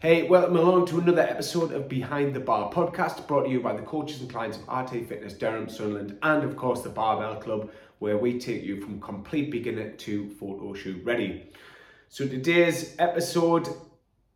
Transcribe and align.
Hey, 0.00 0.22
welcome 0.22 0.56
along 0.56 0.86
to 0.86 0.98
another 0.98 1.20
episode 1.20 1.72
of 1.72 1.86
Behind 1.86 2.32
the 2.32 2.40
Bar 2.40 2.72
podcast 2.72 3.26
brought 3.26 3.42
to 3.44 3.50
you 3.50 3.60
by 3.60 3.76
the 3.76 3.82
coaches 3.82 4.22
and 4.22 4.30
clients 4.30 4.56
of 4.56 4.66
RT 4.66 5.06
Fitness 5.06 5.34
Durham, 5.34 5.68
Sunderland, 5.68 6.16
and 6.22 6.42
of 6.42 6.56
course 6.56 6.80
the 6.80 6.88
Barbell 6.88 7.36
Club, 7.36 7.70
where 7.98 8.16
we 8.16 8.38
take 8.38 8.62
you 8.62 8.80
from 8.80 8.98
complete 8.98 9.50
beginner 9.50 9.90
to 9.90 10.30
photo 10.30 10.72
shoot 10.72 11.04
ready. 11.04 11.50
So, 12.08 12.26
today's 12.26 12.96
episode, 12.98 13.68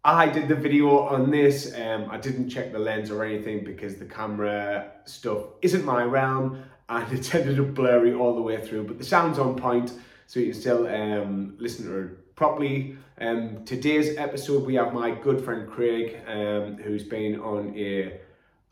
I 0.04 0.28
did 0.28 0.48
the 0.48 0.54
video 0.54 0.98
on 0.98 1.30
this. 1.30 1.74
Um, 1.74 2.10
I 2.10 2.18
didn't 2.18 2.50
check 2.50 2.70
the 2.70 2.78
lens 2.78 3.10
or 3.10 3.24
anything 3.24 3.64
because 3.64 3.96
the 3.96 4.04
camera 4.04 4.92
stuff 5.06 5.46
isn't 5.62 5.86
my 5.86 6.02
realm 6.02 6.62
and 6.90 7.10
it's 7.18 7.34
ended 7.34 7.58
up 7.58 7.72
blurry 7.72 8.12
all 8.12 8.34
the 8.34 8.42
way 8.42 8.60
through, 8.60 8.84
but 8.84 8.98
the 8.98 9.04
sound's 9.04 9.38
on 9.38 9.56
point 9.56 9.94
so 10.26 10.40
you 10.40 10.52
can 10.52 10.60
still 10.60 10.86
um, 10.86 11.56
listen 11.58 11.86
to 11.86 12.18
properly. 12.36 12.96
Um, 13.20 13.64
today's 13.64 14.16
episode, 14.16 14.64
we 14.64 14.74
have 14.74 14.92
my 14.92 15.10
good 15.12 15.44
friend 15.44 15.68
Craig, 15.68 16.20
um, 16.26 16.76
who's 16.76 17.04
been 17.04 17.40
on 17.40 17.76
a 17.76 18.20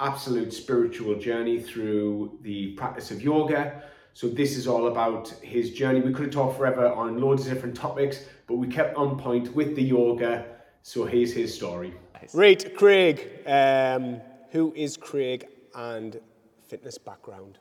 absolute 0.01 0.53
spiritual 0.53 1.15
journey 1.17 1.61
through 1.61 2.39
the 2.43 2.73
practice 2.73 3.11
of 3.11 3.23
yoga. 3.23 3.85
So 4.15 4.29
this 4.29 4.57
is 4.57 4.67
all 4.67 4.89
about 4.89 5.29
his 5.43 5.73
journey. 5.73 6.01
We 6.01 6.13
could 6.13 6.27
have 6.27 6.35
talked 6.35 6.59
forever 6.59 6.89
on 6.89 7.21
loads 7.21 7.47
of 7.47 7.55
different 7.55 7.77
topics, 7.77 8.25
but 8.47 8.57
we 8.57 8.67
kept 8.67 8.97
on 8.97 9.19
point 9.19 9.55
with 9.55 9.77
the 9.77 9.83
yoga. 9.83 10.45
So 10.83 11.07
here's 11.07 11.33
his 11.33 11.55
story. 11.55 11.95
Right, 12.35 12.77
Craig. 12.77 13.29
Um, 13.47 14.21
who 14.51 14.73
is 14.77 14.97
Craig 14.97 15.47
and 15.75 16.21
fitness 16.69 16.99
background? 16.99 17.59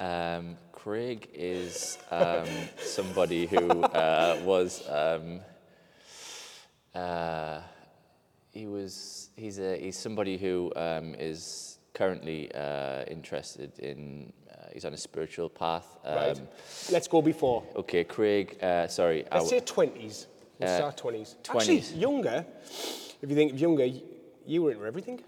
Um, 0.00 0.56
Craig 0.72 1.28
is 1.34 1.98
um, 2.10 2.46
somebody 2.78 3.46
who 3.46 3.82
uh, 3.82 4.40
was 4.44 4.82
um, 4.88 5.40
uh, 6.94 7.60
he 8.52 8.66
was 8.66 9.30
he's 9.36 9.58
a 9.58 9.76
he's 9.76 9.98
somebody 9.98 10.36
who 10.38 10.72
um, 10.76 11.14
is 11.16 11.78
currently 11.94 12.50
uh, 12.54 13.02
interested 13.06 13.76
in 13.80 14.32
uh, 14.50 14.66
he's 14.72 14.84
on 14.84 14.94
a 14.94 14.96
spiritual 14.96 15.48
path. 15.48 15.98
right. 16.06 16.40
Let's 16.92 17.08
go 17.08 17.20
before. 17.20 17.64
Okay, 17.76 18.04
Craig. 18.04 18.56
Uh, 18.62 18.86
sorry. 18.86 19.24
Let's 19.32 19.46
I- 19.46 19.48
say 19.48 19.60
twenties. 19.60 20.26
Let's 20.60 20.72
Uh, 20.72 20.76
start 20.78 20.96
twenties. 20.96 21.36
20s. 21.44 21.56
Actually, 21.60 22.00
younger. 22.00 22.44
If 23.22 23.28
you 23.28 23.34
think 23.34 23.52
of 23.52 23.58
younger, 23.60 23.86
you 24.46 24.62
were 24.62 24.72
into 24.72 24.84
everything. 24.86 25.20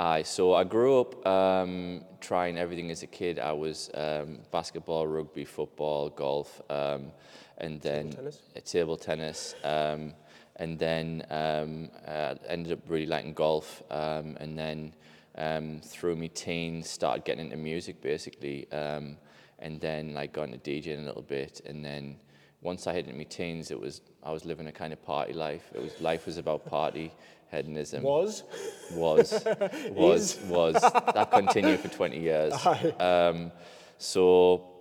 Aye, 0.00 0.22
so 0.22 0.54
I 0.54 0.62
grew 0.62 1.00
up 1.00 1.26
um, 1.26 2.04
trying 2.20 2.56
everything 2.56 2.88
as 2.92 3.02
a 3.02 3.08
kid. 3.08 3.40
I 3.40 3.50
was 3.50 3.90
um, 3.94 4.38
basketball, 4.52 5.08
rugby, 5.08 5.44
football, 5.44 6.08
golf, 6.08 6.62
um, 6.70 7.10
and 7.58 7.80
then 7.80 8.12
tennis? 8.12 8.38
uh, 8.56 8.60
table 8.60 8.96
tennis, 8.96 9.56
um, 9.64 10.14
and 10.54 10.78
then 10.78 11.24
um, 11.30 11.88
uh, 12.06 12.36
ended 12.46 12.74
up 12.74 12.78
really 12.86 13.06
liking 13.06 13.34
golf, 13.34 13.82
um, 13.90 14.36
and 14.38 14.56
then 14.56 14.94
um, 15.36 15.80
through 15.82 16.14
my 16.14 16.28
teens 16.28 16.88
started 16.88 17.24
getting 17.24 17.46
into 17.46 17.56
music 17.56 18.00
basically, 18.00 18.70
um, 18.70 19.16
and 19.58 19.80
then 19.80 20.14
like 20.14 20.32
got 20.32 20.44
into 20.44 20.58
DJing 20.58 21.02
a 21.02 21.06
little 21.06 21.22
bit, 21.22 21.60
and 21.66 21.84
then 21.84 22.14
once 22.60 22.86
I 22.86 22.92
hit 22.92 23.06
into 23.06 23.18
my 23.18 23.24
teens, 23.24 23.72
it 23.72 23.80
was 23.80 24.00
I 24.22 24.30
was 24.30 24.44
living 24.44 24.68
a 24.68 24.72
kind 24.72 24.92
of 24.92 25.02
party 25.04 25.32
life. 25.32 25.72
It 25.74 25.82
was 25.82 26.00
life 26.00 26.26
was 26.26 26.36
about 26.36 26.66
party 26.66 27.10
hedonism. 27.50 28.02
Was? 28.02 28.44
Was. 28.92 29.44
Was. 29.90 30.38
Was. 30.48 30.74
That 30.74 31.30
continued 31.30 31.80
for 31.80 31.88
20 31.88 32.20
years. 32.20 32.54
Um, 33.00 33.52
so 33.98 34.78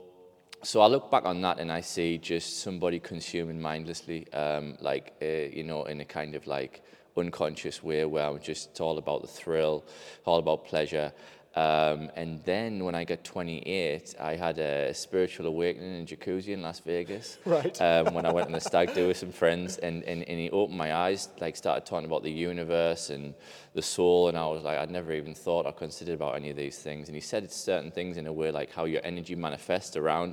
so 0.63 0.81
I 0.81 0.87
look 0.87 1.09
back 1.11 1.25
on 1.25 1.41
that 1.41 1.59
and 1.59 1.71
I 1.71 1.81
see 1.81 2.17
just 2.17 2.59
somebody 2.59 2.99
consuming 2.99 3.61
mindlessly 3.61 4.31
um, 4.33 4.77
like 4.81 5.13
uh, 5.21 5.25
you 5.25 5.63
know 5.63 5.85
in 5.85 6.01
a 6.01 6.05
kind 6.05 6.35
of 6.35 6.47
like 6.47 6.83
unconscious 7.15 7.81
way 7.83 8.05
where 8.05 8.27
I'm 8.27 8.39
just 8.39 8.71
it's 8.71 8.79
all 8.79 8.97
about 8.97 9.21
the 9.21 9.27
thrill 9.27 9.85
all 10.25 10.39
about 10.39 10.65
pleasure 10.65 11.11
um, 11.57 12.11
and 12.15 12.39
then 12.43 12.83
when 12.83 12.93
I 12.93 13.03
got 13.03 13.23
28, 13.23 14.13
I 14.19 14.35
had 14.35 14.59
a 14.59 14.93
spiritual 14.93 15.47
awakening 15.47 16.01
in 16.01 16.05
jacuzzi 16.05 16.49
in 16.49 16.61
Las 16.61 16.79
Vegas. 16.81 17.39
Right. 17.47 17.81
Um, 17.81 18.13
when 18.13 18.25
I 18.25 18.31
went 18.31 18.47
on 18.47 18.51
the 18.51 18.59
stag 18.59 18.93
do 18.93 19.07
with 19.07 19.17
some 19.17 19.31
friends, 19.31 19.77
and, 19.77 20.03
and, 20.03 20.21
and 20.29 20.39
he 20.39 20.51
opened 20.51 20.77
my 20.77 20.93
eyes, 20.93 21.29
like 21.39 21.55
started 21.55 21.85
talking 21.85 22.05
about 22.05 22.21
the 22.21 22.29
universe 22.29 23.09
and 23.09 23.33
the 23.77 23.81
soul, 23.83 24.27
and 24.27 24.35
I 24.35 24.47
was 24.47 24.63
like, 24.63 24.79
I'd 24.79 24.89
never 24.89 25.13
even 25.13 25.35
thought 25.35 25.67
or 25.67 25.71
considered 25.71 26.15
about 26.15 26.35
any 26.35 26.49
of 26.49 26.57
these 26.57 26.79
things. 26.79 27.09
And 27.09 27.15
he 27.15 27.21
said 27.21 27.51
certain 27.51 27.91
things 27.91 28.17
in 28.17 28.25
a 28.25 28.33
way 28.33 28.49
like 28.49 28.71
how 28.71 28.85
your 28.85 29.01
energy 29.03 29.35
manifests 29.35 29.95
around, 29.95 30.31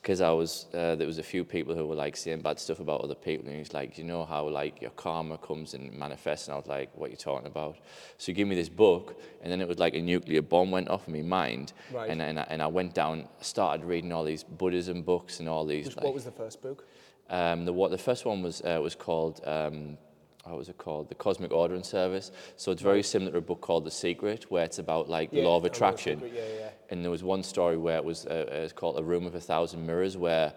because 0.00 0.22
I 0.22 0.30
was 0.30 0.66
uh, 0.72 0.94
there 0.96 1.06
was 1.06 1.18
a 1.18 1.22
few 1.22 1.44
people 1.44 1.74
who 1.74 1.86
were 1.86 1.94
like 1.94 2.16
saying 2.16 2.40
bad 2.40 2.58
stuff 2.58 2.80
about 2.80 3.02
other 3.02 3.14
people, 3.14 3.46
and 3.48 3.58
he's 3.58 3.74
like, 3.74 3.98
you 3.98 4.04
know 4.04 4.24
how 4.24 4.48
like 4.48 4.80
your 4.80 4.92
karma 4.92 5.36
comes 5.36 5.74
and 5.74 5.92
manifests, 5.92 6.48
and 6.48 6.54
I 6.54 6.56
was 6.56 6.66
like, 6.66 6.88
what 6.96 7.08
are 7.08 7.10
you 7.10 7.18
talking 7.18 7.46
about? 7.46 7.76
So 8.16 8.26
he 8.26 8.32
gave 8.32 8.46
me 8.46 8.56
this 8.56 8.70
book, 8.70 9.20
and 9.42 9.52
then 9.52 9.60
it 9.60 9.68
was 9.68 9.78
like 9.78 9.94
a 9.94 10.00
nuclear 10.00 10.40
bomb 10.40 10.70
went 10.70 10.88
off 10.88 11.06
in 11.06 11.12
my 11.12 11.22
mind, 11.22 11.74
Right. 11.92 12.08
and, 12.10 12.22
and, 12.22 12.40
I, 12.40 12.46
and 12.48 12.62
I 12.62 12.66
went 12.66 12.94
down, 12.94 13.28
started 13.42 13.84
reading 13.84 14.10
all 14.10 14.24
these 14.24 14.42
Buddhism 14.42 15.02
books 15.02 15.38
and 15.40 15.48
all 15.50 15.66
these. 15.66 15.94
like, 15.96 16.04
what 16.04 16.14
was 16.14 16.24
the 16.24 16.32
first 16.32 16.62
book? 16.62 16.86
um, 17.28 17.64
the 17.66 17.72
what 17.72 17.90
the 17.90 17.98
first 17.98 18.24
one 18.24 18.42
was 18.42 18.62
uh, 18.62 18.80
was 18.82 18.94
called 18.94 19.40
um, 19.44 19.98
what 20.44 20.58
was 20.58 20.68
it 20.68 20.78
called? 20.78 21.08
The 21.08 21.14
Cosmic 21.14 21.52
Ordering 21.52 21.82
Service. 21.82 22.30
So 22.56 22.72
it's 22.72 22.82
very 22.82 23.02
similar 23.02 23.32
to 23.32 23.38
a 23.38 23.42
book 23.42 23.60
called 23.60 23.84
The 23.84 23.90
Secret, 23.90 24.50
where 24.50 24.64
it's 24.64 24.78
about 24.78 25.08
like 25.08 25.30
the 25.30 25.42
law 25.42 25.56
of 25.56 25.64
attraction. 25.64 26.20
Secret, 26.20 26.32
yeah, 26.34 26.60
yeah. 26.60 26.70
And 26.90 27.04
there 27.04 27.10
was 27.10 27.22
one 27.22 27.42
story 27.44 27.76
where 27.76 27.96
it 27.96 28.04
was 28.04 28.26
uh, 28.26 28.46
it's 28.50 28.72
called 28.72 28.98
A 28.98 29.02
Room 29.02 29.24
of 29.24 29.34
a 29.36 29.40
Thousand 29.40 29.86
Mirrors, 29.86 30.16
where 30.16 30.52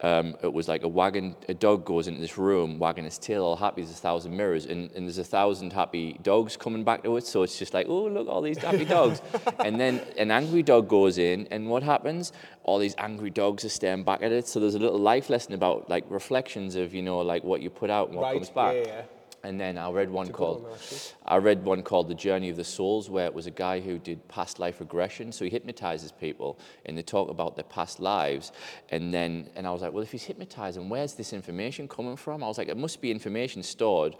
um, 0.00 0.34
it 0.42 0.52
was 0.52 0.66
like 0.66 0.82
a 0.82 0.88
wagon, 0.88 1.36
a 1.48 1.54
dog 1.54 1.84
goes 1.84 2.08
into 2.08 2.20
this 2.20 2.38
room, 2.38 2.78
wagging 2.78 3.04
his 3.04 3.18
tail, 3.18 3.44
all 3.44 3.56
happy. 3.56 3.82
There's 3.82 3.92
a 3.92 4.00
thousand 4.00 4.36
mirrors, 4.36 4.64
and, 4.66 4.90
and 4.92 5.06
there's 5.06 5.18
a 5.18 5.24
thousand 5.24 5.72
happy 5.74 6.18
dogs 6.22 6.56
coming 6.56 6.84
back 6.84 7.02
to 7.04 7.16
it. 7.18 7.26
So 7.26 7.42
it's 7.42 7.58
just 7.58 7.74
like, 7.74 7.86
oh 7.88 8.04
look, 8.06 8.28
all 8.28 8.40
these 8.40 8.58
happy 8.58 8.84
dogs. 8.86 9.20
and 9.64 9.78
then 9.78 10.00
an 10.16 10.30
angry 10.30 10.62
dog 10.62 10.88
goes 10.88 11.18
in, 11.18 11.46
and 11.50 11.68
what 11.68 11.82
happens? 11.82 12.32
All 12.62 12.78
these 12.78 12.94
angry 12.96 13.30
dogs 13.30 13.64
are 13.64 13.68
staring 13.68 14.04
back 14.04 14.22
at 14.22 14.32
it. 14.32 14.48
So 14.48 14.60
there's 14.60 14.74
a 14.74 14.78
little 14.78 14.98
life 14.98 15.28
lesson 15.28 15.52
about 15.52 15.90
like 15.90 16.04
reflections 16.08 16.76
of 16.76 16.94
you 16.94 17.02
know 17.02 17.18
like 17.18 17.44
what 17.44 17.60
you 17.60 17.68
put 17.68 17.90
out 17.90 18.08
and 18.08 18.16
what 18.16 18.22
Right, 18.24 18.34
comes 18.34 18.48
back. 18.50 18.74
yeah, 18.74 18.86
yeah. 18.86 19.02
And 19.44 19.60
then 19.60 19.76
I 19.76 19.90
read 19.90 20.10
one 20.10 20.28
called 20.32 20.62
one. 20.62 20.78
I 21.26 21.36
read 21.36 21.64
one 21.64 21.82
called 21.82 22.08
The 22.08 22.14
Journey 22.14 22.48
of 22.48 22.56
the 22.56 22.64
Souls, 22.64 23.10
where 23.10 23.26
it 23.26 23.34
was 23.34 23.46
a 23.46 23.50
guy 23.50 23.78
who 23.80 23.98
did 23.98 24.26
past 24.26 24.58
life 24.58 24.80
regression. 24.80 25.30
So 25.32 25.44
he 25.44 25.50
hypnotizes 25.50 26.12
people 26.12 26.58
and 26.86 26.96
they 26.96 27.02
talk 27.02 27.28
about 27.28 27.54
their 27.54 27.64
past 27.64 28.00
lives. 28.00 28.52
And 28.88 29.12
then 29.12 29.50
and 29.54 29.66
I 29.66 29.70
was 29.70 29.82
like, 29.82 29.92
well, 29.92 30.02
if 30.02 30.12
he's 30.12 30.24
hypnotizing, 30.24 30.88
where's 30.88 31.14
this 31.14 31.32
information 31.32 31.86
coming 31.88 32.16
from? 32.16 32.42
I 32.42 32.46
was 32.48 32.58
like, 32.58 32.68
it 32.68 32.76
must 32.76 33.00
be 33.00 33.10
information 33.10 33.62
stored. 33.62 34.16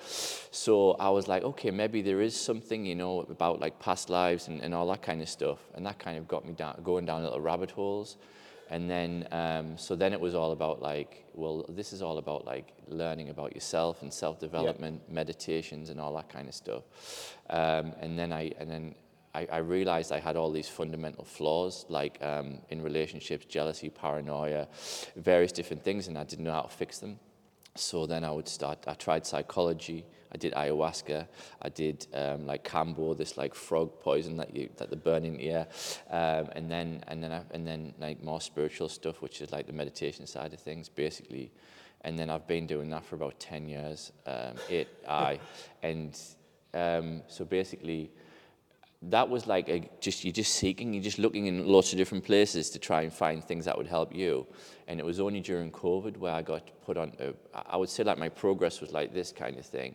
So 0.51 0.93
I 0.93 1.09
was 1.09 1.27
like, 1.27 1.43
okay, 1.43 1.71
maybe 1.71 2.03
there 2.03 2.21
is 2.21 2.39
something, 2.39 2.85
you 2.85 2.95
know, 2.95 3.21
about 3.23 3.61
like 3.61 3.79
past 3.81 4.11
lives 4.11 4.49
and, 4.49 4.61
and 4.61 4.75
all 4.75 4.87
that 4.89 5.03
kind 5.03 5.23
of 5.23 5.29
stuff. 5.29 5.59
And 5.75 5.87
that 5.87 5.99
kind 5.99 6.19
of 6.19 6.29
got 6.29 6.47
me 6.47 6.53
down 6.53 6.81
going 6.85 7.07
down 7.07 7.23
little 7.23 7.41
rabbit 7.41 7.71
holes. 7.71 8.19
And 8.71 8.91
then, 8.91 9.29
um, 9.31 9.77
so 9.77 9.95
then 9.95 10.13
it 10.13 10.21
was 10.21 10.35
all 10.35 10.53
about 10.53 10.81
like, 10.81 11.25
well, 11.35 11.67
this 11.69 11.93
is 11.93 12.01
all 12.03 12.19
about 12.19 12.47
like 12.47 12.73
learning 12.89 13.29
about 13.29 13.55
yourself 13.55 14.03
and 14.03 14.13
self-development, 14.13 15.03
meditations, 15.11 15.91
and 15.91 16.01
all 16.01 16.15
that 16.15 16.29
kind 16.29 16.49
of 16.49 16.55
stuff. 16.55 16.85
Um, 17.51 17.93
and 18.01 18.19
then 18.19 18.33
I, 18.33 18.53
and 18.59 18.71
then 18.71 18.95
I, 19.35 19.47
I 19.53 19.59
realized 19.59 20.13
I 20.13 20.21
had 20.21 20.37
all 20.37 20.51
these 20.51 20.69
fundamental 20.69 21.25
flaws, 21.25 21.85
like 21.89 22.23
um, 22.23 22.61
in 22.71 22.83
relationships, 22.83 23.45
jealousy, 23.47 23.91
paranoia, 23.91 24.69
various 25.17 25.53
different 25.53 25.83
things, 25.85 26.09
and 26.09 26.17
I 26.17 26.25
didn't 26.25 26.45
know 26.45 26.53
how 26.53 26.63
to 26.63 26.69
fix 26.69 26.99
them. 26.99 27.19
So 27.75 28.07
then 28.07 28.25
I 28.25 28.31
would 28.31 28.49
start, 28.49 28.79
I 28.87 28.95
tried 28.95 29.27
psychology, 29.27 30.07
I 30.35 30.37
did 30.37 30.53
ayahuasca, 30.55 31.29
I 31.63 31.69
did 31.69 32.09
um, 32.13 32.45
like 32.45 32.69
kambo, 32.69 33.17
this 33.17 33.37
like 33.37 33.55
frog 33.55 34.01
poison 34.01 34.37
that 34.39 34.55
you 34.55 34.69
that 34.79 34.91
they 34.91 34.97
burn 34.97 35.25
in 35.25 35.37
the 35.37 35.51
air, 35.51 35.67
um, 36.11 36.49
and 36.57 36.69
then 36.69 37.05
and 37.07 37.23
then 37.23 37.33
I, 37.33 37.43
and 37.53 37.65
then 37.67 37.95
like 38.01 38.23
more 38.23 38.41
spiritual 38.41 38.89
stuff, 38.89 39.23
which 39.23 39.41
is 39.41 39.53
like 39.53 39.67
the 39.67 39.73
meditation 39.73 40.27
side 40.27 40.53
of 40.53 40.61
things, 40.61 40.89
basically. 40.89 41.53
And 42.01 42.19
then 42.19 42.29
I've 42.29 42.47
been 42.47 42.67
doing 42.67 42.91
that 42.91 43.05
for 43.05 43.15
about 43.15 43.39
ten 43.39 43.69
years, 43.69 44.13
um, 44.27 44.57
eight, 44.69 44.89
I, 45.09 45.39
and 45.83 46.19
um, 46.75 47.23
so 47.29 47.45
basically 47.45 48.11
that 49.11 49.29
was 49.29 49.47
like 49.47 49.69
a, 49.69 49.89
just 50.01 50.25
you're 50.25 50.33
just 50.33 50.55
seeking, 50.55 50.95
you're 50.95 51.03
just 51.03 51.19
looking 51.19 51.47
in 51.47 51.67
lots 51.67 51.93
of 51.93 51.99
different 51.99 52.25
places 52.25 52.71
to 52.71 52.79
try 52.79 53.03
and 53.03 53.13
find 53.13 53.45
things 53.45 53.67
that 53.67 53.77
would 53.77 53.87
help 53.87 54.15
you. 54.15 54.47
And 54.87 55.01
it 55.01 55.07
was 55.07 55.19
only 55.19 55.41
during 55.41 55.71
COVID 55.71 56.19
where 56.19 56.33
I 56.33 56.43
got 56.43 56.71
put 56.85 56.97
on. 56.97 57.13
A, 57.19 57.33
I 57.55 57.77
would 57.77 57.89
say 57.89 58.05
like 58.05 58.19
my 58.19 58.29
progress 58.29 58.81
was 58.81 58.93
like 58.93 59.15
this 59.15 59.33
kind 59.33 59.59
of 59.59 59.65
thing. 59.65 59.95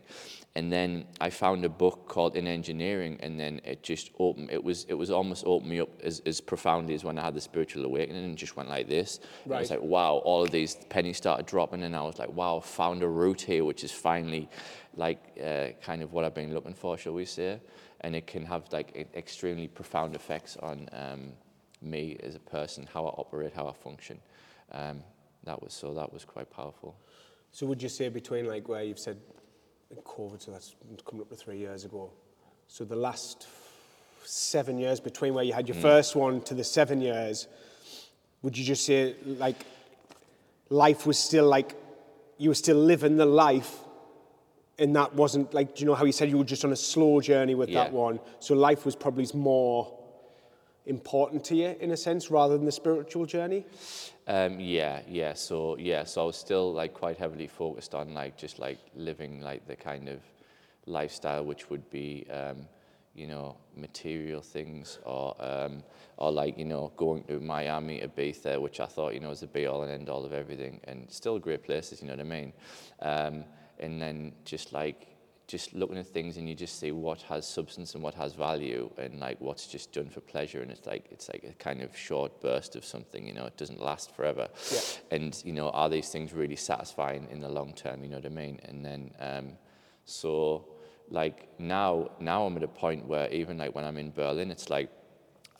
And 0.56 0.72
then 0.74 1.06
I 1.22 1.30
found 1.30 1.64
a 1.64 1.70
book 1.70 2.08
called 2.08 2.36
Inner 2.36 2.50
Engineering, 2.50 3.20
and 3.22 3.40
then 3.40 3.62
it 3.64 3.84
just 3.84 4.10
opened. 4.18 4.50
It 4.52 4.64
was 4.64 4.86
it 4.90 4.96
was 4.96 5.12
almost 5.12 5.44
opened 5.46 5.70
me 5.70 5.80
up 5.80 5.90
as, 6.02 6.22
as 6.26 6.42
profoundly 6.42 6.96
as 6.96 7.04
when 7.04 7.20
I 7.20 7.22
had 7.22 7.36
the 7.36 7.42
spiritual 7.42 7.86
awakening, 7.86 8.26
and 8.26 8.38
just 8.38 8.58
went 8.58 8.68
like 8.68 8.88
this. 8.88 9.20
And 9.46 9.54
I 9.54 9.60
was 9.60 9.70
like, 9.70 9.82
wow, 9.82 10.16
all 10.26 10.44
of 10.44 10.52
these 10.52 10.76
pennies 10.90 11.18
started 11.18 11.46
dropping, 11.46 11.84
and 11.84 11.96
I 11.96 12.02
was 12.02 12.18
like, 12.18 12.34
wow, 12.34 12.60
found 12.60 13.04
a 13.04 13.08
route 13.08 13.42
here, 13.42 13.64
which 13.64 13.84
is 13.84 13.92
finally 13.92 14.50
like 14.96 15.20
uh, 15.44 15.68
kind 15.82 16.02
of 16.02 16.14
what 16.14 16.26
I've 16.26 16.34
been 16.34 16.54
looking 16.54 16.74
for, 16.74 16.98
shall 16.98 17.14
we 17.14 17.26
say? 17.26 17.60
And 18.02 18.16
it 18.16 18.26
can 18.26 18.46
have 18.46 18.64
like 18.72 19.10
extremely 19.16 19.68
profound 19.68 20.16
effects 20.16 20.58
on 20.58 20.90
um, 20.94 21.34
me 21.82 22.18
as 22.24 22.36
a 22.36 22.40
person, 22.40 22.88
how 22.92 23.06
I 23.06 23.10
operate, 23.10 23.54
how 23.54 23.68
I 23.68 23.74
function. 23.74 24.20
Um, 24.72 25.04
that 25.44 25.62
was 25.62 25.74
so 25.74 25.94
that 25.94 26.12
was 26.12 26.26
quite 26.26 26.50
powerful. 26.50 26.96
So 27.52 27.66
would 27.68 27.82
you 27.82 27.90
say 27.90 28.10
between 28.10 28.46
like 28.46 28.68
where 28.68 28.84
you've 28.84 29.00
said 29.00 29.18
COVID, 30.04 30.42
so 30.42 30.52
that's 30.52 30.76
coming 31.06 31.22
up 31.22 31.30
to 31.30 31.36
three 31.36 31.58
years 31.58 31.86
ago. 31.86 32.12
So 32.68 32.86
the 32.86 32.96
last 32.96 33.48
seven 34.24 34.78
years 34.78 35.00
between 35.00 35.34
where 35.34 35.44
you 35.44 35.54
had 35.54 35.68
your 35.68 35.78
first 35.78 36.16
one 36.16 36.42
to 36.42 36.54
the 36.54 36.64
seven 36.64 37.02
years, 37.02 37.48
would 38.44 38.58
you 38.58 38.64
just 38.64 38.86
say 38.86 39.16
like 39.26 39.66
life 40.70 41.06
was 41.06 41.18
still 41.18 41.48
like 41.48 41.76
you 42.38 42.50
were 42.50 42.56
still 42.56 42.78
living 42.78 43.18
the 43.18 43.26
life 43.26 43.80
and 44.78 44.96
that 44.96 45.14
wasn't 45.14 45.54
like 45.54 45.76
do 45.76 45.82
you 45.82 45.86
know 45.88 45.96
how 45.96 46.06
you 46.06 46.12
said 46.12 46.30
you 46.30 46.38
were 46.38 46.44
just 46.44 46.64
on 46.64 46.72
a 46.72 46.76
slow 46.76 47.20
journey 47.20 47.56
with 47.56 47.72
that 47.74 47.92
one 47.92 48.20
so 48.40 48.54
life 48.54 48.86
was 48.86 48.96
probably 48.96 49.28
more 49.34 49.94
important 50.86 51.44
to 51.44 51.56
you 51.56 51.76
in 51.80 51.92
a 51.92 51.98
sense 51.98 52.32
rather 52.32 52.56
than 52.56 52.66
the 52.66 52.72
spiritual 52.72 53.26
journey 53.26 53.66
Um, 54.30 54.60
yeah, 54.60 55.02
yeah. 55.10 55.34
So 55.34 55.76
yeah, 55.78 56.04
so 56.04 56.22
I 56.22 56.26
was 56.26 56.38
still 56.38 56.72
like 56.72 56.94
quite 56.94 57.18
heavily 57.18 57.48
focused 57.48 57.96
on 57.96 58.14
like 58.14 58.38
just 58.38 58.60
like 58.60 58.78
living 58.96 59.42
like 59.42 59.66
the 59.68 59.76
kind 59.76 60.08
of 60.08 60.20
lifestyle 60.86 61.44
which 61.46 61.70
would 61.72 61.90
be, 61.90 62.28
um, 62.32 62.68
you 63.16 63.28
know, 63.28 63.58
material 63.76 64.42
things 64.42 65.00
or 65.04 65.36
um, 65.40 65.84
or 66.18 66.32
like 66.32 66.60
you 66.60 66.66
know 66.66 66.92
going 66.96 67.24
to 67.24 67.40
Miami, 67.40 68.02
Ibiza, 68.02 68.62
which 68.62 68.80
I 68.80 68.86
thought 68.86 69.16
you 69.16 69.20
know 69.20 69.30
was 69.30 69.40
the 69.40 69.48
be 69.48 69.66
all 69.66 69.82
and 69.82 69.92
end 69.92 70.10
all 70.10 70.24
of 70.24 70.32
everything, 70.34 70.80
and 70.84 71.10
still 71.10 71.40
great 71.40 71.64
places. 71.64 72.00
You 72.02 72.08
know 72.10 72.14
what 72.14 72.22
I 72.22 72.24
mean? 72.24 72.54
Um, 73.02 73.46
and 73.80 74.00
then 74.00 74.34
just 74.46 74.74
like 74.74 75.09
just 75.50 75.74
looking 75.74 75.98
at 75.98 76.06
things 76.08 76.38
and 76.38 76.48
you 76.48 76.54
just 76.54 76.80
see 76.80 76.92
what 76.92 77.22
has 77.24 77.44
substance 77.48 77.96
and 77.96 78.04
what 78.04 78.14
has 78.14 78.34
value 78.34 78.88
and 79.00 79.20
like 79.20 79.42
what's 79.42 79.66
just 79.66 79.92
done 79.92 80.08
for 80.08 80.22
pleasure 80.22 80.62
and 80.62 80.70
it's 80.70 80.86
like 80.86 81.06
it's 81.10 81.28
like 81.28 81.44
a 81.44 81.54
kind 81.56 81.82
of 81.82 81.98
short 81.98 82.40
burst 82.40 82.76
of 82.76 82.86
something 82.86 83.26
you 83.26 83.34
know 83.34 83.46
it 83.48 83.58
doesn't 83.58 83.82
last 83.82 84.16
forever 84.16 84.48
Yeah. 84.72 84.80
and 85.10 85.42
you 85.44 85.52
know 85.54 85.72
are 85.72 85.90
these 85.90 86.10
things 86.10 86.34
really 86.34 86.56
satisfying 86.56 87.28
in 87.32 87.40
the 87.42 87.50
long 87.50 87.74
term 87.74 88.04
you 88.04 88.10
know 88.12 88.18
what 88.18 88.28
i 88.28 88.30
mean 88.30 88.60
and 88.66 88.86
then 88.86 89.12
um 89.20 89.46
so 90.06 90.66
like 91.10 91.50
now 91.60 92.12
now 92.20 92.46
i'm 92.46 92.56
at 92.56 92.64
a 92.64 92.68
point 92.68 93.08
where 93.08 93.28
even 93.32 93.58
like 93.58 93.74
when 93.74 93.86
i'm 93.86 93.98
in 93.98 94.12
berlin 94.12 94.52
it's 94.52 94.70
like 94.70 94.90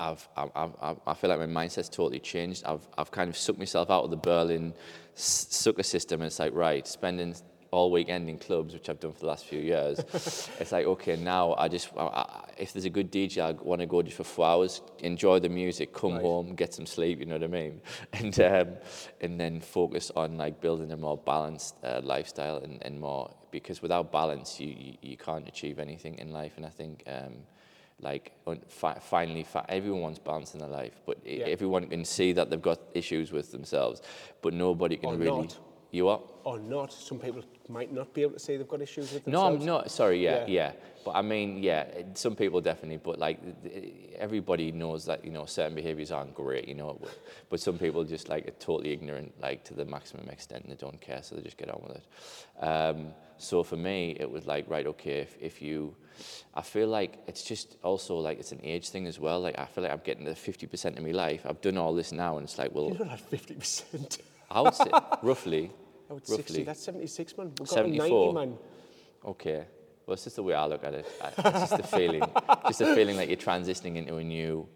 I've, 0.02 0.26
I've, 0.38 0.52
I've, 0.82 1.00
I 1.06 1.14
feel 1.14 1.30
like 1.30 1.40
my 1.46 1.66
mindset's 1.66 1.90
totally 1.90 2.22
changed. 2.22 2.64
I've, 2.66 2.88
I've 2.98 3.12
kind 3.12 3.30
of 3.30 3.36
sucked 3.36 3.60
myself 3.60 3.90
out 3.90 4.06
of 4.06 4.12
the 4.12 4.16
Berlin 4.16 4.74
s- 5.14 5.48
sucker 5.50 5.84
system. 5.84 6.22
And 6.22 6.28
it's 6.28 6.40
like, 6.40 6.54
right, 6.54 6.88
spending 6.88 7.36
all 7.72 7.92
weekend 7.92 8.30
in 8.30 8.38
clubs, 8.38 8.74
which 8.74 8.90
I've 8.90 9.00
done 9.00 9.12
for 9.14 9.20
the 9.20 9.26
last 9.28 9.46
few 9.46 9.60
years. 9.60 10.00
it's 10.60 10.72
like, 10.72 10.86
okay, 10.86 11.16
now 11.16 11.54
I 11.56 11.68
just, 11.68 11.90
I, 11.96 12.02
I, 12.02 12.44
if 12.58 12.74
there's 12.74 12.86
a 12.86 12.90
good 12.90 13.12
DJ, 13.12 13.40
I 13.42 13.52
want 13.52 13.82
to 13.82 13.88
go 13.88 14.02
just 14.02 14.18
for 14.18 14.24
four 14.24 14.46
hours, 14.48 14.82
enjoy 15.00 15.40
the 15.40 15.50
music, 15.50 15.94
come 15.94 16.14
Right. 16.14 16.22
home, 16.24 16.56
get 16.56 16.74
some 16.74 16.86
sleep, 16.86 17.20
you 17.20 17.26
know 17.26 17.36
what 17.36 17.44
I 17.44 17.48
mean? 17.48 17.82
And, 18.14 18.40
um, 18.40 18.68
and 19.22 19.40
then 19.40 19.62
focus 19.62 20.12
on 20.16 20.38
like 20.38 20.60
building 20.62 20.92
a 20.92 20.98
more 20.98 21.18
balanced 21.18 21.76
uh, 21.84 22.02
lifestyle 22.04 22.58
and, 22.58 22.82
and 22.84 23.00
more, 23.00 23.32
because 23.52 23.82
without 23.82 24.12
balance, 24.12 24.60
you, 24.60 24.68
you, 24.78 24.94
you 25.02 25.18
can't 25.18 25.48
achieve 25.48 25.78
anything 25.80 26.18
in 26.18 26.32
life. 26.32 26.54
And 26.58 26.66
I 26.66 26.70
think, 26.70 27.04
um, 27.08 27.34
like 28.02 28.32
fi- 28.70 28.98
finally 29.00 29.44
fi- 29.44 29.66
everyone 29.68 30.02
wants 30.02 30.20
balance 30.20 30.54
in 30.54 30.62
their 30.62 30.70
life 30.70 31.02
but 31.06 31.18
Yeah. 31.26 31.48
everyone 31.48 31.86
can 31.88 32.06
see 32.06 32.32
that 32.32 32.50
they've 32.50 32.62
got 32.62 32.80
issues 32.94 33.34
with 33.34 33.52
themselves 33.52 34.02
but 34.42 34.54
nobody 34.54 34.96
can 34.96 35.10
Or 35.10 35.18
really 35.18 35.42
not. 35.48 35.58
you 35.92 36.08
are 36.08 36.22
or 36.46 36.60
not 36.60 36.94
some 36.94 37.20
people 37.20 37.44
might 37.70 37.92
not 37.94 38.14
be 38.14 38.22
able 38.24 38.34
to 38.34 38.40
say 38.40 38.58
they've 38.58 38.68
got 38.68 38.82
issues 38.82 39.12
with 39.14 39.24
themselves? 39.26 39.54
no 39.56 39.60
i'm 39.62 39.66
not 39.66 39.92
sorry 39.92 40.24
yeah, 40.24 40.40
Yeah. 40.40 40.46
yeah. 40.48 40.72
But 41.06 41.12
i 41.12 41.22
mean 41.22 41.64
yeah 41.64 41.86
some 42.16 42.36
people 42.36 42.60
definitely 42.62 42.98
but 42.98 43.20
like 43.20 43.40
everybody 44.18 44.72
knows 44.72 45.06
that 45.06 45.24
you 45.24 45.32
know 45.32 45.46
certain 45.46 45.76
behaviors 45.76 46.12
aren't 46.12 46.34
great 46.34 46.68
you 46.68 46.76
know 46.76 46.98
but- 47.02 47.18
but 47.50 47.60
some 47.60 47.78
people 47.80 48.04
just 48.04 48.30
like 48.30 48.48
are 48.48 48.58
totally 48.60 48.92
ignorant 48.92 49.34
like 49.42 49.64
to 49.66 49.74
the 49.74 49.86
maximum 49.86 50.28
extent 50.30 50.64
and 50.64 50.72
they 50.72 50.76
don't 50.78 51.00
care 51.02 51.22
so 51.24 51.36
they 51.36 51.42
just 51.42 51.58
get 51.58 51.70
on 51.70 51.82
with 51.88 51.98
it. 51.98 52.64
Um, 52.64 53.08
so 53.38 53.64
for 53.64 53.78
me 53.78 54.16
it 54.20 54.30
was 54.30 54.46
like 54.46 54.66
right 54.70 54.86
okay 54.86 55.20
if, 55.20 55.36
if 55.40 55.62
you 55.62 55.96
i 56.54 56.62
feel 56.62 56.90
like 56.90 57.12
it's 57.28 57.44
just 57.44 57.78
also 57.84 58.16
like 58.18 58.38
it's 58.40 58.52
an 58.52 58.60
age 58.64 58.90
thing 58.90 59.08
as 59.08 59.18
well. 59.20 59.40
Like 59.40 59.58
i 59.58 59.66
feel 59.66 59.84
like 59.86 59.94
i'm 59.94 60.02
getting 60.04 60.26
to 60.26 60.32
50% 60.34 60.98
of 60.98 61.04
my 61.04 61.12
life. 61.12 61.42
I've 61.46 61.62
done 61.62 61.78
all 61.78 61.94
this 61.96 62.12
now 62.12 62.38
and 62.38 62.44
it's 62.48 62.58
like 62.58 62.74
well 62.76 62.90
you're 62.90 63.06
not 63.06 63.14
at 63.20 63.32
50% 63.32 64.20
i 64.52 64.60
would 64.62 64.76
say 64.76 64.90
roughly 65.24 65.72
Oh, 66.10 66.12
I 66.12 66.14
would 66.16 66.28
60 66.28 66.42
roughly 66.54 66.64
that's 66.64 66.84
76 66.84 67.38
man 67.38 67.48
we've 67.48 67.56
got 67.58 67.68
74. 67.70 68.34
90 68.34 68.48
man 68.50 68.58
Okay. 69.26 69.66
Well, 70.06 70.14
it's 70.14 70.24
just 70.24 70.38
the 70.38 70.44
way 70.44 70.56
I 70.56 70.66
look 70.66 70.84
at 70.84 70.94
it. 70.96 71.06
I- 71.22 71.28
It's 71.50 71.70
just 71.70 71.78
the 71.78 71.84
feeling, 71.84 72.24
just 72.68 72.80
the 72.80 72.96
feeling 72.96 73.18
that 73.18 73.28
you're 73.28 73.38
transitioning 73.38 73.96
into 73.98 74.16
a 74.16 74.24
new. 74.24 74.68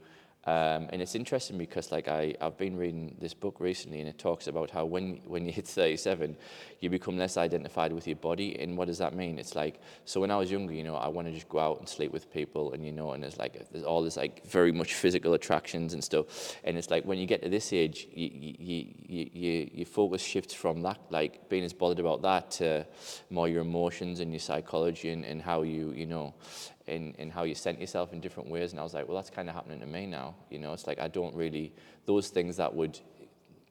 Um, 0.45 0.89
and 0.91 1.01
it's 1.01 1.15
interesting 1.15 1.57
because, 1.57 1.91
like, 1.91 2.09
I, 2.09 2.35
I've 2.41 2.57
been 2.57 2.75
reading 2.75 3.15
this 3.19 3.33
book 3.33 3.61
recently, 3.61 4.01
and 4.01 4.09
it 4.09 4.17
talks 4.17 4.47
about 4.47 4.69
how 4.69 4.83
when 4.83 5.21
when 5.25 5.45
you 5.45 5.53
hit 5.53 5.67
37, 5.83 6.35
you 6.81 6.89
become 6.89 7.17
less 7.17 7.37
identified 7.37 7.93
with 7.93 8.07
your 8.07 8.17
body. 8.17 8.59
And 8.59 8.77
what 8.77 8.87
does 8.87 8.97
that 8.97 9.15
mean? 9.15 9.39
It's 9.39 9.55
like 9.55 9.79
so. 10.03 10.19
When 10.19 10.31
I 10.31 10.37
was 10.37 10.51
younger, 10.51 10.73
you 10.73 10.83
know, 10.83 10.95
I 10.95 11.07
want 11.07 11.27
to 11.27 11.33
just 11.33 11.47
go 11.47 11.59
out 11.59 11.79
and 11.79 11.87
sleep 11.87 12.11
with 12.11 12.31
people, 12.33 12.73
and 12.73 12.85
you 12.85 12.91
know, 12.91 13.13
and 13.13 13.23
there's 13.23 13.37
like 13.37 13.69
there's 13.71 13.85
all 13.85 14.03
this 14.03 14.17
like 14.17 14.45
very 14.45 14.73
much 14.73 14.95
physical 14.95 15.33
attractions 15.33 15.93
and 15.93 16.03
stuff. 16.03 16.57
And 16.65 16.77
it's 16.77 16.89
like 16.89 17.05
when 17.05 17.19
you 17.19 17.25
get 17.25 17.41
to 17.43 17.49
this 17.49 17.71
age, 17.71 18.07
you 18.13 18.29
you 18.33 18.87
you, 19.07 19.29
you 19.31 19.69
your 19.73 19.85
focus 19.85 20.21
shifts 20.21 20.53
from 20.53 20.81
that, 20.81 20.99
like 21.09 21.47
being 21.47 21.63
as 21.63 21.71
bothered 21.71 21.99
about 21.99 22.21
that, 22.23 22.51
to 22.51 22.85
more 23.29 23.47
your 23.47 23.61
emotions 23.61 24.19
and 24.19 24.31
your 24.31 24.39
psychology 24.39 25.09
and, 25.09 25.23
and 25.23 25.41
how 25.41 25.61
you 25.61 25.93
you 25.95 26.05
know 26.05 26.33
and, 26.87 27.15
and 27.17 27.31
how 27.31 27.43
you 27.43 27.55
sent 27.55 27.79
yourself 27.79 28.13
in 28.13 28.19
different 28.19 28.49
ways. 28.49 28.71
And 28.71 28.79
I 28.79 28.83
was 28.83 28.93
like, 28.93 29.07
well, 29.07 29.15
that's 29.15 29.29
kind 29.29 29.49
of 29.49 29.55
happening 29.55 29.79
to 29.79 29.85
me 29.85 30.05
now. 30.05 30.35
You 30.49 30.59
know, 30.59 30.73
it's 30.73 30.87
like 30.87 30.99
I 30.99 31.07
don't 31.07 31.35
really, 31.35 31.73
those 32.05 32.29
things 32.29 32.57
that 32.57 32.73
would 32.73 32.99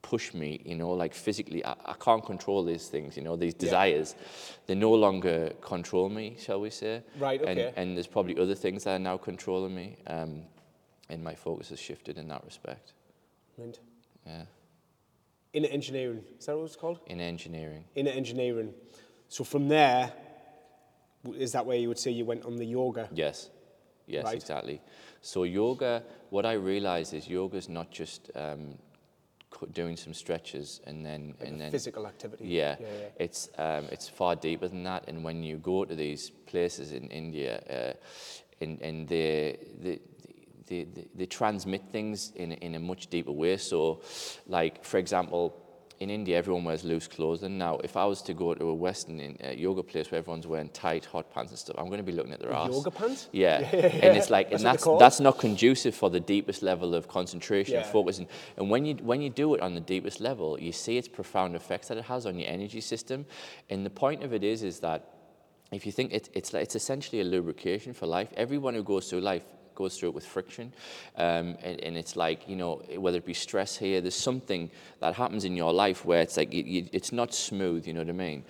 push 0.02 0.34
me, 0.34 0.60
you 0.64 0.74
know, 0.74 0.90
like 0.90 1.14
physically, 1.14 1.64
I, 1.64 1.74
I 1.84 1.94
can't 1.94 2.24
control 2.24 2.64
these 2.64 2.88
things, 2.88 3.16
you 3.16 3.22
know, 3.22 3.36
these 3.36 3.54
desires. 3.54 4.14
They 4.66 4.74
no 4.74 4.92
longer 4.92 5.52
control 5.60 6.08
me, 6.08 6.36
shall 6.38 6.60
we 6.60 6.70
say. 6.70 7.02
Right, 7.18 7.40
And, 7.40 7.58
okay. 7.58 7.72
and 7.76 7.96
there's 7.96 8.08
probably 8.08 8.38
other 8.38 8.54
things 8.54 8.84
that 8.84 8.96
are 8.96 8.98
now 8.98 9.16
controlling 9.16 9.74
me. 9.74 9.96
Um, 10.06 10.42
and 11.08 11.22
my 11.22 11.34
focus 11.34 11.68
has 11.68 11.78
shifted 11.78 12.18
in 12.18 12.28
that 12.28 12.44
respect. 12.44 12.94
Mint. 13.58 13.78
Yeah. 14.26 14.42
Inner 15.52 15.68
Engineering 15.68 16.24
is 16.38 16.46
that 16.46 16.56
what 16.56 16.64
it's 16.64 16.76
called 16.76 17.00
Inner 17.06 17.24
Engineering. 17.24 17.84
Inner 17.94 18.10
Engineering 18.10 18.72
so 19.32 19.44
from 19.44 19.66
there 19.68 20.12
is 21.38 21.52
that 21.52 21.64
where 21.66 21.76
you 21.76 21.88
would 21.88 21.98
say 21.98 22.10
you 22.10 22.24
went 22.24 22.44
on 22.44 22.56
the 22.56 22.64
yoga 22.64 23.08
Yes, 23.12 23.50
yes, 24.06 24.24
Right. 24.24 24.34
exactly. 24.34 24.80
So 25.20 25.44
yoga, 25.44 26.02
what 26.30 26.44
I 26.44 26.54
realize 26.54 27.12
is 27.12 27.28
yoga 27.28 27.56
is 27.56 27.68
not 27.68 27.90
just 27.90 28.30
um, 28.34 28.78
doing 29.72 29.96
some 29.96 30.14
stretches 30.14 30.80
and 30.86 31.04
then 31.06 31.34
like 31.38 31.48
and 31.48 31.60
then 31.60 31.70
physical 31.70 32.06
activity 32.06 32.44
yeah, 32.46 32.76
yeah, 32.80 32.86
yeah. 32.86 33.24
it's 33.24 33.48
um, 33.58 33.86
it's 33.92 34.08
far 34.08 34.34
deeper 34.34 34.66
than 34.68 34.82
that. 34.84 35.04
And 35.08 35.22
when 35.22 35.42
you 35.42 35.58
go 35.58 35.84
to 35.84 35.94
these 35.94 36.30
places 36.30 36.92
in 36.92 37.08
India, 37.08 37.62
uh, 37.70 38.64
and 38.64 38.80
and 38.82 39.08
they 39.08 39.58
they 39.80 40.00
they, 40.66 40.84
they, 40.84 41.06
they 41.14 41.26
transmit 41.26 41.82
things 41.92 42.32
in 42.34 42.52
in 42.52 42.74
a 42.74 42.80
much 42.80 43.06
deeper 43.08 43.32
way. 43.32 43.56
So, 43.58 44.00
like 44.46 44.84
for 44.84 44.98
example. 44.98 45.58
In 46.02 46.10
India, 46.10 46.36
everyone 46.36 46.64
wears 46.64 46.82
loose 46.82 47.06
clothing. 47.06 47.58
Now, 47.58 47.78
if 47.84 47.96
I 47.96 48.04
was 48.06 48.22
to 48.22 48.34
go 48.34 48.54
to 48.54 48.64
a 48.70 48.74
Western 48.74 49.20
uh, 49.20 49.50
yoga 49.50 49.84
place 49.84 50.10
where 50.10 50.18
everyone's 50.18 50.48
wearing 50.48 50.68
tight 50.70 51.04
hot 51.04 51.32
pants 51.32 51.52
and 51.52 51.58
stuff, 51.58 51.76
I'm 51.78 51.86
going 51.86 51.98
to 52.04 52.10
be 52.12 52.16
looking 52.18 52.32
at 52.32 52.40
their 52.40 52.52
ass. 52.52 52.70
yoga 52.72 52.90
pants 52.90 53.28
Yeah. 53.44 53.58
and 54.04 54.16
it's 54.16 54.28
like, 54.28 54.50
That's 54.50 54.62
and 54.64 54.66
that's 54.66 54.84
that's 54.98 55.20
not 55.20 55.38
conducive 55.38 55.94
for 55.94 56.10
the 56.10 56.18
deepest 56.18 56.60
level 56.60 56.96
of 56.96 57.06
concentration 57.06 57.76
and 57.76 57.86
Yeah. 57.86 57.92
focus. 57.92 58.18
And, 58.18 58.26
and 58.56 58.68
when 58.68 58.84
you 58.84 58.94
when 59.10 59.22
you 59.22 59.30
do 59.30 59.54
it 59.54 59.60
on 59.60 59.74
the 59.74 59.80
deepest 59.94 60.18
level, 60.20 60.58
you 60.58 60.72
see 60.72 60.98
its 60.98 61.06
profound 61.06 61.54
effects 61.54 61.86
that 61.88 61.98
it 61.98 62.04
has 62.06 62.26
on 62.26 62.36
your 62.36 62.48
energy 62.48 62.80
system. 62.80 63.24
And 63.70 63.86
the 63.86 63.90
point 64.04 64.24
of 64.24 64.32
it 64.32 64.42
is, 64.42 64.64
is 64.64 64.80
that 64.80 65.00
if 65.70 65.86
you 65.86 65.92
think 65.92 66.12
it, 66.12 66.28
it's 66.34 66.52
like, 66.52 66.64
it's 66.64 66.74
essentially 66.82 67.20
a 67.20 67.24
lubrication 67.24 67.92
for 67.94 68.06
life. 68.08 68.28
Everyone 68.36 68.74
who 68.74 68.82
goes 68.82 69.08
through 69.08 69.20
life 69.20 69.44
goes 69.74 69.98
through 69.98 70.10
it 70.10 70.14
with 70.14 70.26
friction, 70.26 70.72
um, 71.16 71.56
and, 71.62 71.80
and 71.80 71.96
it's 71.96 72.16
like 72.16 72.48
you 72.48 72.56
know 72.56 72.82
whether 72.96 73.18
it 73.18 73.26
be 73.26 73.34
stress 73.34 73.76
here, 73.76 74.00
there's 74.00 74.14
something 74.14 74.70
that 75.00 75.14
happens 75.14 75.44
in 75.44 75.56
your 75.56 75.72
life 75.72 76.04
where 76.04 76.20
it's 76.20 76.36
like 76.36 76.52
you, 76.52 76.62
you, 76.64 76.88
it's 76.92 77.12
not 77.12 77.34
smooth. 77.34 77.86
You 77.86 77.94
know 77.94 78.00
what 78.00 78.08
I 78.08 78.12
mean? 78.12 78.44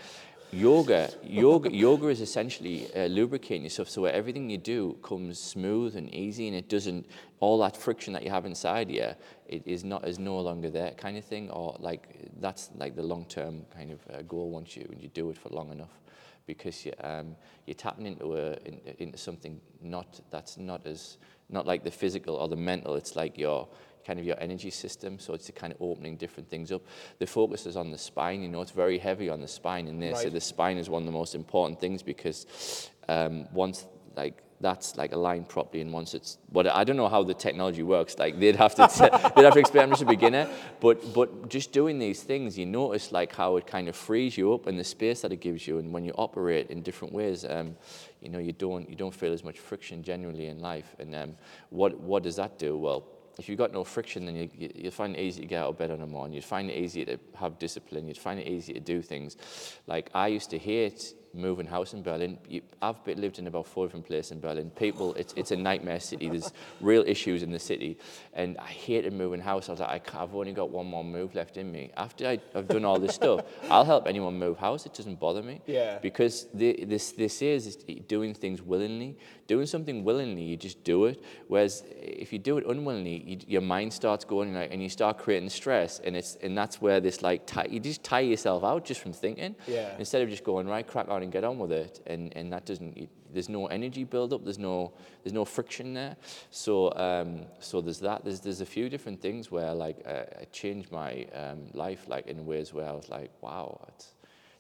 Yoga, 0.53 1.11
yoga, 1.25 1.73
yoga 1.87 2.09
is 2.09 2.21
essentially 2.21 2.95
uh, 2.95 3.07
lubricating 3.07 3.63
yourself, 3.63 3.89
so 3.89 4.03
where 4.03 4.13
everything 4.13 4.51
you 4.51 4.59
do 4.59 4.99
comes 5.03 5.39
smooth 5.39 5.97
and 5.97 6.15
easy, 6.15 6.47
and 6.47 6.55
it 6.55 6.69
doesn't 6.69 7.07
all 7.41 7.59
that 7.59 7.75
friction 7.75 8.13
that 8.13 8.23
you 8.23 8.31
have 8.31 8.45
inside 8.45 8.91
you, 8.91 9.09
it 9.49 9.63
is 9.67 9.83
not 9.83 10.07
is 10.07 10.19
no 10.19 10.39
longer 10.39 10.69
there, 10.69 10.91
kind 10.91 11.17
of 11.17 11.25
thing, 11.25 11.51
or 11.51 11.75
like 11.81 12.31
that's 12.39 12.71
like 12.77 12.95
the 12.95 13.03
long 13.03 13.25
term 13.25 13.65
kind 13.75 13.91
of 13.91 14.01
uh, 14.13 14.21
goal 14.23 14.51
once 14.51 14.77
you 14.77 14.87
you 15.01 15.09
do 15.09 15.31
it 15.31 15.39
for 15.39 15.49
long 15.49 15.73
enough, 15.73 16.02
because 16.47 16.85
you 16.87 16.93
um, 17.03 17.37
you're 17.67 17.75
tapping 17.75 18.07
into 18.07 18.35
a 18.35 18.53
in, 18.65 18.81
into 18.99 19.19
something 19.19 19.61
not 19.81 20.21
that's 20.31 20.59
not 20.59 20.87
as 20.87 21.19
not 21.49 21.67
like 21.67 21.85
the 21.85 21.91
physical 21.91 22.37
or 22.37 22.49
the 22.49 22.57
mental. 22.57 22.95
It's 22.95 23.17
like 23.17 23.39
your 23.39 23.69
kind 24.07 24.19
of 24.19 24.25
your 24.25 24.37
energy 24.41 24.71
system. 24.71 25.19
So 25.19 25.35
it's 25.35 25.51
kind 25.55 25.73
of 25.73 25.81
opening 25.81 26.17
different 26.17 26.49
things 26.49 26.73
up. 26.73 26.83
The 27.19 27.27
focus 27.27 27.67
is 27.67 27.77
on 27.77 27.91
the 27.91 27.99
spine. 27.99 28.43
You 28.43 28.49
know, 28.49 28.61
it's 28.61 28.73
very 28.73 28.99
heavy 28.99 29.29
on 29.29 29.41
the 29.41 29.49
spine 29.49 29.87
in 29.87 30.01
this. 30.01 30.23
So 30.23 30.31
the 30.31 30.41
spine 30.41 30.77
is 30.79 30.89
one 30.91 31.03
of 31.03 31.07
the 31.07 31.13
most 31.13 31.35
important 31.35 31.81
things 31.81 32.03
because 32.03 32.91
um, 33.09 33.47
once 33.53 33.87
like 34.17 34.43
that's 34.63 34.97
like 34.97 35.13
aligned 35.13 35.49
properly 35.49 35.83
and 35.83 35.93
once 35.93 36.15
it's 36.15 36.39
but 36.51 36.67
I 36.67 36.85
don't 36.85 36.97
know 36.97 37.09
how 37.09 37.23
the 37.23 37.35
technology 37.35 37.83
works. 37.83 38.19
Like 38.19 38.39
they'd 38.39 38.57
have 38.57 38.75
to 38.77 38.83
they'd 39.37 39.45
have 39.45 39.55
to 39.55 39.61
explain. 39.61 39.85
I'm 39.85 39.91
just 39.91 40.03
a 40.03 40.07
beginner. 40.07 40.49
But 40.81 41.13
but 41.13 41.49
just 41.49 41.73
doing 41.73 41.99
these 41.99 42.23
things 42.23 42.57
you 42.57 42.65
notice 42.65 43.13
like 43.13 43.35
how 43.35 43.57
it 43.57 43.67
kind 43.67 43.89
of 43.89 43.97
frees 43.97 44.39
you 44.39 44.55
up 44.55 44.67
and 44.67 44.79
the 44.79 44.85
space 44.85 45.21
that 45.23 45.33
it 45.33 45.41
gives 45.41 45.67
you. 45.67 45.79
And 45.79 45.93
when 45.93 46.05
you 46.05 46.13
operate 46.13 46.71
in 46.71 46.83
different 46.83 47.13
ways 47.13 47.45
um, 47.45 47.77
you 48.21 48.29
know 48.29 48.39
you 48.39 48.53
don't 48.53 48.89
you 48.89 48.97
don't 48.97 49.15
feel 49.15 49.33
as 49.33 49.43
much 49.45 49.59
friction 49.59 50.03
generally 50.03 50.47
in 50.47 50.61
life. 50.61 50.95
And 50.99 51.15
um, 51.15 51.35
what 51.71 51.99
what 51.99 52.23
does 52.23 52.37
that 52.37 52.59
do? 52.59 52.79
Well 52.79 53.05
if 53.39 53.49
you've 53.49 53.59
got 53.59 53.73
no 53.73 53.83
friction, 53.83 54.27
then 54.27 54.37
you, 54.37 54.51
you, 54.55 54.71
you 54.75 54.91
find 54.91 55.17
it 55.17 55.19
easy 55.19 55.41
to 55.41 55.47
get 55.47 55.63
out 55.63 55.71
of 55.71 55.79
bed 55.79 55.91
in 55.91 56.01
the 56.01 56.07
morning. 56.07 56.35
You'd 56.35 56.45
find 56.45 56.71
it 56.71 56.77
easier 56.77 57.07
to 57.07 57.19
have 57.35 57.59
discipline. 57.59 58.07
You'd 58.07 58.19
find 58.19 58.39
it 58.39 58.47
easier 58.47 58.75
to 58.75 58.81
do 58.81 59.01
things. 59.01 59.39
Like 59.87 60.11
I 60.15 60.27
used 60.27 60.51
to 60.51 60.59
hate 60.59 61.15
moving 61.35 61.67
house 61.67 61.95
in 61.95 62.03
Berlin. 62.03 62.39
I've 62.81 62.97
lived 63.07 63.39
in 63.39 63.47
about 63.47 63.67
four 63.67 63.87
different 63.87 64.07
places 64.07 64.33
in 64.33 64.41
Berlin. 64.41 64.71
People, 64.71 65.15
it's, 65.15 65.33
it's 65.37 65.51
a 65.51 65.57
nightmare 65.57 66.01
city. 66.01 66.29
There's 66.29 66.53
real 66.81 67.05
issues 67.07 67.43
in 67.43 67.51
the 67.51 67.59
city. 67.59 67.99
And 68.35 68.59
I 68.59 68.67
hated 68.67 69.13
moving 69.13 69.41
house. 69.41 69.69
I 69.69 69.73
was 69.73 69.81
like, 69.81 70.15
I 70.15 70.21
have 70.21 70.35
only 70.35 70.53
got 70.53 70.71
one 70.71 70.87
more 70.87 71.05
move 71.05 71.35
left 71.35 71.57
in 71.57 71.71
me. 71.71 71.91
After 71.97 72.27
I, 72.27 72.41
have 72.55 72.69
done 72.69 72.85
all 72.85 72.99
this 72.99 73.15
stuff, 73.15 73.45
I'll 73.71 73.85
help 73.85 74.07
anyone 74.07 74.39
move 74.39 74.59
house. 74.59 74.87
It 74.87 74.95
doesn't 74.95 75.19
bother 75.19 75.43
me. 75.43 75.61
Yeah. 75.67 75.99
Because 75.99 76.47
the, 76.55 76.85
this, 76.85 77.13
this 77.13 77.43
is, 77.43 77.67
is 77.67 77.77
doing 78.07 78.35
things 78.35 78.63
willingly. 78.63 79.17
Doing 79.53 79.67
something 79.67 79.99
willingly, 80.03 80.45
you 80.51 80.57
just 80.57 80.83
do 80.83 81.05
it. 81.11 81.17
Whereas 81.53 81.85
if 81.91 82.33
you 82.33 82.39
do 82.39 82.57
it 82.57 82.65
unwillingly, 82.67 83.17
you, 83.31 83.37
your 83.55 83.61
mind 83.61 83.93
starts 83.93 84.25
going 84.25 84.55
like, 84.55 84.73
and 84.73 84.83
you 84.83 84.89
start 84.89 85.19
creating 85.19 85.51
stress. 85.51 86.01
And, 86.07 86.17
it's, 86.17 86.39
and 86.45 86.57
that's 86.57 86.77
where 86.81 87.01
this 87.01 87.21
like, 87.21 87.41
tie, 87.47 87.69
you 87.75 87.79
just 87.79 88.03
tire 88.03 88.25
yourself 88.25 88.65
out 88.65 88.87
just 88.87 89.01
from 89.03 89.13
thinking. 89.13 89.55
Yeah. 89.67 89.95
Instead 89.99 90.23
of 90.23 90.31
just 90.31 90.43
going, 90.43 90.67
right, 90.67 90.87
crack 90.87 91.09
on 91.09 91.23
and 91.23 91.31
get 91.31 91.45
on 91.45 91.59
with 91.59 91.71
it. 91.71 92.01
And, 92.07 92.35
and 92.35 92.51
that 92.55 92.65
doesn't, 92.65 93.11
there's 93.31 93.51
no 93.51 93.67
energy 93.67 94.05
build-up, 94.05 94.43
there's 94.43 94.59
no, 94.59 94.95
there's 95.23 95.35
no 95.35 95.45
friction 95.45 95.93
there. 95.93 96.17
So, 96.51 96.91
um, 96.95 97.43
so 97.61 97.83
there's 97.83 98.01
that. 98.01 98.25
There's, 98.25 98.41
there's 98.41 98.63
a 98.63 98.71
few 98.77 98.89
different 98.89 99.21
things 99.21 99.51
where 99.51 99.75
like 99.75 99.99
uh, 100.07 100.41
I 100.41 100.45
changed 100.51 100.91
my 100.91 101.27
um, 101.35 101.59
life 101.75 102.03
like 102.09 102.27
in 102.27 102.47
ways 102.47 102.73
where 102.73 102.89
I 102.89 102.93
was 102.93 103.11
like, 103.11 103.31
wow, 103.43 103.85
it's, 103.89 104.15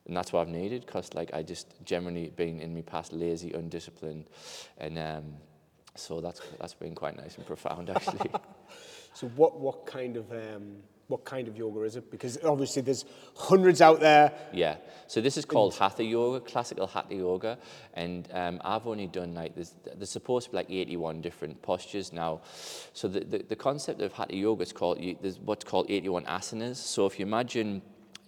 and 0.06 0.16
that's 0.16 0.32
what 0.32 0.40
I've 0.40 0.49
needed 0.49 0.85
because 0.87 1.14
like 1.14 1.32
I 1.32 1.42
just 1.42 1.68
generally 1.85 2.30
been 2.30 2.61
in 2.61 2.75
my 2.75 2.82
past 2.82 3.12
lazy, 3.12 3.52
undisciplined, 3.52 4.26
and 4.78 4.99
um, 4.99 5.35
so 5.94 6.21
that's 6.21 6.40
that's 6.61 6.75
been 6.75 6.94
quite 6.94 7.16
nice 7.16 7.37
and 7.37 7.47
profound 7.47 7.90
actually. 7.97 8.30
So 9.14 9.28
what 9.28 9.61
what 9.61 9.87
kind 9.87 10.16
of 10.16 10.30
um, 10.32 10.76
what 11.12 11.25
kind 11.26 11.47
of 11.47 11.56
yoga 11.59 11.82
is 11.82 11.97
it? 11.97 12.11
Because 12.11 12.42
obviously 12.42 12.80
there's 12.80 13.04
hundreds 13.37 13.82
out 13.82 14.00
there. 14.00 14.32
Yeah. 14.52 14.76
So 15.09 15.21
this 15.21 15.37
is 15.37 15.44
called 15.44 15.75
Hatha 15.75 16.02
Yoga, 16.02 16.40
classical 16.40 16.87
Hatha 16.87 17.14
Yoga, 17.14 17.59
and 17.92 18.26
um, 18.32 18.61
I've 18.64 18.87
only 18.87 19.09
done 19.09 19.35
like 19.35 19.54
there's, 19.54 19.75
there's 19.94 20.11
supposed 20.11 20.47
to 20.47 20.50
be 20.52 20.56
like 20.56 20.71
81 20.71 21.21
different 21.21 21.61
postures 21.61 22.14
now. 22.14 22.40
So 22.94 23.09
the, 23.09 23.21
the, 23.21 23.38
the 23.47 23.56
concept 23.56 24.00
of 24.00 24.14
Hatha 24.14 24.35
Yoga 24.35 24.62
is 24.62 24.73
called 24.73 25.04
there's 25.21 25.38
what's 25.38 25.64
called 25.64 25.90
81 25.90 26.25
asanas. 26.25 26.76
So 26.76 27.04
if 27.04 27.18
you 27.18 27.26
imagine 27.26 27.82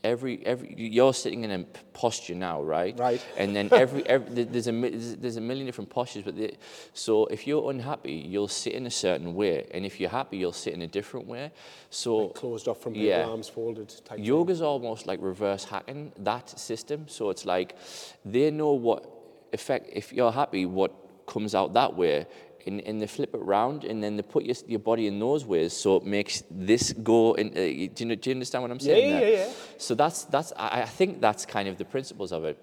every 0.04 0.44
every 0.46 0.74
you're 0.76 1.14
sitting 1.14 1.42
in 1.44 1.50
a 1.50 1.64
posture 1.92 2.34
now, 2.34 2.62
right? 2.62 2.96
Right. 2.98 3.24
And 3.36 3.56
then 3.56 3.68
every, 3.72 4.06
every 4.14 4.44
there's 4.44 4.68
a 4.68 4.72
there's 4.72 5.36
a 5.36 5.40
million 5.40 5.66
different 5.66 5.90
postures, 5.90 6.22
but 6.24 6.36
the, 6.36 6.54
so 6.92 7.26
if 7.26 7.46
you're 7.46 7.70
unhappy, 7.70 8.12
you'll 8.12 8.48
sit 8.48 8.74
in 8.74 8.86
a 8.86 8.90
certain 8.90 9.34
way, 9.34 9.66
and 9.72 9.84
if 9.84 9.98
you're 9.98 10.10
happy, 10.10 10.36
you'll 10.36 10.52
sit 10.52 10.74
in 10.74 10.82
a 10.82 10.86
different 10.86 11.26
way. 11.26 11.50
So 11.90 12.28
Closed 12.28 12.68
off 12.68 12.80
from 12.80 12.94
Yeah. 12.94 13.24
arms 13.24 13.48
folded 13.48 13.88
type 13.88 14.18
thing. 14.18 14.24
Yoga's 14.24 14.62
almost 14.62 15.06
like 15.06 15.18
reverse 15.22 15.64
hacking 15.64 16.12
that 16.18 16.58
system. 16.58 17.06
So 17.08 17.30
it's 17.30 17.44
like 17.46 17.76
they 18.24 18.50
know 18.50 18.72
what 18.72 19.04
effect, 19.52 19.88
if 19.92 20.12
you're 20.12 20.32
happy, 20.32 20.66
what 20.66 20.92
comes 21.26 21.54
out 21.54 21.72
that 21.74 21.96
way. 21.96 22.26
And, 22.66 22.80
and 22.80 23.00
they 23.02 23.06
flip 23.06 23.34
it 23.34 23.42
round 23.42 23.84
and 23.84 24.02
then 24.02 24.16
they 24.16 24.22
put 24.22 24.42
your, 24.44 24.56
your 24.66 24.78
body 24.78 25.06
in 25.06 25.18
those 25.18 25.44
ways 25.44 25.74
so 25.74 25.96
it 25.96 26.04
makes 26.06 26.42
this 26.50 26.94
go 26.94 27.34
in. 27.34 27.48
Uh, 27.50 27.52
do, 27.54 27.60
you, 27.98 28.06
know- 28.06 28.14
do 28.14 28.30
you 28.30 28.34
understand 28.34 28.62
what 28.62 28.70
I'm 28.70 28.80
saying? 28.80 29.10
yeah, 29.10 29.20
yeah, 29.20 29.28
yeah. 29.36 29.52
So 29.78 29.94
that's, 29.94 30.24
that's 30.24 30.52
I, 30.56 30.82
I 30.82 30.86
think 30.86 31.20
that's 31.20 31.46
kind 31.46 31.68
of 31.68 31.78
the 31.78 31.84
principles 31.84 32.32
of 32.32 32.44
it. 32.44 32.58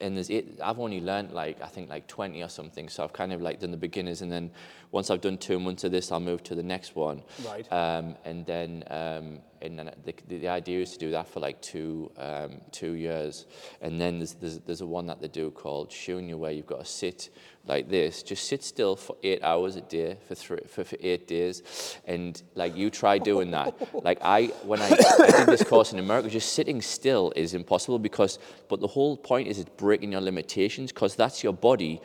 And 0.00 0.16
there's 0.16 0.30
eight, 0.30 0.58
I've 0.62 0.80
only 0.80 1.00
learned 1.00 1.32
like, 1.32 1.62
I 1.62 1.66
think 1.66 1.88
like 1.88 2.06
20 2.08 2.42
or 2.42 2.48
something. 2.48 2.88
So 2.88 3.04
I've 3.04 3.12
kind 3.12 3.32
of 3.32 3.40
like 3.40 3.60
done 3.60 3.70
the 3.70 3.76
beginners 3.76 4.22
and 4.22 4.30
then 4.30 4.50
once 4.90 5.10
I've 5.10 5.20
done 5.20 5.38
two 5.38 5.58
months 5.58 5.84
of 5.84 5.92
this, 5.92 6.10
I'll 6.12 6.20
move 6.20 6.42
to 6.44 6.54
the 6.54 6.62
next 6.62 6.96
one. 6.96 7.22
Right. 7.46 7.72
Um, 7.72 8.16
and 8.24 8.44
then, 8.44 8.84
um, 8.88 9.38
and 9.64 9.78
then 9.78 9.90
the, 10.04 10.14
the, 10.28 10.48
idea 10.48 10.80
is 10.80 10.92
to 10.92 10.98
do 10.98 11.10
that 11.10 11.26
for 11.26 11.40
like 11.40 11.60
two, 11.62 12.10
um, 12.18 12.60
two 12.70 12.92
years. 12.92 13.46
And 13.80 14.00
then 14.00 14.18
there's, 14.18 14.34
there's, 14.34 14.58
there's 14.60 14.80
a 14.80 14.86
one 14.86 15.06
that 15.06 15.20
they 15.20 15.28
do 15.28 15.50
called 15.50 15.90
Shunya 15.90 16.34
where 16.34 16.52
you've 16.52 16.66
got 16.66 16.80
to 16.80 16.84
sit 16.84 17.30
like 17.66 17.88
this, 17.88 18.22
just 18.22 18.46
sit 18.46 18.62
still 18.62 18.94
for 18.94 19.16
eight 19.22 19.42
hours 19.42 19.76
a 19.76 19.80
day 19.80 20.18
for, 20.28 20.34
three, 20.34 20.60
for, 20.68 20.84
for 20.84 20.96
eight 21.00 21.26
days. 21.26 21.98
And 22.06 22.40
like 22.54 22.76
you 22.76 22.90
try 22.90 23.18
doing 23.18 23.50
that. 23.52 23.74
like 24.04 24.18
I, 24.22 24.46
when 24.64 24.80
I, 24.80 24.90
I 24.90 25.30
did 25.30 25.46
this 25.46 25.64
course 25.64 25.92
in 25.92 25.98
America, 25.98 26.28
just 26.28 26.52
sitting 26.52 26.82
still 26.82 27.32
is 27.34 27.54
impossible 27.54 27.98
because, 27.98 28.38
but 28.68 28.80
the 28.80 28.86
whole 28.86 29.16
point 29.16 29.48
is 29.48 29.58
it's 29.58 29.70
breaking 29.76 30.12
your 30.12 30.20
limitations 30.20 30.92
because 30.92 31.16
that's 31.16 31.42
your 31.42 31.54
body 31.54 32.00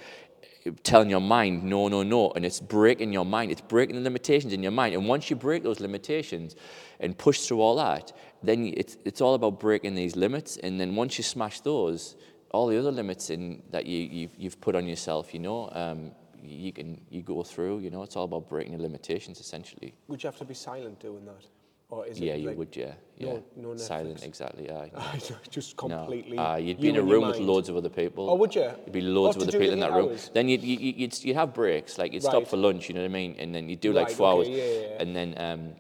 telling 0.84 1.10
your 1.10 1.22
mind 1.22 1.64
no 1.64 1.88
no 1.88 2.04
no 2.04 2.32
and 2.32 2.46
it's 2.46 2.60
breaking 2.60 3.14
your 3.14 3.26
mind. 3.26 3.52
It's 3.52 3.62
breaking 3.62 3.96
the 3.96 4.02
limitations 4.02 4.54
in 4.54 4.62
your 4.62 4.72
mind. 4.72 4.94
And 4.96 5.08
once 5.08 5.30
you 5.30 5.36
break 5.36 5.64
those 5.64 5.80
limitations 5.80 6.56
and 7.00 7.18
push 7.18 7.42
through 7.42 7.62
all 7.62 7.76
that 7.78 8.12
then 8.44 8.74
it's, 8.76 8.98
it's 9.06 9.22
all 9.22 9.34
about 9.34 9.60
breaking 9.60 9.96
these 9.96 10.16
limits. 10.16 10.58
And 10.58 10.80
then 10.80 10.96
once 10.96 11.18
you 11.18 11.24
smash 11.24 11.62
those 11.62 12.16
all 12.52 12.68
the 12.68 12.78
other 12.78 12.92
limits 12.92 13.30
in 13.30 13.62
that 13.70 13.86
you, 13.86 14.00
you've, 14.00 14.32
you've 14.38 14.60
put 14.60 14.76
on 14.76 14.88
yourself 14.88 15.34
you 15.34 15.40
know 15.40 15.70
um, 15.74 16.12
you 16.42 16.72
can 16.72 17.00
you 17.10 17.22
go 17.22 17.44
through 17.44 17.80
you 17.80 17.90
know 17.90 18.04
it's 18.04 18.16
all 18.16 18.26
about 18.26 18.50
breaking 18.50 18.76
the 18.76 18.82
limitations 18.82 19.40
essentially. 19.40 19.94
Would 20.08 20.24
you 20.24 20.28
have 20.28 20.38
to 20.38 20.46
be 20.46 20.54
silent 20.54 21.00
doing 21.00 21.26
that? 21.26 21.46
Or 21.92 22.06
is 22.06 22.20
yeah 22.20 22.34
it 22.34 22.42
you 22.42 22.48
like, 22.50 22.58
would 22.58 22.76
yeah 22.76 22.94
yeah 23.18 23.34
no- 23.56 23.74
no 23.74 23.78
silent 23.78 24.24
exactly 24.24 24.66
yeah 24.66 24.86
just 25.50 25.76
no. 25.76 25.88
completely. 25.88 26.38
Uh, 26.38 26.58
you'd 26.58 26.78
you 26.78 26.84
be 26.84 26.90
in 26.90 26.98
a 26.98 27.02
room 27.02 27.28
with 27.28 27.40
loads 27.40 27.68
of 27.68 27.76
other 27.76 27.90
people. 27.90 28.30
Oh, 28.30 28.36
would 28.36 28.54
you? 28.54 28.62
There'd 28.62 28.92
be 28.92 29.02
loads 29.02 29.36
Oh, 29.38 29.42
of 29.42 29.48
other 29.48 29.58
people 29.58 29.74
in 29.74 29.80
that 29.80 29.94
room. 29.94 30.16
Then 30.34 30.50
you'd, 30.50 30.62
you- 30.64 30.78
you'd, 31.02 31.24
you'd 31.24 31.36
have 31.36 31.52
breaks, 31.54 31.98
like 31.98 32.14
you'd 32.14 32.22
stop 32.24 32.48
for 32.48 32.58
lunch, 32.58 32.90
you 32.90 32.94
know 32.96 33.02
what 33.02 33.10
I 33.10 33.14
mean? 33.14 33.36
And 33.40 33.54
then 33.56 33.68
you'd 33.70 33.80
do 33.82 33.92
like 33.92 34.08
Right, 34.08 34.16
four 34.16 34.28
okay, 34.34 34.38
hours. 34.38 34.50
yeah, 34.50 34.64
yeah, 34.64 34.82
yeah. 34.94 35.02
And 35.02 35.16
then, 35.16 35.34
um, 35.38 35.74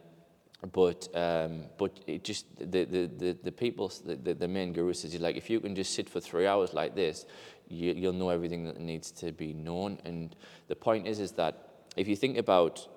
but, 0.71 1.07
um, 1.15 1.65
but 1.77 1.99
it 2.07 2.23
just, 2.23 2.45
the, 2.57 2.83
the, 2.85 3.05
the, 3.17 3.37
the 3.43 3.51
people, 3.51 3.91
the, 4.03 4.15
the, 4.15 4.33
the 4.33 4.47
main 4.47 4.73
guru 4.73 4.93
says, 4.93 5.13
like, 5.19 5.37
if 5.37 5.47
you 5.49 5.59
can 5.59 5.75
just 5.75 5.93
sit 5.93 6.09
for 6.09 6.19
three 6.19 6.47
hours 6.47 6.73
like 6.73 6.95
this, 6.95 7.25
you, 7.67 7.93
you'll 7.93 8.13
know 8.13 8.29
everything 8.29 8.65
that 8.65 8.79
needs 8.79 9.11
to 9.11 9.31
be 9.31 9.53
known. 9.53 9.99
And 10.05 10.35
the 10.69 10.75
point 10.75 11.07
is, 11.07 11.19
is 11.19 11.33
that 11.33 11.85
if 11.95 12.07
you 12.07 12.15
think 12.15 12.37
about 12.37 12.87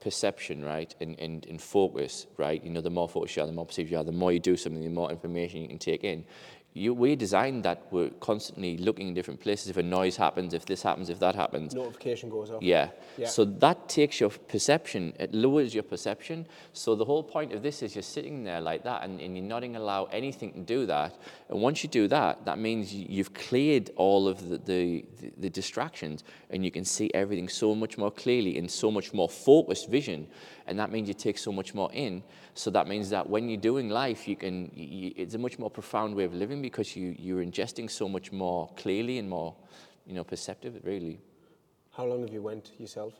perception, 0.00 0.64
right, 0.64 0.94
and, 1.00 1.18
and, 1.18 1.46
and 1.46 1.60
focus, 1.60 2.26
right, 2.36 2.62
you 2.62 2.70
know, 2.70 2.80
the 2.80 2.90
more 2.90 3.08
focus 3.08 3.36
you 3.36 3.42
are, 3.42 3.46
the 3.46 3.52
more 3.52 3.66
perceived 3.66 3.90
you 3.90 3.98
are, 3.98 4.04
the 4.04 4.12
more 4.12 4.32
you 4.32 4.40
do 4.40 4.56
something, 4.56 4.82
the 4.82 4.88
more 4.88 5.10
information 5.10 5.62
you 5.62 5.68
can 5.68 5.78
take 5.78 6.04
in, 6.04 6.24
You, 6.74 6.94
we 6.94 7.16
designed 7.16 7.64
that 7.64 7.82
we're 7.90 8.10
constantly 8.20 8.76
looking 8.76 9.08
in 9.08 9.14
different 9.14 9.40
places. 9.40 9.68
If 9.68 9.78
a 9.78 9.82
noise 9.82 10.16
happens, 10.16 10.54
if 10.54 10.64
this 10.64 10.82
happens, 10.82 11.08
if 11.10 11.18
that 11.18 11.34
happens, 11.34 11.74
Notification 11.74 12.28
goes 12.30 12.50
off. 12.50 12.62
yeah. 12.62 12.90
Yeah. 13.16 13.26
So 13.26 13.44
that 13.46 13.88
takes 13.88 14.20
your 14.20 14.30
perception, 14.30 15.12
it 15.18 15.34
lowers 15.34 15.74
your 15.74 15.82
perception. 15.82 16.46
So 16.74 16.94
the 16.94 17.04
whole 17.04 17.24
point 17.24 17.52
of 17.52 17.62
this 17.62 17.82
is 17.82 17.96
you're 17.96 18.02
sitting 18.02 18.44
there 18.44 18.60
like 18.60 18.84
that 18.84 19.02
and, 19.02 19.18
and 19.20 19.36
you're 19.36 19.44
not 19.46 19.60
going 19.60 19.72
to 19.72 19.80
allow 19.80 20.04
anything 20.12 20.52
to 20.52 20.60
do 20.60 20.86
that. 20.86 21.16
And 21.48 21.60
once 21.60 21.82
you 21.82 21.88
do 21.88 22.06
that, 22.08 22.44
that 22.44 22.58
means 22.60 22.94
you- 22.94 23.06
you've 23.08 23.34
cleared 23.34 23.90
all 23.96 24.28
of 24.28 24.48
the, 24.48 24.58
the, 24.58 25.04
the, 25.20 25.32
the 25.38 25.50
distractions 25.50 26.22
and 26.50 26.64
you 26.64 26.70
can 26.70 26.84
see 26.84 27.10
everything 27.12 27.48
so 27.48 27.74
much 27.74 27.98
more 27.98 28.12
clearly 28.12 28.56
in 28.56 28.68
so 28.68 28.90
much 28.90 29.12
more 29.12 29.28
focused 29.28 29.88
vision. 29.88 30.28
And 30.68 30.78
that 30.78 30.92
means 30.92 31.08
you 31.08 31.14
take 31.14 31.38
so 31.38 31.50
much 31.50 31.74
more 31.74 31.90
in. 31.92 32.22
So 32.58 32.72
that 32.72 32.88
means 32.88 33.08
that 33.10 33.30
when 33.30 33.48
you're 33.48 33.60
doing 33.60 33.88
life, 33.88 34.26
you 34.26 34.34
can, 34.34 34.72
you, 34.74 35.12
it's 35.14 35.34
a 35.34 35.38
much 35.38 35.60
more 35.60 35.70
profound 35.70 36.16
way 36.16 36.24
of 36.24 36.34
living 36.34 36.60
because 36.60 36.96
you, 36.96 37.14
you're 37.16 37.40
ingesting 37.40 37.88
so 37.88 38.08
much 38.08 38.32
more 38.32 38.68
clearly 38.76 39.18
and 39.18 39.30
more, 39.30 39.54
you 40.04 40.14
know, 40.14 40.24
perceptive, 40.24 40.80
really. 40.82 41.20
How 41.92 42.04
long 42.04 42.22
have 42.22 42.32
you 42.32 42.42
went 42.42 42.72
yourself? 42.76 43.14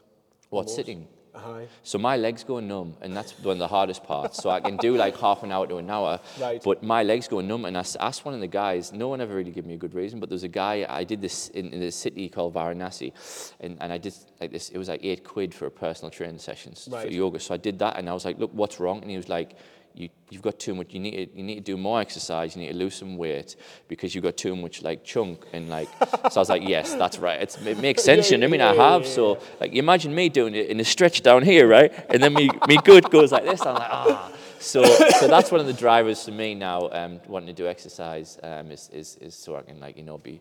What, 0.51 0.69
sitting? 0.69 1.07
Aye. 1.35 1.67
So 1.83 1.99
my 1.99 2.17
legs 2.17 2.45
go 2.45 2.61
numb, 2.61 2.95
and 3.01 3.17
that's 3.17 3.33
one 3.41 3.53
of 3.53 3.59
the 3.59 3.69
hardest 3.69 4.03
parts. 4.05 4.43
So 4.43 4.51
I 4.51 4.61
can 4.61 4.77
do 4.77 4.97
like 4.97 5.17
half 5.27 5.43
an 5.43 5.53
hour 5.53 5.67
to 5.67 5.77
an 5.77 5.89
hour, 5.91 6.21
Right. 6.41 6.63
but 6.63 6.83
my 6.83 7.03
legs 7.03 7.29
go 7.29 7.41
numb. 7.41 7.65
And 7.65 7.77
I 7.77 7.81
asked 8.01 8.25
one 8.25 8.35
of 8.35 8.41
the 8.41 8.47
guys, 8.47 8.93
no 8.93 9.09
one 9.09 9.21
ever 9.21 9.35
really 9.35 9.51
gave 9.51 9.67
me 9.67 9.75
a 9.75 9.79
good 9.79 9.95
reason, 9.95 10.21
but 10.21 10.29
there 10.29 10.35
was 10.35 10.45
a 10.45 10.49
guy, 10.49 10.87
I 10.89 11.05
did 11.05 11.21
this 11.21 11.49
in, 11.51 11.73
in 11.73 11.83
a 11.83 11.91
city 11.93 12.29
called 12.29 12.55
Varanasi, 12.55 13.13
and, 13.61 13.77
and 13.81 13.93
I 13.93 13.99
did 13.99 14.15
like 14.41 14.51
this, 14.53 14.69
it 14.71 14.79
was 14.79 14.89
like 14.89 15.05
eight 15.05 15.25
quid 15.25 15.55
for 15.55 15.67
a 15.67 15.71
personal 15.71 16.11
training 16.11 16.39
sessions 16.39 16.85
for 16.85 16.91
Right. 16.97 17.11
yoga. 17.13 17.39
So 17.41 17.55
I 17.55 17.59
did 17.59 17.79
that, 17.81 17.97
and 17.99 18.09
I 18.09 18.15
was 18.15 18.25
like, 18.25 18.39
look, 18.39 18.53
what's 18.53 18.81
wrong? 18.81 19.01
And 19.03 19.11
he 19.11 19.17
was 19.17 19.29
like, 19.29 19.57
you, 19.99 20.09
you've 20.31 20.43
got 20.43 20.59
too 20.59 20.75
much, 20.75 20.95
you 20.95 21.01
need, 21.01 21.33
to, 21.33 21.37
you 21.39 21.43
need 21.43 21.57
to 21.57 21.61
do 21.61 21.77
more 21.77 22.01
exercise, 22.01 22.55
you 22.55 22.63
need 22.63 22.73
to 22.73 22.79
lose 22.79 22.95
some 22.95 23.17
weight 23.17 23.57
because 23.89 24.15
you've 24.15 24.25
got 24.25 24.37
too 24.37 24.55
much 24.55 24.83
like 24.83 25.05
chunk 25.05 25.45
and 25.53 25.69
like, 25.69 25.89
so 26.31 26.37
I 26.37 26.39
was 26.39 26.49
like, 26.49 26.67
yes, 26.67 26.95
that's 26.95 27.19
right. 27.19 27.41
It's, 27.41 27.61
it 27.67 27.79
makes 27.79 28.05
sense, 28.05 28.31
you 28.31 28.39
know 28.39 28.47
I 28.47 28.51
mean? 28.51 28.61
I 28.61 28.75
have, 28.75 29.07
so 29.07 29.41
like 29.61 29.73
imagine 29.73 30.15
me 30.15 30.29
doing 30.29 30.55
it 30.55 30.69
in 30.69 30.79
a 30.81 30.85
stretch 30.85 31.23
down 31.23 31.43
here, 31.43 31.67
right? 31.67 31.93
And 32.11 32.23
then 32.23 32.35
me, 32.35 32.49
me 32.69 32.79
good 32.85 33.11
goes 33.11 33.33
like 33.33 33.45
this, 33.45 33.61
I'm 33.63 33.75
like, 33.75 33.91
ah. 33.91 34.33
So, 34.61 34.85
so 34.85 35.29
that's 35.29 35.53
one 35.53 35.61
of 35.61 35.67
the 35.67 35.73
drivers 35.73 36.25
for 36.25 36.33
me 36.33 36.55
now, 36.55 36.89
um, 36.91 37.21
wanting 37.27 37.49
to 37.49 37.53
do 37.53 37.69
exercise, 37.69 38.39
um, 38.43 38.71
is, 38.71 38.91
is, 38.93 39.17
is 39.21 39.35
so 39.35 39.57
I 39.57 39.63
can 39.63 39.81
like, 39.81 39.97
you 39.97 40.03
know, 40.03 40.19
be, 40.19 40.41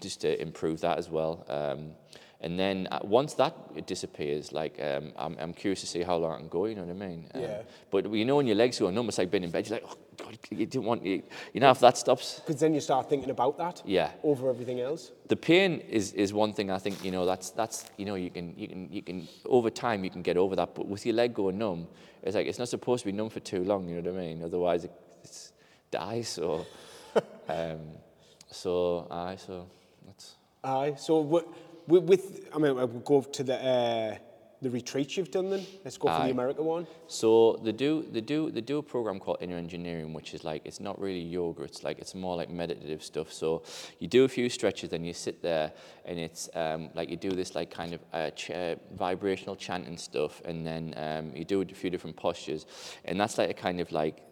just 0.00 0.20
to 0.22 0.40
improve 0.40 0.80
that 0.80 0.98
as 0.98 1.08
well. 1.08 1.44
Um, 1.48 1.92
And 2.42 2.58
then 2.58 2.88
uh, 2.90 2.98
once 3.04 3.34
that 3.34 3.86
disappears, 3.86 4.52
like 4.52 4.78
um, 4.82 5.12
I'm, 5.16 5.36
I'm 5.38 5.54
curious 5.54 5.80
to 5.82 5.86
see 5.86 6.02
how 6.02 6.16
long 6.16 6.32
I 6.32 6.36
can 6.38 6.48
go. 6.48 6.66
You 6.66 6.74
know 6.74 6.82
what 6.82 7.02
I 7.02 7.06
mean? 7.08 7.28
Um, 7.34 7.40
Yeah. 7.40 7.62
But 7.90 8.12
you 8.12 8.24
know 8.24 8.36
when 8.36 8.48
your 8.48 8.56
legs 8.56 8.80
go 8.80 8.90
numb, 8.90 9.08
it's 9.08 9.18
like 9.18 9.30
being 9.30 9.44
in 9.44 9.50
bed. 9.50 9.68
You're 9.68 9.78
like, 9.78 9.88
oh 9.88 9.96
God, 10.16 10.38
you 10.50 10.66
didn't 10.66 10.84
want 10.84 11.04
you. 11.06 11.22
You 11.52 11.60
know 11.60 11.70
if 11.70 11.78
that 11.78 11.96
stops. 11.96 12.40
Because 12.40 12.60
then 12.60 12.74
you 12.74 12.80
start 12.80 13.08
thinking 13.08 13.30
about 13.30 13.56
that 13.58 13.82
Yeah. 13.86 14.10
over 14.24 14.50
everything 14.50 14.80
else. 14.80 15.12
The 15.28 15.36
pain 15.36 15.80
is, 15.88 16.12
is 16.14 16.32
one 16.32 16.52
thing 16.52 16.68
I 16.70 16.78
think 16.78 17.04
you 17.04 17.12
know 17.12 17.24
that's 17.24 17.50
that's 17.50 17.84
you 17.96 18.06
know 18.06 18.16
you 18.16 18.30
can 18.30 18.54
you 18.58 18.66
can 18.68 18.92
you 18.92 19.02
can 19.02 19.28
over 19.46 19.70
time 19.70 20.02
you 20.02 20.10
can 20.10 20.22
get 20.22 20.36
over 20.36 20.56
that. 20.56 20.74
But 20.74 20.88
with 20.88 21.06
your 21.06 21.14
leg 21.14 21.34
going 21.34 21.58
numb, 21.58 21.86
it's 22.24 22.34
like 22.34 22.48
it's 22.48 22.58
not 22.58 22.68
supposed 22.68 23.04
to 23.04 23.06
be 23.06 23.16
numb 23.16 23.30
for 23.30 23.40
too 23.40 23.62
long. 23.62 23.88
You 23.88 24.02
know 24.02 24.10
what 24.10 24.20
I 24.20 24.26
mean? 24.26 24.42
Otherwise 24.42 24.84
it 24.84 24.92
it's, 25.22 25.52
dies. 25.92 26.38
So 26.42 26.66
um, 27.48 27.80
so 28.50 29.06
aye, 29.10 29.36
so 29.36 29.66
that's. 30.06 30.34
Aye. 30.64 30.94
So 30.96 31.20
with, 31.20 31.44
with, 31.86 32.04
with 32.04 32.48
I 32.54 32.58
mean, 32.58 32.74
we'll 32.74 32.86
go 32.86 33.22
to 33.22 33.42
the 33.42 33.56
uh, 33.56 34.16
the 34.62 34.70
retreats 34.70 35.16
you've 35.16 35.32
done 35.32 35.50
then. 35.50 35.66
Let's 35.84 35.98
go 35.98 36.06
for 36.08 36.14
Aye. 36.14 36.26
the 36.26 36.30
America 36.30 36.62
one. 36.62 36.86
So 37.08 37.60
they 37.64 37.72
do 37.72 38.06
they 38.10 38.20
do 38.20 38.50
they 38.50 38.60
do 38.60 38.78
a 38.78 38.82
program 38.82 39.18
called 39.18 39.38
Inner 39.40 39.56
Engineering, 39.56 40.14
which 40.14 40.34
is 40.34 40.44
like 40.44 40.62
it's 40.64 40.78
not 40.78 41.00
really 41.00 41.20
yoga. 41.20 41.64
It's 41.64 41.82
like 41.82 41.98
it's 41.98 42.14
more 42.14 42.36
like 42.36 42.48
meditative 42.48 43.02
stuff. 43.02 43.32
So 43.32 43.64
you 43.98 44.06
do 44.06 44.24
a 44.24 44.28
few 44.28 44.48
stretches, 44.48 44.90
then 44.90 45.04
you 45.04 45.12
sit 45.12 45.42
there, 45.42 45.72
and 46.04 46.18
it's 46.18 46.48
um, 46.54 46.90
like 46.94 47.10
you 47.10 47.16
do 47.16 47.30
this 47.30 47.56
like 47.56 47.70
kind 47.70 47.92
of 47.92 48.00
uh, 48.12 48.30
ch- 48.30 48.52
uh, 48.52 48.76
vibrational 48.96 49.56
chanting 49.56 49.96
stuff, 49.96 50.40
and 50.44 50.64
then 50.64 50.94
um, 50.96 51.34
you 51.34 51.44
do 51.44 51.60
a 51.60 51.66
few 51.66 51.90
different 51.90 52.16
postures, 52.16 52.66
and 53.04 53.20
that's 53.20 53.38
like 53.38 53.50
a 53.50 53.54
kind 53.54 53.80
of 53.80 53.90
like 53.90 54.22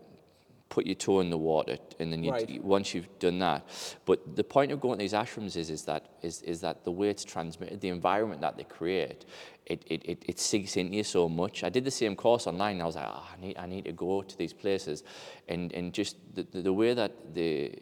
put 0.70 0.86
your 0.86 0.94
toe 0.94 1.20
in 1.20 1.28
the 1.30 1.36
water 1.36 1.76
and 1.98 2.12
then 2.12 2.22
you, 2.24 2.30
Right. 2.30 2.64
once 2.64 2.94
you've 2.94 3.18
done 3.18 3.40
that. 3.40 3.66
But 4.06 4.36
the 4.36 4.44
point 4.44 4.70
of 4.72 4.80
going 4.80 4.98
to 4.98 5.02
these 5.02 5.12
ashrams 5.12 5.56
is 5.56 5.68
is 5.68 5.82
that 5.84 6.02
is, 6.22 6.40
is 6.42 6.60
that 6.62 6.84
the 6.84 6.92
way 6.92 7.10
it's 7.10 7.24
transmitted 7.24 7.80
the 7.80 7.88
environment 7.88 8.40
that 8.40 8.56
they 8.56 8.64
create 8.64 9.26
it, 9.66 9.84
it, 9.86 10.02
it, 10.04 10.22
it 10.26 10.38
sinks 10.40 10.76
into 10.76 10.96
you 10.96 11.04
so 11.04 11.28
much. 11.28 11.62
I 11.64 11.68
did 11.68 11.84
the 11.84 11.90
same 11.90 12.16
course 12.16 12.46
online 12.46 12.74
and 12.76 12.82
i 12.82 12.86
was 12.86 12.96
like 12.96 13.08
oh, 13.08 13.28
I, 13.36 13.40
need, 13.40 13.56
I 13.58 13.66
need 13.66 13.84
to 13.84 13.92
go 13.92 14.22
to 14.22 14.38
these 14.38 14.52
places. 14.52 15.04
And, 15.48 15.72
and 15.72 15.92
just 15.92 16.16
the, 16.34 16.42
the, 16.42 16.62
the 16.62 16.72
way 16.72 16.94
that 16.94 17.34
the 17.34 17.72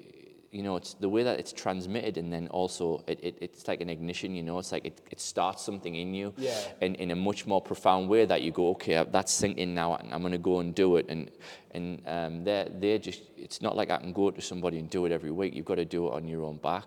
you 0.50 0.62
know, 0.62 0.76
it's 0.76 0.94
the 0.94 1.08
way 1.08 1.22
that 1.24 1.38
it's 1.38 1.52
transmitted, 1.52 2.16
and 2.16 2.32
then 2.32 2.48
also 2.48 3.04
it, 3.06 3.18
it, 3.22 3.38
it's 3.42 3.68
like 3.68 3.80
an 3.82 3.90
ignition. 3.90 4.34
You 4.34 4.42
know, 4.42 4.58
it's 4.58 4.72
like 4.72 4.84
it, 4.86 5.00
it 5.10 5.20
starts 5.20 5.62
something 5.62 5.94
in 5.94 6.14
you, 6.14 6.32
Yeah. 6.38 6.58
in, 6.80 6.94
in 6.94 7.10
a 7.10 7.16
much 7.16 7.46
more 7.46 7.60
profound 7.60 8.08
way 8.08 8.24
that 8.24 8.40
you 8.40 8.50
go, 8.50 8.70
okay, 8.70 8.96
uh, 8.96 9.04
that's 9.04 9.32
sinking 9.32 9.74
now, 9.74 9.96
and 9.96 10.12
I'm 10.12 10.20
going 10.20 10.32
to 10.32 10.38
go 10.38 10.60
and 10.60 10.74
do 10.74 10.96
it. 10.96 11.06
And 11.10 11.30
and 11.72 12.02
um, 12.06 12.44
they're 12.44 12.68
they're 12.70 12.98
just, 12.98 13.22
it's 13.36 13.60
not 13.60 13.76
like 13.76 13.90
I 13.90 13.98
can 13.98 14.12
go 14.14 14.30
to 14.30 14.40
somebody 14.40 14.78
and 14.78 14.88
do 14.88 15.04
it 15.04 15.12
every 15.12 15.30
week. 15.30 15.54
You've 15.54 15.66
got 15.66 15.76
to 15.76 15.84
do 15.84 16.06
it 16.08 16.14
on 16.14 16.26
your 16.26 16.44
own 16.44 16.56
back. 16.56 16.86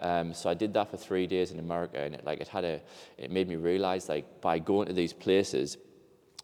Um, 0.00 0.34
so 0.34 0.48
I 0.50 0.54
did 0.54 0.72
that 0.74 0.90
for 0.90 0.96
three 0.96 1.26
days 1.26 1.50
in 1.50 1.58
America, 1.58 1.98
and 2.00 2.14
it 2.14 2.24
like 2.24 2.40
it 2.40 2.48
had 2.48 2.64
a, 2.64 2.80
it 3.18 3.30
made 3.30 3.48
me 3.48 3.56
realize 3.56 4.08
like 4.08 4.40
by 4.40 4.58
going 4.58 4.86
to 4.88 4.94
these 4.94 5.12
places, 5.12 5.76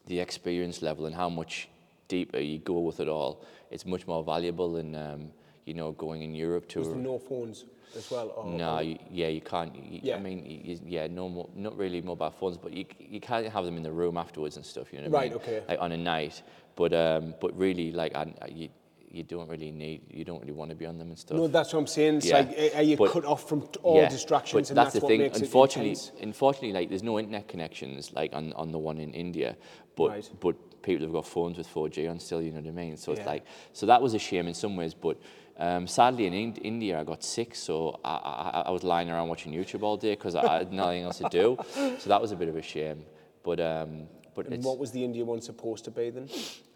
the 0.07 0.21
experience 0.21 0.83
level 0.83 1.07
and 1.07 1.15
how 1.15 1.31
much 1.31 1.69
deeper 2.09 2.39
you 2.39 2.59
go 2.59 2.81
with 2.81 3.01
it 3.01 3.09
all, 3.09 3.45
it's 3.71 3.87
much 3.87 4.07
more 4.07 4.23
valuable 4.23 4.73
than 4.73 4.95
um, 4.95 5.31
you 5.67 5.75
know 5.75 5.93
going 5.93 6.23
in 6.23 6.35
Europe 6.35 6.69
to. 6.69 6.79
Was 6.81 6.89
there 6.89 6.97
no 6.97 7.19
phones 7.19 7.65
as 7.97 8.11
well? 8.11 8.33
Or, 8.37 8.45
No, 8.47 8.77
or- 8.77 8.83
you, 8.83 8.99
yeah, 9.11 9.29
you 9.29 9.41
can't. 9.41 9.75
You, 9.75 10.01
Yeah. 10.03 10.17
I 10.17 10.21
mean, 10.21 10.45
you, 10.65 10.79
yeah, 10.87 11.07
no, 11.09 11.29
mo- 11.29 11.51
not 11.55 11.77
really 11.77 12.01
mobile 12.03 12.31
phones, 12.31 12.57
but 12.57 12.73
you 12.73 12.85
you 12.99 13.21
can't 13.21 13.47
have 13.49 13.65
them 13.65 13.77
in 13.77 13.83
the 13.83 13.93
room 13.93 14.17
afterwards 14.17 14.57
and 14.57 14.65
stuff. 14.65 14.93
You 14.93 15.01
know 15.01 15.09
what 15.11 15.19
I 15.19 15.21
Right, 15.23 15.31
mean? 15.33 15.41
okay. 15.41 15.63
Like 15.69 15.81
on 15.81 15.93
a 15.93 15.97
night, 15.97 16.43
but 16.77 16.93
um, 16.93 17.35
but 17.41 17.57
really, 17.57 17.93
like, 17.93 18.15
I, 18.15 18.33
I- 18.43 18.47
you 18.49 18.69
you 19.13 19.25
don't 19.25 19.49
really 19.49 19.73
need, 19.73 20.03
you 20.09 20.25
don't 20.25 20.39
really 20.39 20.53
want 20.53 20.71
to 20.71 20.77
be 20.77 20.87
on 20.87 20.97
them 20.97 21.09
and 21.09 21.19
stuff. 21.19 21.37
No, 21.37 21.49
that's 21.49 21.73
what 21.73 21.81
I'm 21.81 21.89
saying. 21.89 22.19
It's 22.19 22.27
Yeah. 22.27 22.39
like, 22.47 22.75
are- 22.77 22.83
you 22.83 22.97
But- 22.97 23.11
cut 23.11 23.25
off 23.25 23.49
from 23.49 23.69
all 23.83 23.97
Yeah, 23.97 24.09
distractions? 24.09 24.69
But 24.69 24.71
and 24.71 24.79
that's, 24.79 24.93
that's, 24.93 24.95
the 24.95 25.01
what 25.01 25.09
thing. 25.11 25.21
makes 25.23 25.41
Unfortunately, 25.41 25.97
unfortunately, 26.23 26.73
like 26.73 26.89
there's 26.91 27.03
no 27.03 27.19
internet 27.19 27.49
connections 27.49 28.13
like 28.13 28.33
on, 28.33 28.53
on 28.53 28.71
the 28.71 28.79
one 28.79 28.99
in 29.01 29.13
India, 29.13 29.57
but 29.97 30.11
Right. 30.11 30.31
but 30.39 30.55
people 30.83 31.03
have 31.07 31.13
got 31.13 31.27
phones 31.27 31.59
with 31.59 31.67
4G 31.67 32.09
on 32.09 32.21
still. 32.21 32.41
You 32.41 32.53
know 32.53 32.61
what 32.61 32.69
I 32.69 32.71
mean? 32.71 32.97
So 32.97 33.11
it's 33.11 33.27
like 33.27 33.43
so 33.73 33.85
that 33.87 34.01
was 34.01 34.15
a 34.15 34.19
shame 34.21 34.47
in 34.47 34.55
some 34.55 34.77
ways, 34.77 34.95
but. 34.95 35.17
Um, 35.61 35.87
sadly, 35.87 36.25
in 36.27 36.33
Ind- 36.33 36.61
India, 36.63 36.99
I 36.99 37.05
got 37.05 37.23
sick, 37.23 37.55
so 37.55 38.01
I, 38.03 38.15
I, 38.15 38.63
I 38.67 38.71
was 38.71 38.83
lying 38.83 39.11
around 39.11 39.29
watching 39.29 39.53
YouTube 39.53 39.83
all 39.83 39.99
day 39.99 40.15
because 40.15 40.35
I 40.35 40.59
had 40.59 40.73
nothing 40.73 41.03
else 41.03 41.19
to 41.19 41.29
do. 41.29 41.59
So 41.99 42.09
that 42.09 42.21
was 42.21 42.33
a 42.33 42.37
bit 42.37 42.49
of 42.49 42.57
a 42.57 42.63
shame. 42.63 43.05
But 43.43 43.61
um, 43.61 44.09
but 44.35 44.49
what 44.61 44.79
was 44.79 44.91
the 44.91 45.05
India 45.05 45.25
one 45.25 45.43
supposed 45.43 45.85
to 45.85 45.91
be 45.91 46.09
then? 46.09 46.29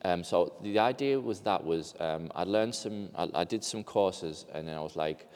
um, 0.05 0.23
so 0.23 0.55
the 0.63 0.79
idea 0.79 1.19
was 1.19 1.41
that 1.41 1.65
was 1.65 1.95
um, 1.99 2.31
I 2.35 2.45
learned 2.45 2.75
some, 2.75 3.09
I, 3.17 3.31
I 3.35 3.45
did 3.45 3.65
some 3.65 3.83
courses, 3.85 4.45
and 4.53 4.69
then 4.69 4.77
I 4.77 4.81
was 4.81 4.97
like, 4.97 5.29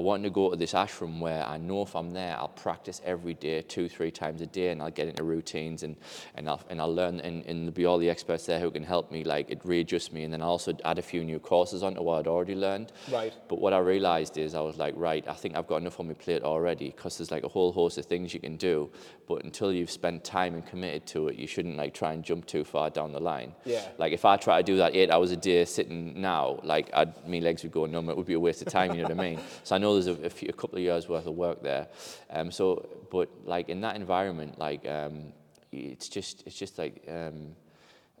I 0.00 0.02
want 0.02 0.24
to 0.24 0.30
go 0.30 0.48
to 0.48 0.56
this 0.56 0.72
ashram 0.72 1.20
where 1.20 1.44
I 1.46 1.58
know 1.58 1.82
if 1.82 1.94
I'm 1.94 2.10
there, 2.10 2.34
I'll 2.38 2.48
practice 2.48 3.02
every 3.04 3.34
day, 3.34 3.60
two, 3.60 3.86
three 3.86 4.10
times 4.10 4.40
a 4.40 4.46
day, 4.46 4.70
and 4.70 4.80
I'll 4.80 4.90
get 4.90 5.08
into 5.08 5.22
routines, 5.24 5.82
and 5.82 5.94
and 6.36 6.48
I'll 6.48 6.62
and 6.70 6.80
I'll 6.80 6.94
learn, 6.94 7.20
and, 7.20 7.44
and 7.44 7.60
there'll 7.60 7.72
be 7.72 7.84
all 7.84 7.98
the 7.98 8.08
experts 8.08 8.46
there 8.46 8.60
who 8.60 8.70
can 8.70 8.82
help 8.82 9.12
me, 9.12 9.24
like 9.24 9.50
it 9.50 9.60
readjust 9.62 10.10
me, 10.10 10.24
and 10.24 10.32
then 10.32 10.40
I'll 10.40 10.52
also 10.52 10.74
add 10.86 10.98
a 10.98 11.02
few 11.02 11.22
new 11.22 11.38
courses 11.38 11.82
onto 11.82 12.00
what 12.00 12.20
I'd 12.20 12.28
already 12.28 12.54
learned. 12.54 12.92
Right. 13.12 13.34
But 13.46 13.60
what 13.60 13.74
I 13.74 13.78
realized 13.78 14.38
is 14.38 14.54
I 14.54 14.62
was 14.62 14.78
like, 14.78 14.94
right, 14.96 15.22
I 15.28 15.34
think 15.34 15.54
I've 15.54 15.66
got 15.66 15.82
enough 15.82 16.00
on 16.00 16.08
my 16.08 16.14
plate 16.14 16.44
already 16.44 16.92
because 16.96 17.18
there's 17.18 17.30
like 17.30 17.44
a 17.44 17.48
whole 17.48 17.70
host 17.70 17.98
of 17.98 18.06
things 18.06 18.32
you 18.32 18.40
can 18.40 18.56
do. 18.56 18.90
But 19.28 19.44
until 19.44 19.70
you've 19.70 19.90
spent 19.90 20.24
time 20.24 20.54
and 20.54 20.66
committed 20.66 21.06
to 21.08 21.28
it, 21.28 21.36
you 21.36 21.46
shouldn't 21.46 21.76
like 21.76 21.92
try 21.92 22.14
and 22.14 22.24
jump 22.24 22.46
too 22.46 22.64
far 22.64 22.88
down 22.88 23.12
the 23.12 23.20
line. 23.20 23.52
Yeah. 23.66 23.86
Like 23.98 24.14
if 24.14 24.24
I 24.24 24.38
try 24.38 24.56
to 24.60 24.64
do 24.64 24.78
that 24.78 24.96
eight 24.96 25.10
hours 25.10 25.30
a 25.30 25.36
day 25.36 25.64
sitting 25.66 26.20
now, 26.20 26.58
like 26.64 26.88
I'd, 26.94 27.28
my 27.28 27.38
legs 27.38 27.62
would 27.64 27.72
go 27.72 27.84
numb. 27.84 28.08
It 28.08 28.16
would 28.16 28.26
be 28.26 28.32
a 28.32 28.40
waste 28.40 28.62
of 28.62 28.68
time. 28.72 28.92
You 28.92 29.02
know 29.02 29.14
what 29.14 29.20
I 29.20 29.30
mean? 29.30 29.40
So 29.62 29.76
I 29.76 29.78
know 29.78 29.89
there's 29.94 30.06
a, 30.06 30.24
a, 30.24 30.30
few, 30.30 30.48
a 30.48 30.52
couple 30.52 30.76
of 30.76 30.82
years 30.82 31.08
worth 31.08 31.26
of 31.26 31.34
work 31.34 31.62
there. 31.62 31.88
Um, 32.30 32.50
so, 32.50 32.88
but 33.10 33.28
like 33.44 33.68
in 33.68 33.80
that 33.82 33.96
environment, 33.96 34.58
like 34.58 34.86
um, 34.86 35.32
it's 35.72 36.08
just 36.08 36.42
it's 36.46 36.56
just 36.56 36.78
like. 36.78 37.04
Um, 37.08 37.56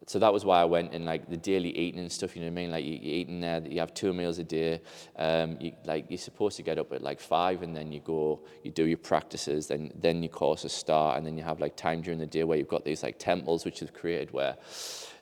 so 0.06 0.18
that 0.18 0.32
was 0.32 0.44
why 0.44 0.60
I 0.60 0.64
went 0.64 0.92
and 0.92 1.04
like 1.04 1.28
the 1.28 1.36
daily 1.36 1.68
eating 1.76 2.00
and 2.00 2.10
stuff, 2.10 2.34
you 2.34 2.42
know 2.42 2.48
what 2.48 2.52
I 2.52 2.62
mean? 2.62 2.70
Like 2.70 2.84
you, 2.84 2.98
you're 3.00 3.14
eating 3.16 3.40
there, 3.40 3.62
you 3.64 3.78
have 3.80 3.92
two 3.94 4.12
meals 4.12 4.38
a 4.38 4.44
day. 4.44 4.80
Um, 5.16 5.56
you, 5.60 5.72
like 5.84 6.06
you're 6.08 6.18
supposed 6.18 6.56
to 6.56 6.62
get 6.62 6.78
up 6.78 6.92
at 6.92 7.02
like 7.02 7.20
five 7.20 7.62
and 7.62 7.76
then 7.76 7.92
you 7.92 8.00
go, 8.00 8.40
you 8.64 8.70
do 8.70 8.86
your 8.86 8.98
practices, 8.98 9.66
then 9.68 9.92
then 9.94 10.22
your 10.22 10.30
courses 10.30 10.72
start, 10.72 11.18
and 11.18 11.26
then 11.26 11.36
you 11.36 11.44
have 11.44 11.60
like 11.60 11.76
time 11.76 12.00
during 12.00 12.18
the 12.18 12.26
day 12.26 12.44
where 12.44 12.58
you've 12.58 12.68
got 12.68 12.84
these 12.84 13.02
like 13.02 13.18
temples 13.18 13.64
which 13.64 13.80
you've 13.80 13.92
created 13.92 14.32
where 14.32 14.56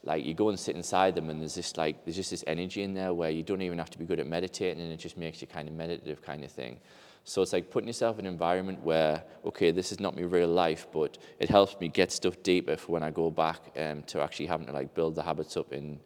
like 0.09 0.25
you 0.25 0.33
go 0.33 0.49
and 0.49 0.59
sit 0.59 0.75
inside 0.75 1.15
them 1.15 1.29
and 1.29 1.41
there's 1.41 1.55
this 1.55 1.77
like 1.77 2.05
there's 2.05 2.17
just 2.17 2.31
this 2.31 2.43
energy 2.47 2.83
in 2.83 2.95
there 2.95 3.13
where 3.13 3.31
you 3.31 3.43
don't 3.43 3.61
even 3.61 3.79
have 3.79 3.91
to 3.91 3.99
be 3.99 4.07
good 4.07 4.19
at 4.19 4.27
meditating 4.27 4.83
and 4.83 4.91
it 4.91 4.97
just 4.97 5.19
makes 5.19 5.43
you 5.43 5.47
kind 5.47 5.69
of 5.69 5.75
meditative 5.75 6.23
kind 6.23 6.43
of 6.43 6.51
thing. 6.51 6.81
So 7.25 7.43
it's 7.43 7.53
like 7.53 7.71
putting 7.71 7.89
yourself 7.89 8.19
in 8.19 8.25
an 8.25 8.33
environment 8.33 8.83
where, 8.83 9.23
okay, 9.45 9.71
this 9.71 9.93
is 9.93 10.01
not 10.01 10.17
my 10.17 10.23
real 10.23 10.49
life, 10.49 10.87
but 10.95 11.19
it 11.39 11.51
helps 11.51 11.79
me 11.79 11.89
get 11.89 12.11
stuff 12.11 12.43
deeper 12.43 12.75
for 12.79 12.93
when 12.93 13.03
I 13.03 13.11
go 13.11 13.31
back 13.31 13.61
um, 13.77 14.03
to 14.05 14.23
actually 14.23 14.47
having 14.47 14.67
to 14.67 14.73
like 14.73 14.95
build 14.95 15.15
the 15.15 15.23
habits 15.23 15.55
up 15.59 15.75
in, 15.75 16.01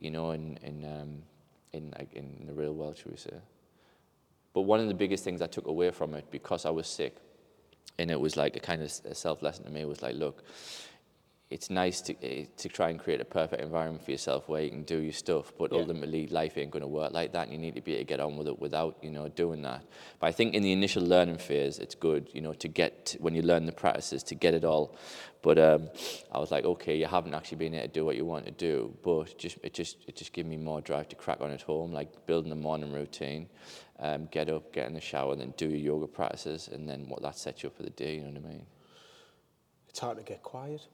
you 0.00 0.10
know, 0.10 0.32
in 0.32 0.58
in 0.64 0.84
um, 0.84 1.22
in 1.72 1.94
like 1.96 2.12
in 2.12 2.46
the 2.48 2.52
real 2.52 2.74
world, 2.74 2.96
should 2.98 3.12
we 3.12 3.16
say? 3.16 3.38
But 4.52 4.62
one 4.62 4.80
of 4.80 4.88
the 4.88 4.94
biggest 4.94 5.22
things 5.22 5.40
I 5.40 5.46
took 5.46 5.68
away 5.68 5.92
from 5.92 6.12
it 6.14 6.24
because 6.32 6.66
I 6.66 6.70
was 6.70 6.88
sick, 6.88 7.14
and 7.98 8.10
it 8.10 8.18
was 8.18 8.36
like 8.36 8.56
a 8.56 8.60
kind 8.60 8.82
of 8.82 8.92
a 9.04 9.14
self 9.14 9.42
lesson 9.42 9.64
to 9.66 9.70
me 9.70 9.84
was 9.84 10.02
like, 10.02 10.16
look, 10.16 10.42
it's 11.54 11.70
nice 11.70 12.00
to 12.00 12.12
eh, 12.24 12.46
to 12.56 12.68
try 12.68 12.90
and 12.90 12.98
create 12.98 13.20
a 13.20 13.24
perfect 13.24 13.62
environment 13.62 14.04
for 14.04 14.10
yourself 14.10 14.48
where 14.48 14.62
you 14.62 14.70
can 14.70 14.82
do 14.82 14.98
your 14.98 15.12
stuff, 15.12 15.52
but 15.56 15.70
Yeah. 15.70 15.78
ultimately 15.80 16.26
life 16.26 16.58
ain't 16.58 16.72
going 16.72 16.82
to 16.82 16.88
work 16.88 17.12
like 17.12 17.30
that, 17.34 17.44
and 17.44 17.52
you 17.52 17.58
need 17.58 17.76
to 17.76 17.80
be 17.80 17.92
able 17.92 18.00
to 18.00 18.04
get 18.12 18.18
on 18.18 18.36
with 18.36 18.48
it 18.48 18.58
without 18.58 18.98
you 19.02 19.12
know 19.12 19.28
doing 19.28 19.62
that. 19.62 19.82
But 20.18 20.26
I 20.26 20.32
think 20.32 20.54
in 20.54 20.64
the 20.64 20.72
initial 20.72 21.04
learning 21.04 21.38
phase, 21.38 21.78
it's 21.78 21.94
good 21.94 22.28
you 22.32 22.40
know 22.40 22.54
to 22.54 22.66
get 22.66 23.14
when 23.20 23.36
you 23.36 23.42
learn 23.42 23.66
the 23.66 23.72
practices 23.84 24.24
to 24.24 24.34
get 24.34 24.52
it 24.52 24.64
all. 24.64 24.96
But 25.42 25.58
um, 25.58 25.90
I 26.32 26.38
was 26.38 26.50
like, 26.50 26.64
okay, 26.64 26.96
you 26.96 27.06
haven't 27.06 27.34
actually 27.34 27.58
been 27.58 27.74
able 27.74 27.86
to 27.86 27.92
do 27.92 28.04
what 28.04 28.16
you 28.16 28.24
want 28.24 28.46
to 28.46 28.50
do, 28.50 28.92
but 29.04 29.38
just 29.38 29.56
it 29.62 29.74
just 29.74 29.96
it 30.08 30.16
just 30.16 30.32
gave 30.32 30.46
me 30.46 30.56
more 30.56 30.80
drive 30.80 31.08
to 31.10 31.16
crack 31.16 31.40
on 31.40 31.52
at 31.52 31.62
home, 31.62 31.92
like 31.92 32.26
building 32.26 32.50
the 32.50 32.56
morning 32.56 32.92
routine, 32.92 33.48
um, 34.00 34.26
get 34.32 34.48
up, 34.48 34.72
get 34.72 34.88
in 34.88 34.94
the 34.94 35.00
shower, 35.00 35.36
then 35.36 35.54
do 35.56 35.68
your 35.68 35.78
yoga 35.92 36.08
practices, 36.08 36.68
and 36.72 36.88
then 36.88 37.08
what 37.08 37.22
that 37.22 37.38
sets 37.38 37.62
you 37.62 37.68
up 37.68 37.76
for 37.76 37.84
the 37.84 37.90
day. 37.90 38.16
You 38.16 38.22
know 38.22 38.40
what 38.40 38.44
I 38.44 38.48
mean? 38.54 38.66
It's 39.88 40.00
hard 40.00 40.16
to 40.16 40.24
get 40.24 40.42
quiet. 40.42 40.88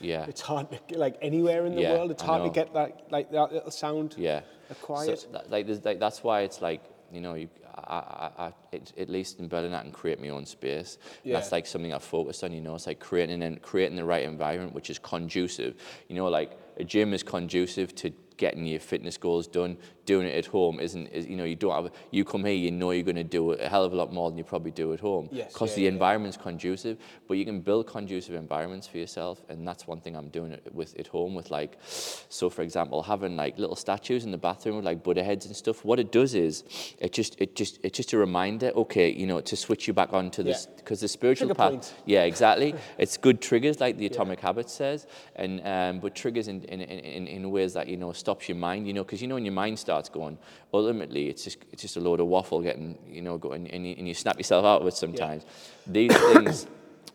Yeah. 0.00 0.26
It's 0.28 0.40
hard 0.40 0.70
to 0.70 0.80
get, 0.86 0.98
like 0.98 1.16
anywhere 1.20 1.66
in 1.66 1.74
the 1.74 1.82
Yeah, 1.82 1.94
world. 1.94 2.10
It's 2.10 2.22
I 2.22 2.26
hard 2.26 2.44
to 2.44 2.50
get 2.50 2.72
that 2.74 3.10
like 3.10 3.30
that 3.32 3.52
little 3.52 3.70
sound. 3.70 4.14
Yeah. 4.16 4.40
A 4.70 4.74
quiet. 4.74 5.18
So, 5.18 5.28
that, 5.32 5.50
like, 5.50 5.66
like, 5.84 5.98
that's 5.98 6.22
why 6.22 6.42
it's 6.42 6.62
like, 6.62 6.82
you 7.12 7.20
know, 7.20 7.34
you, 7.34 7.48
I, 7.74 7.96
I, 7.96 8.30
I, 8.46 8.52
it, 8.72 8.92
at 8.96 9.08
least 9.08 9.40
in 9.40 9.48
Berlin, 9.48 9.74
I 9.74 9.82
can 9.82 9.90
create 9.90 10.20
my 10.20 10.28
own 10.28 10.46
space. 10.46 10.98
And 11.24 11.34
That's 11.34 11.50
like 11.50 11.66
something 11.66 11.92
I've 11.92 12.04
focused 12.04 12.44
on, 12.44 12.52
you 12.52 12.60
know, 12.60 12.74
it's 12.74 12.86
like 12.86 13.00
creating 13.00 13.42
and 13.42 13.60
creating 13.60 13.96
the 13.96 14.04
right 14.04 14.24
environment, 14.24 14.74
which 14.74 14.90
is 14.90 14.98
conducive. 14.98 15.74
You 16.08 16.16
know, 16.16 16.28
like 16.28 16.56
a 16.76 16.84
gym 16.84 17.12
is 17.12 17.22
conducive 17.22 17.94
to 17.96 18.12
getting 18.40 18.64
your 18.66 18.80
fitness 18.80 19.16
goals 19.18 19.46
done. 19.46 19.76
Doing 20.06 20.26
it 20.26 20.34
at 20.34 20.46
home 20.46 20.80
isn't, 20.80 21.06
is, 21.08 21.26
you 21.26 21.36
know, 21.36 21.44
you 21.44 21.54
don't 21.54 21.74
have, 21.84 21.92
you 22.10 22.24
come 22.24 22.44
here, 22.44 22.54
you 22.54 22.72
know 22.72 22.90
you're 22.90 23.04
going 23.04 23.14
to 23.14 23.22
do 23.38 23.52
a 23.52 23.68
hell 23.68 23.84
of 23.84 23.92
a 23.92 23.96
lot 23.96 24.12
more 24.12 24.28
than 24.30 24.38
you 24.38 24.42
probably 24.44 24.72
do 24.72 24.92
at 24.92 24.98
home. 24.98 25.28
Yes, 25.30 25.52
Because 25.52 25.70
yeah, 25.72 25.76
the 25.76 25.82
yeah. 25.82 25.88
environment's 25.90 26.36
conducive, 26.36 26.96
but 27.28 27.34
you 27.36 27.44
can 27.44 27.60
build 27.60 27.86
conducive 27.86 28.34
environments 28.34 28.86
for 28.88 28.98
yourself. 28.98 29.42
And 29.50 29.68
that's 29.68 29.86
one 29.86 30.00
thing 30.00 30.16
I'm 30.16 30.28
doing 30.30 30.50
it 30.52 30.62
with 30.74 30.98
at 30.98 31.06
home 31.06 31.34
with 31.36 31.50
like, 31.52 31.78
so 31.84 32.50
for 32.50 32.62
example, 32.62 33.02
having 33.02 33.36
like 33.36 33.58
little 33.58 33.76
statues 33.76 34.24
in 34.24 34.30
the 34.32 34.38
bathroom 34.38 34.76
with 34.76 34.84
like 34.86 35.04
Buddha 35.04 35.22
heads 35.22 35.46
and 35.46 35.54
stuff. 35.54 35.84
What 35.84 36.00
it 36.00 36.10
does 36.10 36.34
is 36.34 36.64
it 36.98 37.12
just, 37.12 37.40
it 37.40 37.54
just, 37.54 37.78
it's 37.84 37.96
just 37.96 38.12
a 38.12 38.18
reminder, 38.18 38.72
okay, 38.74 39.10
you 39.12 39.26
know, 39.26 39.40
to 39.42 39.54
switch 39.54 39.86
you 39.86 39.92
back 39.94 40.12
onto 40.12 40.42
this, 40.42 40.66
Yeah. 40.68 40.76
because 40.78 41.00
the 41.00 41.08
spiritual 41.08 41.48
Trigger 41.48 41.58
path. 41.58 41.70
point. 41.72 41.94
Yeah, 42.06 42.24
exactly. 42.24 42.74
it's 42.98 43.16
good 43.18 43.40
triggers, 43.40 43.78
like 43.80 43.96
the 43.98 44.06
Atomic 44.06 44.40
Habits 44.40 44.72
says, 44.72 45.06
and 45.36 45.60
um, 45.66 46.00
but 46.00 46.14
triggers 46.16 46.48
in, 46.48 46.62
in, 46.64 46.80
in, 46.80 47.26
in 47.28 47.50
ways 47.50 47.74
that 47.74 47.86
you 47.86 47.96
know 47.96 48.12
stops 48.30 48.48
your 48.48 48.56
mind. 48.56 48.86
You 48.86 48.94
know, 48.94 49.04
because 49.04 49.20
you 49.20 49.28
know 49.28 49.34
when 49.34 49.44
your 49.44 49.54
mind 49.54 49.78
starts 49.78 50.08
going, 50.08 50.38
ultimately 50.72 51.28
it's 51.28 51.44
just 51.44 51.58
it's 51.72 51.82
just 51.82 51.96
a 51.96 52.00
load 52.00 52.20
of 52.20 52.26
waffle 52.26 52.60
getting 52.60 52.96
you 53.08 53.22
know 53.22 53.38
going, 53.38 53.68
and 53.70 53.86
you, 53.86 53.94
and 53.98 54.06
you 54.06 54.14
snap 54.14 54.38
yourself 54.38 54.64
out 54.64 54.82
of 54.82 54.88
it 54.88 54.94
sometimes. 54.94 55.44
These 55.86 56.16
things. 56.16 56.66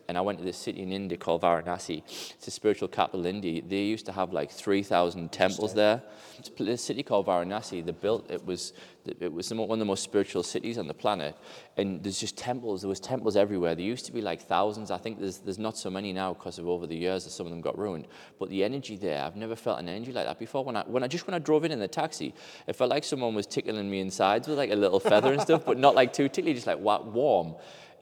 And 0.08 0.16
I 0.16 0.20
went 0.20 0.38
to 0.38 0.44
this 0.44 0.56
city 0.56 0.82
in 0.82 0.92
India 0.92 1.18
called 1.18 1.42
Varanasi. 1.42 2.02
It's 2.34 2.46
a 2.46 2.50
spiritual 2.50 2.88
capital 2.88 3.20
of 3.20 3.26
India. 3.26 3.62
They 3.66 3.84
used 3.84 4.06
to 4.06 4.12
have 4.12 4.32
like 4.32 4.50
3,000 4.50 5.32
temples 5.32 5.74
there. 5.74 6.02
It's 6.38 6.50
a 6.60 6.76
city 6.76 7.02
called 7.02 7.26
Varanasi. 7.26 7.84
They 7.84 7.92
built 7.92 8.30
it 8.30 8.44
was 8.44 8.72
it 9.20 9.32
was 9.32 9.52
one 9.52 9.70
of 9.70 9.78
the 9.78 9.84
most 9.84 10.02
spiritual 10.02 10.42
cities 10.42 10.78
on 10.78 10.88
the 10.88 10.94
planet. 10.94 11.36
And 11.76 12.02
there's 12.02 12.18
just 12.18 12.36
temples. 12.36 12.82
There 12.82 12.88
was 12.88 13.00
temples 13.00 13.36
everywhere. 13.36 13.74
There 13.74 13.84
used 13.84 14.06
to 14.06 14.12
be 14.12 14.20
like 14.20 14.42
thousands. 14.42 14.90
I 14.90 14.98
think 14.98 15.20
there's 15.20 15.38
there's 15.38 15.58
not 15.58 15.76
so 15.76 15.90
many 15.90 16.12
now 16.12 16.34
because 16.34 16.58
of 16.58 16.68
over 16.68 16.86
the 16.86 16.96
years 16.96 17.24
that 17.24 17.30
some 17.30 17.46
of 17.46 17.50
them 17.50 17.60
got 17.60 17.78
ruined. 17.78 18.06
But 18.38 18.50
the 18.50 18.64
energy 18.64 18.96
there, 18.96 19.22
I've 19.22 19.36
never 19.36 19.56
felt 19.56 19.78
an 19.78 19.88
energy 19.88 20.12
like 20.12 20.26
that 20.26 20.38
before. 20.38 20.64
When 20.64 20.76
I 20.76 20.82
when 20.86 21.02
I 21.02 21.08
just 21.08 21.26
when 21.26 21.34
I 21.34 21.38
drove 21.38 21.64
in 21.64 21.72
in 21.72 21.78
the 21.78 21.88
taxi, 21.88 22.34
it 22.66 22.74
felt 22.74 22.90
like 22.90 23.04
someone 23.04 23.34
was 23.34 23.46
tickling 23.46 23.90
me 23.90 24.00
insides 24.00 24.48
with 24.48 24.58
like 24.58 24.70
a 24.70 24.76
little 24.76 25.00
feather 25.00 25.32
and 25.32 25.40
stuff, 25.40 25.64
but 25.64 25.78
not 25.78 25.94
like 25.94 26.12
too 26.12 26.28
tickly, 26.28 26.54
just 26.54 26.66
like 26.66 26.78
warm. 26.78 27.54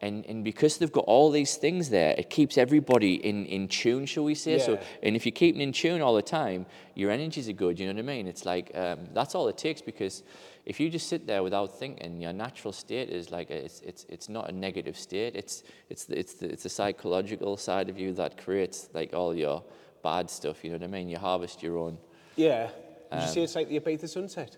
And, 0.07 0.27
and 0.31 0.45
because 0.45 0.77
they've 0.77 0.97
got 1.01 1.07
all 1.15 1.31
these 1.31 1.57
things 1.57 1.89
there, 1.89 2.15
it 2.19 2.29
keeps 2.29 2.59
everybody 2.59 3.15
in, 3.31 3.47
in 3.47 3.69
tune, 3.69 4.05
shall 4.07 4.25
we 4.25 4.35
say? 4.35 4.59
So, 4.59 4.73
and 5.03 5.17
if 5.17 5.25
you're 5.25 5.39
keeping 5.45 5.63
in 5.63 5.73
tune 5.73 6.01
all 6.03 6.15
the 6.15 6.29
time, 6.41 6.67
your 6.95 7.11
energies 7.11 7.49
are 7.49 7.59
good. 7.65 7.81
You 7.81 7.87
know 7.87 7.95
what 7.95 8.11
I 8.11 8.15
mean? 8.17 8.27
It's 8.33 8.45
like 8.45 8.67
um, 8.75 8.99
that's 9.15 9.35
all 9.35 9.49
it 9.49 9.57
takes. 9.67 9.81
Because 9.81 10.23
if 10.67 10.79
you 10.81 10.91
just 10.91 11.09
sit 11.09 11.27
there 11.27 11.43
without 11.43 11.79
thinking, 11.79 12.21
your 12.21 12.35
natural 12.35 12.73
state 12.73 13.09
is 13.09 13.31
like 13.31 13.49
a, 13.51 13.65
it's 13.65 13.81
it's 13.81 14.03
it's 14.15 14.29
not 14.29 14.45
a 14.51 14.53
negative 14.53 14.97
state. 14.99 15.33
It's 15.35 15.63
it's 15.89 16.05
the, 16.05 16.19
it's 16.19 16.35
the, 16.35 16.47
it's 16.53 16.65
the 16.65 16.69
psychological 16.69 17.57
side 17.57 17.89
of 17.89 17.99
you 17.99 18.13
that 18.15 18.37
creates 18.45 18.91
like 18.93 19.15
all 19.15 19.35
your 19.35 19.63
bad 20.03 20.29
stuff. 20.29 20.57
You 20.63 20.71
know 20.73 20.79
what 20.81 20.85
I 20.85 20.99
mean? 20.99 21.09
You 21.09 21.19
harvest 21.19 21.63
your 21.63 21.79
own. 21.79 21.97
Yeah. 22.37 22.65
Would 23.11 23.23
you 23.23 23.29
Um, 23.29 23.35
say 23.35 23.43
it's 23.43 23.55
like 23.55 23.69
the 23.69 23.81
Ibiza 23.81 24.09
sunset? 24.09 24.57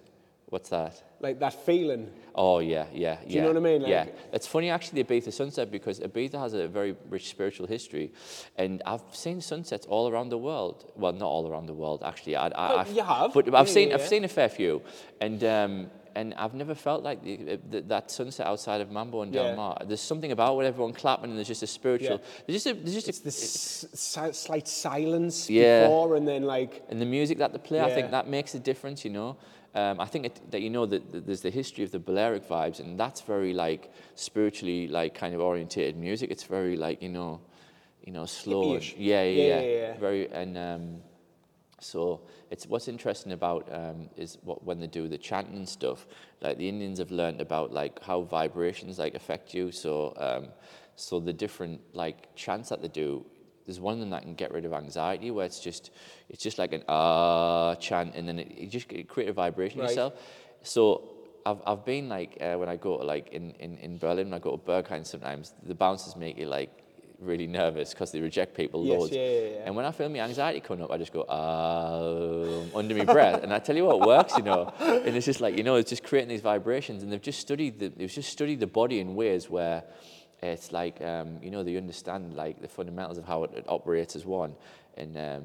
What's 0.49 0.69
that? 0.69 1.03
Like 1.21 1.41
that 1.41 1.55
feeling? 1.67 2.09
Oh 2.35 2.61
yeah, 2.61 2.87
yeah, 2.93 3.19
yeah. 3.27 3.35
you 3.35 3.41
know 3.41 3.49
what 3.49 3.57
I 3.57 3.61
mean? 3.61 3.83
yeah, 3.83 4.07
it's 4.33 4.47
funny 4.47 4.71
actually 4.71 5.03
the 5.03 5.09
Ibiza 5.21 5.33
sunset 5.33 5.73
because 5.73 5.99
Ibiza 5.99 6.39
has 6.39 6.53
a 6.55 6.69
very 6.69 6.95
rich 7.11 7.29
spiritual 7.29 7.67
history, 7.67 8.13
and 8.57 8.81
I've 8.87 9.03
seen 9.13 9.41
sunsets 9.41 9.87
all 9.87 10.09
around 10.09 10.29
the 10.29 10.39
world. 10.39 10.93
Well, 10.95 11.13
not 11.13 11.27
all 11.27 11.51
around 11.51 11.67
the 11.67 11.75
world 11.75 12.03
actually. 12.05 12.37
I, 12.37 12.49
I, 12.49 12.81
I've, 12.81 12.93
you 12.93 13.03
have. 13.03 13.33
but 13.35 13.49
I've 13.55 13.67
Yeah, 13.67 13.73
seen 13.73 13.89
yeah, 13.89 13.95
I've 13.97 14.03
seen 14.07 14.25
a 14.25 14.29
fair 14.29 14.49
few, 14.49 14.83
and 15.21 15.43
um, 15.43 15.91
and 16.17 16.33
I've 16.35 16.55
never 16.55 16.75
felt 16.75 17.05
like 17.05 17.23
the, 17.23 17.59
the, 17.71 17.81
that 17.83 18.11
sunset 18.11 18.47
outside 18.47 18.81
of 18.81 18.91
Mambo 18.91 19.21
and 19.23 19.33
Del 19.33 19.55
Yeah. 19.55 19.75
There's 19.87 20.01
something 20.01 20.33
about 20.33 20.57
with 20.57 20.67
everyone 20.67 20.95
clapping, 20.95 21.29
and 21.31 21.37
there's 21.39 21.53
just 21.55 21.63
a 21.63 21.67
spiritual. 21.67 22.19
Yeah. 22.23 22.43
There's 22.47 22.65
just 22.65 22.67
a 22.67 22.81
there's 22.83 22.95
just 22.95 23.09
It's 23.09 23.21
a, 23.21 23.23
the 23.23 23.29
s- 23.29 23.87
si- 23.95 24.33
slight 24.47 24.67
silence 24.67 25.51
Yeah. 25.51 25.83
before 25.83 26.17
and 26.17 26.27
then 26.27 26.43
like, 26.43 26.73
and 26.89 26.99
the 27.01 27.11
music 27.19 27.37
that 27.39 27.53
they 27.53 27.59
play, 27.59 27.81
I 27.81 27.91
think 27.95 28.11
that 28.11 28.27
makes 28.29 28.55
a 28.55 28.59
difference, 28.71 29.05
you 29.05 29.13
know. 29.19 29.37
Um, 29.75 30.01
I 30.01 30.07
think 30.07 30.25
it, 30.25 30.35
that 30.53 30.63
you 30.63 30.71
know 30.71 30.87
that, 30.87 31.03
that 31.13 31.27
there's 31.27 31.43
the 31.43 31.51
history 31.61 31.85
of 31.85 31.91
the 31.91 31.99
Balearic 31.99 32.49
vibes, 32.49 32.81
and 32.81 32.99
that's 32.99 33.21
very 33.21 33.53
like 33.53 33.83
spiritually 34.15 34.89
like 34.89 35.13
kind 35.23 35.35
of 35.35 35.41
orientated 35.41 35.97
music. 36.09 36.31
It's 36.31 36.45
very 36.45 36.77
like 36.87 37.03
you 37.03 37.11
know, 37.11 37.41
you 38.07 38.13
know, 38.17 38.25
slow. 38.25 38.75
and- 38.77 38.97
yeah, 38.97 39.23
yeah, 39.23 39.23
Yeah, 39.23 39.45
yeah, 39.47 39.61
yeah, 39.61 39.79
yeah. 39.93 39.99
Very 40.07 40.23
and 40.33 40.57
um, 40.69 40.85
so 41.81 42.23
it's 42.51 42.67
what's 42.67 42.89
interesting 42.89 43.33
about 43.33 43.69
um, 43.71 44.09
is 44.17 44.39
what 44.43 44.65
when 44.65 44.81
they 44.81 44.87
do 44.87 45.09
the 45.09 45.19
chanting 45.19 45.57
and 45.57 45.69
stuff. 45.69 46.07
Like 46.41 46.57
the 46.59 46.69
Indians 46.69 46.99
have 46.99 47.11
learned 47.11 47.41
about 47.41 47.73
like 47.73 48.03
how 48.03 48.23
vibrations 48.23 48.99
like 48.99 49.15
affect 49.15 49.53
you. 49.55 49.71
So 49.71 50.15
um, 50.17 50.49
so 50.97 51.21
the 51.21 51.33
different 51.33 51.81
like 51.93 52.35
chants 52.35 52.71
that 52.71 52.81
they 52.83 52.89
do. 52.89 53.25
There's 53.67 53.81
one 53.81 53.95
of 53.95 54.01
them 54.01 54.11
that 54.11 54.23
can 54.23 54.37
get 54.37 54.53
rid 54.53 54.65
of 54.65 54.73
anxiety, 54.73 55.33
where 55.33 55.45
it's 55.45 55.59
just 55.61 55.91
it's 56.29 56.43
just 56.43 56.57
like 56.57 56.73
an 56.73 56.85
ah 56.89 57.75
chant, 57.75 58.15
and 58.15 58.29
then 58.29 58.39
it, 58.39 58.53
it 58.57 58.71
just 58.71 58.91
it 58.93 59.09
create 59.09 59.29
a 59.29 59.33
vibration 59.33 59.81
Right. 59.81 59.89
yourself. 59.89 60.15
So 60.63 61.03
I've, 61.45 61.61
I've 61.67 61.85
been 61.85 62.09
like 62.09 62.39
uh, 62.41 62.55
when 62.55 62.69
I 62.69 62.77
go 62.77 62.97
to 62.99 63.05
like 63.05 63.29
in, 63.33 63.51
in, 63.59 63.77
in 63.79 63.99
Berlin, 63.99 64.31
when 64.31 64.35
I 64.35 64.39
go 64.39 64.57
to 64.57 64.63
Berghain 64.63 65.05
sometimes 65.05 65.53
the 65.65 65.75
bouncers 65.75 66.17
make 66.17 66.39
you 66.39 66.47
like 66.47 66.71
really 67.21 67.47
nervous 67.47 67.91
because 67.91 68.13
they 68.13 68.21
reject 68.21 68.55
people 68.55 68.85
Yes, 68.85 69.01
loads. 69.01 69.13
yeah, 69.17 69.23
yeah, 69.29 69.41
yeah. 69.41 69.63
And 69.67 69.77
when 69.77 69.85
I 69.85 69.91
feel 69.93 70.09
my 70.09 70.21
anxiety 70.21 70.61
coming 70.61 70.85
up, 70.85 70.91
I 70.91 70.99
just 70.99 71.13
go 71.13 71.25
um, 71.29 72.71
under 72.75 72.95
my 72.95 73.05
breath, 73.05 73.43
and 73.43 73.53
I 73.53 73.59
tell 73.59 73.77
you 73.77 73.85
what 73.85 74.01
works, 74.01 74.37
you 74.37 74.43
know. 74.43 74.73
And 74.79 75.17
it's 75.17 75.27
just 75.27 75.41
like 75.41 75.57
you 75.57 75.63
know, 75.63 75.77
it's 75.77 75.91
just 75.91 76.03
creating 76.05 76.29
these 76.29 76.41
vibrations, 76.43 77.03
and 77.03 77.13
they've 77.13 77.23
just 77.23 77.41
studied 77.41 77.79
the 77.79 77.89
they've 77.89 78.11
just 78.11 78.31
studied 78.31 78.61
the 78.61 78.67
body 78.67 79.01
in 79.01 79.15
ways 79.15 79.49
where 79.51 79.85
it's 80.43 80.73
like 80.73 81.01
um, 81.03 81.39
you 81.43 81.51
know 81.51 81.63
they 81.63 81.77
understand 81.77 82.35
like 82.35 82.61
the 82.61 82.69
fundamentals 82.69 83.19
of 83.19 83.25
how 83.25 83.45
it, 83.45 83.51
it 83.57 83.65
operates 83.69 84.15
as 84.17 84.25
one, 84.27 84.55
and 84.97 85.17
um, 85.17 85.45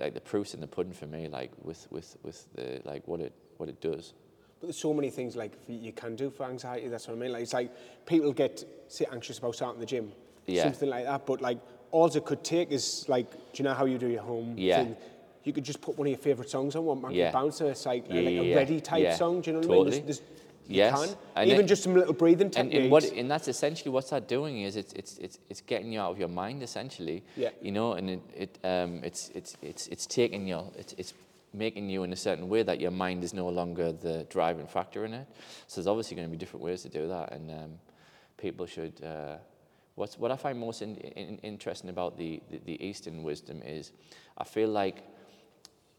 like 0.00 0.14
the 0.14 0.20
proofs 0.20 0.54
in 0.54 0.60
the 0.60 0.66
pudding 0.66 0.92
for 0.92 1.06
me, 1.06 1.28
like 1.28 1.52
with 1.62 1.86
with 1.90 2.16
with 2.22 2.46
the 2.54 2.80
like 2.84 3.06
what 3.06 3.20
it 3.20 3.32
what 3.58 3.68
it 3.68 3.80
does. 3.80 4.12
but 4.60 4.66
there's 4.66 4.78
so 4.78 4.92
many 4.92 5.10
things 5.10 5.36
like 5.36 5.52
you 5.68 5.92
can 5.92 6.16
do 6.16 6.30
for 6.30 6.44
anxiety, 6.46 6.88
that's 6.88 7.06
what 7.06 7.16
I 7.16 7.20
mean. 7.20 7.32
Like 7.32 7.42
it's 7.42 7.52
like 7.52 7.70
people 8.06 8.32
get, 8.32 8.64
say, 8.88 9.06
anxious 9.12 9.38
about 9.38 9.54
starting 9.54 9.78
the 9.80 9.86
gym, 9.86 10.10
Yeah. 10.46 10.64
something 10.64 10.88
like 10.88 11.04
that, 11.04 11.24
but 11.26 11.40
like 11.40 11.58
all 11.90 12.06
it 12.06 12.24
could 12.24 12.42
take 12.42 12.70
is 12.72 13.06
like, 13.08 13.30
do 13.32 13.38
you 13.54 13.64
know 13.64 13.74
how 13.74 13.84
you 13.84 13.98
do 13.98 14.08
your 14.08 14.22
home 14.22 14.54
Yeah. 14.56 14.84
thing? 14.84 14.96
You 15.44 15.52
could 15.52 15.64
just 15.64 15.80
put 15.80 15.98
one 15.98 16.06
of 16.06 16.10
your 16.10 16.18
favourite 16.18 16.48
songs 16.50 16.74
on, 16.76 16.84
one 16.84 17.00
man 17.02 17.12
Yeah. 17.12 17.30
bouncer, 17.32 17.68
it's 17.70 17.84
like, 17.86 18.04
Yeah, 18.08 18.20
like 18.20 18.34
a 18.34 18.54
ready 18.54 18.80
type 18.80 19.12
song, 19.14 19.40
do 19.40 19.50
you 19.50 19.54
know 19.60 19.68
what 19.68 19.74
I 19.74 19.78
totally. 19.78 19.96
mean? 19.96 20.04
There's, 20.06 20.18
there's, 20.20 20.28
Yes, 20.68 21.06
can. 21.08 21.16
and 21.36 21.50
Even 21.50 21.64
it- 21.64 21.68
just 21.68 21.82
some 21.82 21.94
little 21.94 22.14
breathing 22.14 22.42
and, 22.46 22.52
techniques. 22.52 22.76
and 22.82 22.90
what 22.90 23.04
and 23.04 23.28
that's 23.30 23.48
essentially 23.48 23.90
what's 23.90 24.10
that 24.10 24.28
doing 24.28 24.60
is 24.62 24.76
it's 24.76 24.92
it's 24.92 25.18
it's, 25.18 25.38
it's 25.50 25.60
getting 25.60 25.92
you 25.92 26.00
out 26.00 26.12
of 26.12 26.18
your 26.20 26.28
mind 26.28 26.62
essentially 26.62 27.24
Yeah. 27.36 27.50
you 27.60 27.72
know 27.72 27.94
and 27.94 28.08
it, 28.08 28.20
it 28.34 28.58
um 28.64 29.00
it's 29.02 29.28
it's 29.34 29.56
it's 29.60 29.88
it's 29.88 30.06
taking 30.06 30.46
you 30.46 30.60
it's 30.78 30.94
it's 30.96 31.14
making 31.52 31.90
you 31.90 32.04
in 32.04 32.12
a 32.12 32.16
certain 32.16 32.48
way 32.48 32.62
that 32.62 32.80
your 32.80 32.92
mind 32.92 33.24
is 33.24 33.34
no 33.34 33.48
longer 33.48 33.90
the 33.92 34.24
driving 34.30 34.68
factor 34.68 35.04
in 35.04 35.12
it 35.14 35.26
so 35.66 35.80
there's 35.80 35.88
obviously 35.88 36.14
going 36.16 36.28
to 36.28 36.32
be 36.32 36.38
different 36.38 36.64
ways 36.64 36.80
to 36.82 36.88
do 36.88 37.08
that 37.08 37.32
and 37.32 37.50
um, 37.50 37.72
people 38.38 38.64
should 38.64 38.94
uh, 39.04 39.36
what's 39.94 40.18
what 40.18 40.30
I 40.30 40.36
find 40.36 40.58
most 40.58 40.82
in, 40.82 40.96
in, 40.96 41.38
interesting 41.38 41.90
about 41.90 42.16
the, 42.16 42.42
the 42.50 42.58
the 42.64 42.84
Eastern 42.84 43.22
wisdom 43.22 43.62
is 43.62 43.92
I 44.38 44.44
feel 44.44 44.68
like 44.68 45.04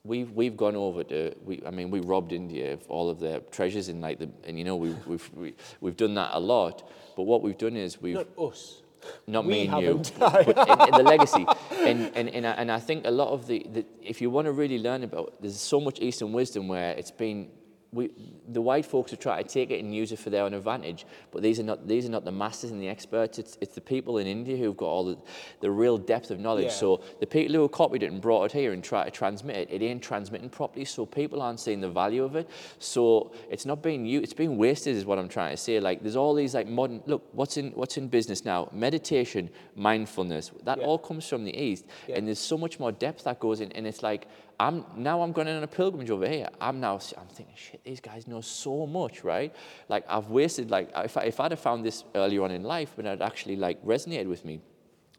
we've 0.04 0.32
we've 0.32 0.58
gone 0.58 0.76
over 0.76 1.04
to 1.06 1.34
we 1.44 1.62
I 1.66 1.72
mean 1.72 1.92
we 1.92 2.00
robbed 2.00 2.34
India 2.34 2.74
of 2.74 2.86
all 2.90 3.10
of 3.10 3.20
their 3.20 3.40
treasures 3.40 3.90
in 3.90 4.02
like 4.02 4.20
the 4.20 4.30
and 4.46 4.58
you 4.58 4.66
know 4.66 4.76
we 4.76 4.90
we've 5.06 5.30
we, 5.34 5.56
we've 5.82 5.98
done 5.98 6.14
that 6.16 6.32
a 6.34 6.40
lot 6.40 6.90
but 7.16 7.24
what 7.24 7.42
we've 7.42 7.58
done 7.58 7.76
is 7.76 8.02
we've 8.02 8.16
Not 8.16 8.28
us. 8.38 8.82
not 9.28 9.46
we 9.46 9.52
me 9.52 9.68
and 9.68 9.84
you, 9.84 10.02
but, 10.20 10.46
but 10.46 10.70
in, 10.70 10.94
in 10.94 11.04
the 11.04 11.10
legacy. 11.10 11.46
And, 11.72 12.12
and, 12.16 12.30
and, 12.30 12.48
I, 12.48 12.52
and 12.52 12.72
I 12.72 12.80
think 12.80 13.06
a 13.06 13.12
lot 13.12 13.30
of 13.30 13.48
the, 13.48 13.66
the, 13.72 13.86
if 14.02 14.22
you 14.22 14.30
want 14.30 14.46
to 14.46 14.52
really 14.52 14.80
learn 14.80 15.04
about, 15.04 15.36
there's 15.42 15.60
so 15.60 15.80
much 15.80 16.00
Eastern 16.00 16.32
wisdom 16.32 16.68
where 16.68 16.92
it's 16.92 17.12
been, 17.12 17.50
we, 17.94 18.12
the 18.50 18.62
white 18.62 18.86
folks 18.86 19.12
have 19.12 19.20
tried 19.20 19.48
to 19.48 19.54
take 19.54 19.70
it 19.70 19.84
and 19.84 19.96
use 19.96 20.12
it 20.12 20.20
for 20.20 20.30
their 20.30 20.44
own 20.44 20.54
advantage, 20.54 21.06
but 21.32 21.42
these 21.42 21.60
are 21.60 21.64
not, 21.64 21.88
these 21.88 22.06
are 22.06 22.10
not 22.10 22.26
the 22.26 22.32
masters 22.32 22.72
and 22.72 22.82
the 22.82 22.90
experts, 22.90 23.38
it's, 23.38 23.58
it's 23.62 23.76
the 23.76 23.82
people 23.82 24.18
in 24.18 24.28
India 24.28 24.58
who've 24.58 24.76
got 24.76 24.88
all 24.88 25.06
the, 25.06 25.18
the 25.62 25.70
real 25.70 25.98
depth 25.98 26.32
of 26.32 26.40
knowledge. 26.40 26.66
Yeah. 26.66 26.72
So 26.72 27.04
the 27.20 27.28
people 27.28 27.56
who 27.56 27.70
copied 27.70 28.04
it 28.04 28.12
and 28.12 28.20
brought 28.20 28.46
it 28.46 28.52
here 28.52 28.74
and 28.74 28.84
tried 28.84 29.06
to 29.06 29.12
transmit 29.12 29.56
it, 29.56 29.70
it 29.72 29.86
ain't 29.86 30.02
transmitting 30.02 30.50
properly, 30.50 30.86
so 30.86 31.06
people 31.06 31.42
aren't 31.42 31.60
seeing 31.60 31.80
the 31.82 31.90
value 31.90 32.24
of 32.24 32.36
it. 32.36 32.50
So 32.80 33.32
it's 33.50 33.66
not 33.66 33.84
being 33.84 34.06
used, 34.06 34.24
it's 34.24 34.34
being 34.34 34.58
wasted 34.58 34.96
is 34.96 35.06
what 35.06 35.20
I'm 35.20 35.30
trying 35.30 35.52
to 35.52 35.58
say. 35.58 35.80
Like 35.80 36.02
there's 36.02 36.16
all 36.16 36.34
these 36.34 36.56
like 36.56 36.68
modern, 36.68 37.04
look, 37.06 37.24
what's 37.32 37.58
in, 37.58 37.72
what's 37.72 37.98
in 37.98 38.08
business 38.08 38.44
now? 38.44 38.70
Meditation, 38.74 39.50
mindfulness, 39.76 40.52
that 40.64 40.80
Yeah. 40.80 40.86
all 40.86 40.98
comes 40.98 41.28
from 41.28 41.44
the 41.44 41.56
East. 41.56 41.86
Yeah. 42.08 42.16
And 42.18 42.28
there's 42.28 42.40
so 42.40 42.58
much 42.58 42.80
more 42.80 42.92
depth 42.92 43.26
that 43.26 43.40
goes 43.40 43.62
in. 43.62 43.72
And 43.74 43.86
it's 43.86 44.02
like, 44.02 44.28
I'm 44.60 44.86
now 44.96 45.22
I'm 45.22 45.32
going 45.32 45.48
on 45.48 45.64
a 45.64 45.68
pilgrimage 45.68 46.10
over 46.10 46.28
here. 46.28 46.50
I'm 46.62 46.80
now, 46.80 47.00
I'm 47.18 47.28
thinking, 47.28 47.56
shit, 47.56 47.84
these 47.84 48.00
guys 48.00 48.28
know 48.28 48.42
so 48.42 48.86
much, 48.86 49.24
right? 49.24 49.54
Like 49.90 50.06
I've 50.08 50.30
wasted, 50.30 50.72
like 50.72 50.92
if, 50.96 51.18
I, 51.18 51.24
if 51.24 51.40
I'd 51.40 51.52
have 51.52 51.60
found 51.60 51.86
this 51.86 52.04
earlier 52.16 52.44
on 52.44 52.52
in 52.52 52.64
life, 52.64 52.96
when 52.96 53.06
it 53.06 53.22
actually 53.22 53.56
like 53.56 53.84
resonated 53.84 54.28
with 54.28 54.46
me, 54.46 54.62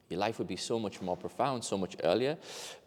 your 0.09 0.21
life 0.21 0.39
would 0.39 0.49
be 0.49 0.57
so 0.57 0.79
much 0.79 1.01
more 1.01 1.17
profound, 1.17 1.65
so 1.65 1.77
much 1.79 1.97
earlier. 2.05 2.37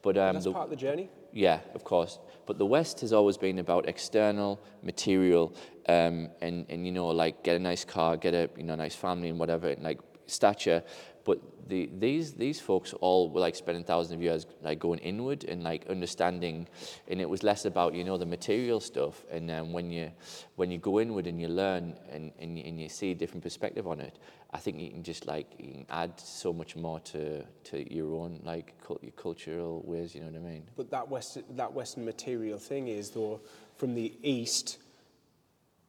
But 0.01 0.17
um, 0.17 0.33
That's 0.33 0.45
the, 0.45 0.53
part 0.53 0.65
of 0.65 0.69
the 0.69 0.75
journey. 0.75 1.10
yeah, 1.33 1.60
of 1.73 1.83
course. 1.83 2.19
But 2.45 2.57
the 2.57 2.65
West 2.65 3.01
has 3.01 3.12
always 3.12 3.38
been 3.38 3.60
about 3.60 3.89
external, 3.89 4.62
material, 4.83 5.55
um, 5.89 6.29
and, 6.41 6.65
and, 6.69 6.86
you 6.86 6.91
know, 6.91 7.07
like 7.07 7.43
get 7.43 7.55
a 7.55 7.60
nice 7.60 7.83
car, 7.83 8.17
get 8.17 8.33
a, 8.33 8.49
you 8.55 8.63
know, 8.63 8.75
nice 8.75 8.95
family 8.95 9.29
and 9.29 9.39
whatever, 9.39 9.69
and 9.69 9.83
like 9.83 9.99
stature. 10.27 10.83
But 11.27 11.41
the, 11.67 11.89
these 11.99 12.35
these 12.35 12.61
folks 12.61 12.93
all 12.93 13.29
were 13.29 13.41
like 13.41 13.53
spending 13.53 13.83
thousands 13.83 14.13
of 14.13 14.21
years 14.21 14.47
like 14.63 14.79
going 14.79 14.99
inward 14.99 15.43
and 15.43 15.61
like 15.61 15.85
understanding, 15.89 16.69
and 17.09 17.19
it 17.19 17.29
was 17.29 17.43
less 17.43 17.65
about 17.65 17.93
you 17.93 18.05
know 18.05 18.17
the 18.17 18.25
material 18.25 18.79
stuff. 18.79 19.25
And 19.29 19.49
then 19.49 19.73
when 19.73 19.91
you 19.91 20.09
when 20.55 20.71
you 20.71 20.77
go 20.77 21.01
inward 21.01 21.27
and 21.27 21.41
you 21.41 21.49
learn 21.49 21.97
and 22.09 22.31
and 22.39 22.57
you, 22.57 22.63
and 22.63 22.79
you 22.79 22.87
see 22.87 23.11
a 23.11 23.13
different 23.13 23.43
perspective 23.43 23.87
on 23.87 23.99
it, 23.99 24.17
I 24.53 24.57
think 24.59 24.79
you 24.79 24.89
can 24.89 25.03
just 25.03 25.27
like 25.27 25.47
you 25.59 25.73
can 25.73 25.85
add 25.89 26.17
so 26.17 26.53
much 26.53 26.77
more 26.77 27.01
to 27.11 27.43
to 27.43 27.93
your 27.93 28.15
own 28.15 28.39
like 28.45 28.73
your 29.01 29.11
cultural 29.17 29.81
ways. 29.85 30.15
You 30.15 30.21
know 30.21 30.27
what 30.27 30.47
I 30.47 30.51
mean? 30.51 30.63
But 30.77 30.89
that 30.91 31.09
Western, 31.09 31.43
that 31.57 31.73
Western 31.73 32.05
material 32.05 32.57
thing 32.57 32.87
is, 32.87 33.09
though, 33.09 33.41
from 33.75 33.95
the 33.95 34.13
East, 34.23 34.77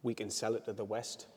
we 0.02 0.14
can 0.14 0.30
sell 0.30 0.56
it 0.56 0.64
to 0.64 0.72
the 0.72 0.84
West. 0.84 1.28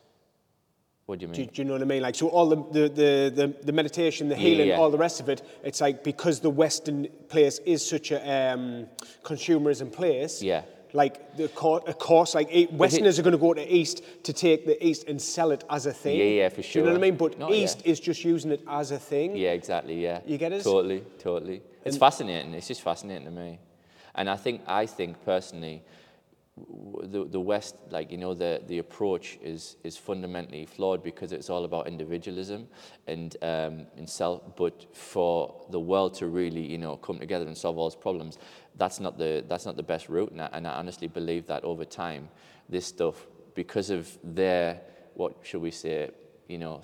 What 1.12 1.18
do 1.18 1.24
you 1.24 1.28
mean? 1.28 1.44
Do, 1.44 1.52
do 1.52 1.60
you 1.60 1.64
know 1.66 1.74
what 1.74 1.82
I 1.82 1.84
mean? 1.84 2.00
Like, 2.00 2.14
so 2.14 2.28
all 2.28 2.48
the, 2.48 2.56
the, 2.56 2.88
the, 3.28 3.54
the, 3.62 3.72
meditation, 3.72 4.30
the 4.30 4.34
healing, 4.34 4.68
yeah. 4.68 4.78
all 4.78 4.90
the 4.90 4.96
rest 4.96 5.20
of 5.20 5.28
it, 5.28 5.42
it's 5.62 5.82
like 5.82 6.02
because 6.02 6.40
the 6.40 6.48
Western 6.48 7.06
place 7.28 7.58
is 7.66 7.86
such 7.86 8.12
a 8.12 8.54
um, 8.54 8.86
consumerism 9.22 9.92
place. 9.92 10.42
Yeah. 10.42 10.62
Like, 10.94 11.36
the 11.36 11.48
cour- 11.48 11.82
of 11.86 11.98
course, 11.98 12.34
like 12.34 12.48
Westerners 12.72 13.18
are 13.18 13.22
going 13.22 13.32
to 13.32 13.38
go 13.38 13.52
to 13.52 13.60
East 13.70 14.02
to 14.24 14.32
take 14.32 14.64
the 14.64 14.82
East 14.82 15.06
and 15.06 15.20
sell 15.20 15.50
it 15.50 15.64
as 15.68 15.84
a 15.84 15.92
thing. 15.92 16.16
Yeah, 16.16 16.24
yeah, 16.24 16.48
for 16.48 16.62
Do 16.62 16.68
you 16.78 16.80
know 16.86 16.92
what 16.92 16.96
I 16.96 17.00
mean? 17.02 17.16
But 17.16 17.38
No, 17.38 17.50
yeah. 17.50 17.56
East 17.56 17.82
is 17.84 18.00
just 18.00 18.24
using 18.24 18.50
it 18.50 18.62
as 18.66 18.90
a 18.90 18.98
thing. 18.98 19.36
Yeah, 19.36 19.50
exactly. 19.50 20.02
Yeah. 20.02 20.20
You 20.24 20.38
get 20.38 20.52
it? 20.52 20.62
Totally, 20.62 21.04
totally. 21.18 21.60
It's 21.84 21.98
fascinating. 21.98 22.54
It's 22.54 22.68
just 22.68 22.80
fascinating 22.80 23.26
to 23.26 23.30
me, 23.30 23.58
and 24.14 24.30
I 24.30 24.36
think 24.36 24.62
I 24.66 24.86
think 24.86 25.22
personally, 25.26 25.82
the 26.56 27.24
the 27.24 27.40
West, 27.40 27.76
like 27.90 28.10
you 28.10 28.18
know, 28.18 28.34
the 28.34 28.62
the 28.66 28.78
approach 28.78 29.38
is 29.42 29.76
is 29.84 29.96
fundamentally 29.96 30.66
flawed 30.66 31.02
because 31.02 31.32
it's 31.32 31.48
all 31.48 31.64
about 31.64 31.86
individualism 31.86 32.68
and 33.06 33.36
um, 33.42 33.86
and 33.96 34.08
self. 34.08 34.42
But 34.56 34.94
for 34.94 35.64
the 35.70 35.80
world 35.80 36.14
to 36.14 36.26
really, 36.26 36.60
you 36.60 36.78
know, 36.78 36.96
come 36.96 37.18
together 37.18 37.46
and 37.46 37.56
solve 37.56 37.78
all 37.78 37.86
its 37.86 37.96
problems, 37.96 38.38
that's 38.76 39.00
not 39.00 39.16
the 39.16 39.44
that's 39.48 39.64
not 39.64 39.76
the 39.76 39.82
best 39.82 40.08
route. 40.10 40.30
And 40.30 40.42
I, 40.42 40.48
and 40.52 40.66
I 40.66 40.72
honestly 40.72 41.08
believe 41.08 41.46
that 41.46 41.64
over 41.64 41.86
time, 41.86 42.28
this 42.68 42.86
stuff, 42.86 43.26
because 43.54 43.88
of 43.88 44.18
their 44.22 44.80
what 45.14 45.36
should 45.42 45.62
we 45.62 45.70
say 45.70 46.10
you 46.52 46.58
know, 46.58 46.82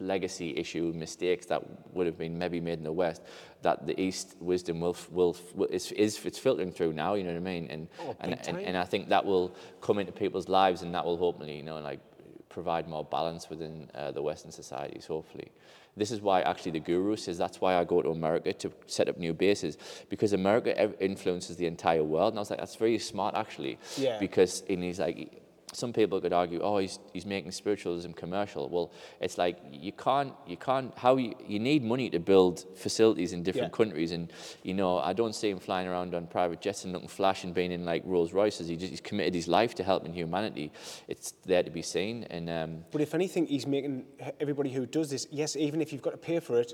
legacy 0.00 0.48
issue 0.56 0.92
mistakes 0.94 1.46
that 1.46 1.62
would 1.94 2.06
have 2.06 2.18
been 2.18 2.36
maybe 2.36 2.60
made 2.60 2.78
in 2.78 2.84
the 2.84 2.92
West, 2.92 3.22
that 3.62 3.86
the 3.86 3.98
East 3.98 4.36
wisdom 4.40 4.80
will, 4.80 4.96
will, 5.10 5.36
will 5.54 5.68
is, 5.68 5.92
is 5.92 6.12
it's 6.26 6.38
filtering 6.38 6.72
through 6.72 6.92
now. 6.92 7.14
You 7.14 7.22
know 7.24 7.32
what 7.32 7.48
I 7.48 7.52
mean? 7.54 7.66
And 7.70 7.88
Oh, 8.00 8.16
and, 8.20 8.48
and 8.48 8.58
and 8.58 8.76
I 8.76 8.84
think 8.84 9.08
that 9.08 9.24
will 9.24 9.54
come 9.80 9.98
into 10.00 10.12
people's 10.12 10.48
lives, 10.48 10.82
and 10.82 10.92
that 10.94 11.04
will 11.06 11.16
hopefully, 11.16 11.56
you 11.56 11.62
know, 11.62 11.78
like 11.78 12.00
provide 12.48 12.88
more 12.88 13.04
balance 13.04 13.48
within 13.48 13.88
uh, 13.94 14.10
the 14.10 14.22
Western 14.22 14.50
societies. 14.50 15.06
Hopefully. 15.06 15.50
This 15.96 16.10
is 16.10 16.20
why 16.20 16.40
actually 16.42 16.72
the 16.72 16.80
guru 16.80 17.14
says 17.14 17.38
that's 17.38 17.60
why 17.60 17.76
I 17.76 17.84
go 17.84 18.02
to 18.02 18.10
America 18.10 18.52
to 18.52 18.72
set 18.86 19.08
up 19.08 19.16
new 19.16 19.32
bases 19.32 19.78
because 20.08 20.32
America 20.32 20.70
influences 21.00 21.56
the 21.56 21.66
entire 21.66 22.02
world. 22.02 22.32
And 22.32 22.38
I 22.38 22.40
was 22.40 22.50
like, 22.50 22.58
that's 22.58 22.74
very 22.74 22.98
smart 22.98 23.36
actually. 23.36 23.78
Yeah. 23.96 24.18
Because 24.18 24.62
in 24.62 24.82
he's 24.82 24.98
like, 24.98 25.43
some 25.74 25.92
people 25.92 26.20
could 26.20 26.32
argue, 26.32 26.60
oh, 26.62 26.78
he's, 26.78 26.98
he's 27.12 27.26
making 27.26 27.52
spiritualism 27.52 28.12
commercial. 28.12 28.68
Well, 28.68 28.92
it's 29.20 29.36
like 29.38 29.58
you 29.72 29.92
can't, 29.92 30.32
you 30.46 30.56
can't, 30.56 30.96
how 30.98 31.16
you, 31.16 31.34
you 31.46 31.58
need 31.58 31.82
money 31.84 32.10
to 32.10 32.18
build 32.18 32.64
facilities 32.76 33.32
in 33.32 33.42
different 33.42 33.72
Yeah. 33.72 33.76
countries. 33.76 34.12
And, 34.12 34.32
you 34.62 34.74
know, 34.74 34.98
I 34.98 35.12
don't 35.12 35.34
see 35.34 35.50
him 35.50 35.58
flying 35.58 35.88
around 35.88 36.14
on 36.14 36.26
private 36.26 36.60
jets 36.60 36.84
and 36.84 36.92
looking 36.92 37.08
flash 37.08 37.44
and 37.44 37.52
being 37.54 37.72
in 37.72 37.84
like 37.84 38.02
Rolls 38.04 38.32
Royces. 38.32 38.68
He 38.68 38.76
just, 38.76 38.90
he's 38.90 39.00
committed 39.00 39.34
his 39.34 39.48
life 39.48 39.74
to 39.76 39.82
helping 39.84 40.12
humanity. 40.12 40.72
It's 41.08 41.32
there 41.44 41.62
to 41.62 41.70
be 41.70 41.82
seen. 41.82 42.24
And 42.30 42.48
um, 42.50 42.84
But 42.92 43.00
if 43.00 43.14
anything, 43.14 43.46
he's 43.46 43.66
making 43.66 44.06
everybody 44.40 44.70
who 44.70 44.86
does 44.86 45.10
this, 45.10 45.26
yes, 45.30 45.56
even 45.56 45.80
if 45.80 45.92
you've 45.92 46.02
got 46.02 46.10
to 46.12 46.16
pay 46.16 46.40
for 46.40 46.60
it, 46.60 46.72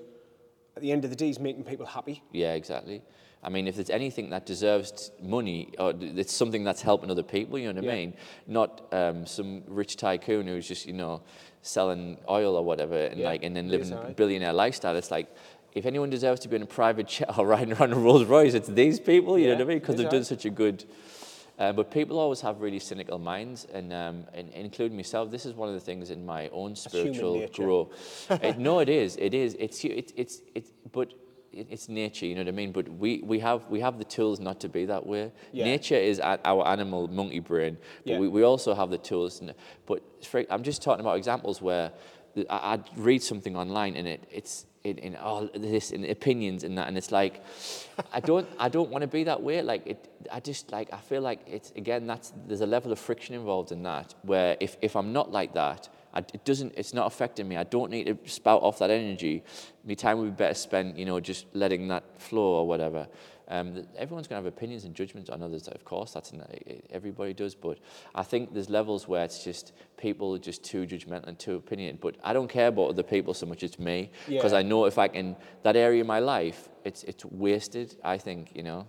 at 0.76 0.82
the 0.82 0.92
end 0.92 1.04
of 1.04 1.10
the 1.10 1.16
day, 1.16 1.26
he's 1.26 1.40
making 1.40 1.64
people 1.64 1.84
happy. 1.86 2.22
yeah, 2.32 2.54
exactly. 2.54 3.02
I 3.42 3.48
mean, 3.48 3.66
if 3.66 3.76
there's 3.76 3.88
anything 3.90 4.30
that 4.30 4.44
deserves 4.44 5.10
money, 5.22 5.72
or 5.78 5.94
it's 5.98 6.32
something 6.32 6.62
that's 6.62 6.82
helping 6.82 7.10
other 7.10 7.22
people, 7.22 7.58
you 7.58 7.72
know 7.72 7.80
what 7.80 7.90
I 7.90 7.94
Yeah. 7.94 8.00
mean? 8.06 8.14
Not 8.46 8.82
um, 8.92 9.26
some 9.26 9.62
rich 9.66 9.96
tycoon 9.96 10.46
who's 10.46 10.68
just, 10.68 10.84
you 10.86 10.92
know, 10.92 11.22
selling 11.62 12.18
oil 12.28 12.54
or 12.56 12.62
whatever, 12.64 12.96
and 12.96 13.20
Yeah, 13.20 13.28
like, 13.28 13.42
and 13.42 13.56
then 13.56 13.70
living 13.70 13.92
a 13.92 14.12
billionaire 14.14 14.52
lifestyle. 14.52 14.94
It's 14.96 15.10
like, 15.10 15.28
if 15.72 15.86
anyone 15.86 16.10
deserves 16.10 16.40
to 16.40 16.48
be 16.48 16.56
in 16.56 16.62
a 16.62 16.66
private 16.66 17.08
jet 17.08 17.30
or 17.38 17.46
riding 17.46 17.72
around 17.72 17.92
a 17.92 17.96
Rolls 17.96 18.24
Royce, 18.24 18.52
it's 18.54 18.68
these 18.68 19.00
people, 19.00 19.38
you 19.38 19.46
Yeah, 19.48 19.54
know 19.54 19.58
what 19.64 19.70
I 19.70 19.74
mean? 19.74 19.78
Because 19.78 19.96
they've 19.96 20.10
done 20.10 20.24
such 20.24 20.44
a 20.44 20.50
good. 20.50 20.84
Uh, 21.58 21.72
but 21.72 21.90
people 21.90 22.18
always 22.18 22.40
have 22.40 22.60
really 22.62 22.78
cynical 22.78 23.18
minds, 23.18 23.66
and, 23.72 23.92
um, 23.92 24.24
and 24.34 24.48
including 24.54 24.96
myself. 24.96 25.30
This 25.30 25.44
is 25.44 25.54
one 25.54 25.68
of 25.68 25.74
the 25.74 25.80
things 25.80 26.10
in 26.10 26.24
my 26.24 26.48
own 26.50 26.74
spiritual 26.74 27.46
growth. 27.52 28.30
it, 28.42 28.58
no, 28.58 28.78
it 28.80 28.88
is. 28.88 29.16
It 29.16 29.34
is. 29.34 29.56
It's 29.58 29.80
hu- 29.82 29.88
it's 29.94 30.12
it's 30.16 30.40
it's. 30.54 30.70
But 30.90 31.08
it, 31.10 31.16
it's 31.52 31.88
nature. 31.88 32.26
You 32.26 32.34
know 32.34 32.42
what 32.42 32.48
I 32.48 32.52
mean. 32.52 32.72
But 32.72 32.88
we 32.88 33.20
we 33.24 33.38
have 33.40 33.66
we 33.68 33.80
have 33.80 33.98
the 33.98 34.04
tools 34.04 34.40
not 34.40 34.60
to 34.60 34.68
be 34.68 34.86
that 34.86 35.06
way. 35.06 35.32
Yeah. 35.52 35.64
Nature 35.64 35.96
is 35.96 36.20
our 36.20 36.66
animal 36.66 37.08
monkey 37.08 37.40
brain, 37.40 37.76
but 38.04 38.12
Yeah. 38.12 38.18
we, 38.18 38.28
we 38.28 38.42
also 38.42 38.74
have 38.74 38.90
the 38.90 38.98
tools. 38.98 39.42
But 39.86 40.02
for, 40.24 40.44
I'm 40.50 40.62
just 40.62 40.82
talking 40.82 41.00
about 41.00 41.16
examples 41.16 41.60
where 41.60 41.92
I, 42.48 42.72
I'd 42.72 42.84
read 42.96 43.22
something 43.22 43.56
online 43.56 43.96
and 43.96 44.06
it 44.08 44.26
it's. 44.30 44.66
In, 44.82 44.96
in 44.96 45.14
all 45.16 45.46
this 45.54 45.90
in 45.90 46.06
opinions 46.06 46.64
and 46.64 46.78
that 46.78 46.88
and 46.88 46.96
it's 46.96 47.12
like 47.12 47.44
I 48.14 48.20
don't 48.20 48.48
I 48.58 48.70
don't 48.70 48.88
want 48.88 49.02
to 49.02 49.08
be 49.08 49.24
that 49.24 49.42
way 49.42 49.60
like 49.60 49.86
it 49.86 50.08
I 50.32 50.40
just 50.40 50.72
like 50.72 50.90
I 50.90 50.96
feel 50.96 51.20
like 51.20 51.40
it's 51.46 51.70
again 51.76 52.06
that's 52.06 52.32
there's 52.46 52.62
a 52.62 52.66
level 52.66 52.90
of 52.90 52.98
friction 52.98 53.34
involved 53.34 53.72
in 53.72 53.82
that 53.82 54.14
where 54.22 54.56
if, 54.58 54.78
if 54.80 54.96
I'm 54.96 55.12
not 55.12 55.30
like 55.30 55.52
that 55.52 55.90
I, 56.12 56.18
it 56.20 56.44
doesn't 56.44 56.74
it's 56.76 56.92
not 56.94 57.06
affecting 57.06 57.48
me 57.48 57.56
I 57.56 57.64
don't 57.64 57.90
need 57.90 58.04
to 58.04 58.18
spout 58.28 58.62
off 58.62 58.78
that 58.80 58.90
energy 58.90 59.42
my 59.84 59.94
time 59.94 60.18
would 60.18 60.36
be 60.36 60.42
better 60.44 60.54
spent 60.54 60.96
you 60.98 61.04
know 61.04 61.20
just 61.20 61.46
letting 61.54 61.88
that 61.88 62.04
flow 62.20 62.54
or 62.60 62.66
whatever 62.66 63.06
um, 63.48 63.84
everyone's 63.96 64.28
going 64.28 64.40
to 64.40 64.44
have 64.44 64.46
opinions 64.46 64.84
and 64.84 64.94
judgments 64.94 65.28
on 65.28 65.42
others 65.42 65.66
of 65.68 65.84
course 65.84 66.12
that's 66.12 66.30
in, 66.32 66.42
everybody 66.90 67.32
does 67.32 67.54
but 67.54 67.78
I 68.14 68.22
think 68.22 68.52
there's 68.54 68.70
levels 68.70 69.08
where 69.08 69.24
it's 69.24 69.42
just 69.42 69.72
people 69.96 70.34
are 70.34 70.38
just 70.38 70.62
too 70.62 70.86
judgmental 70.86 71.26
and 71.26 71.38
too 71.38 71.56
opinionated 71.56 72.00
but 72.00 72.16
I 72.22 72.32
don't 72.32 72.48
care 72.48 72.68
about 72.68 72.90
other 72.90 73.02
people 73.02 73.34
so 73.34 73.46
much 73.46 73.62
as 73.62 73.78
me 73.78 74.10
because 74.28 74.52
Yeah. 74.52 74.58
I 74.58 74.62
know 74.62 74.84
if 74.84 74.98
I 74.98 75.08
can 75.08 75.36
that 75.62 75.76
area 75.76 76.00
of 76.00 76.06
my 76.06 76.20
life 76.20 76.68
it's 76.84 77.02
it's 77.04 77.24
wasted 77.24 77.96
I 78.04 78.18
think 78.18 78.50
you 78.54 78.62
know 78.62 78.86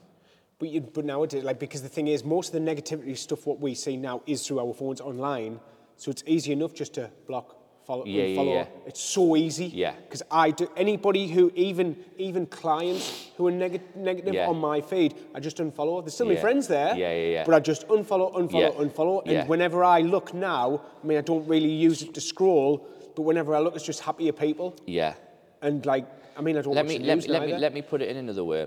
But, 0.60 0.70
you, 0.70 0.82
but 0.82 1.06
nowadays, 1.06 1.44
like, 1.44 1.58
because 1.58 1.82
the 1.82 1.90
thing 1.90 2.08
is, 2.08 2.24
most 2.24 2.54
of 2.54 2.64
the 2.64 2.66
negativity 2.72 3.18
stuff, 3.18 3.48
what 3.48 3.60
we 3.60 3.74
see 3.74 3.98
now, 3.98 4.22
is 4.28 4.46
through 4.46 4.60
our 4.60 4.76
phones 4.76 5.02
online. 5.02 5.60
So 6.02 6.10
it's 6.10 6.24
easy 6.36 6.52
enough 6.52 6.74
just 6.82 6.94
to 6.96 7.04
block, 7.28 7.48
follow, 7.86 8.04
Yeah, 8.06 8.24
yeah, 8.24 8.28
unfollow. 8.40 8.54
yeah. 8.56 8.88
It's 8.90 9.00
so 9.18 9.36
easy. 9.36 9.68
Yeah. 9.68 9.94
Because 10.06 10.24
I 10.32 10.50
do, 10.50 10.66
anybody 10.86 11.24
who, 11.28 11.52
even 11.70 11.88
even 12.18 12.48
clients 12.48 13.06
who 13.38 13.44
are 13.50 13.52
neg- 13.64 13.96
negative 13.96 14.34
Yeah. 14.34 14.50
on 14.52 14.58
my 14.70 14.78
feed, 14.82 15.12
I 15.36 15.40
just 15.40 15.58
unfollow. 15.58 16.02
There's 16.04 16.16
still 16.16 16.26
my 16.36 16.40
friends 16.46 16.64
there. 16.68 16.92
Yeah, 17.04 17.14
yeah, 17.14 17.30
yeah. 17.36 17.44
But 17.48 17.54
I 17.54 17.60
just 17.72 17.88
unfollow, 17.88 18.30
unfollow, 18.40 18.74
Yeah. 18.74 18.84
unfollow. 18.84 19.18
And 19.28 19.32
Yeah. 19.34 19.46
whenever 19.54 19.80
I 19.84 20.00
look 20.16 20.34
now, 20.34 20.66
I 21.04 21.08
mean, 21.08 21.18
I 21.20 21.26
don't 21.32 21.48
really 21.48 21.74
use 21.88 22.00
it 22.06 22.12
to 22.16 22.22
scroll, 22.32 22.72
but 23.16 23.22
whenever 23.30 23.54
I 23.58 23.60
look, 23.60 23.76
it's 23.76 23.86
just 23.94 24.02
happier 24.10 24.34
people. 24.46 24.68
yeah 24.88 25.14
And 25.62 25.86
like, 25.86 26.06
I 26.36 26.42
mean, 26.42 26.56
I 26.58 26.62
don't 26.64 26.74
let 26.74 26.88
me 26.88 26.98
let, 26.98 27.18
me- 27.20 27.28
let 27.36 27.42
me 27.48 27.54
let 27.66 27.74
me 27.78 27.82
put 27.92 28.02
it 28.02 28.08
in 28.12 28.18
another 28.26 28.44
way. 28.52 28.66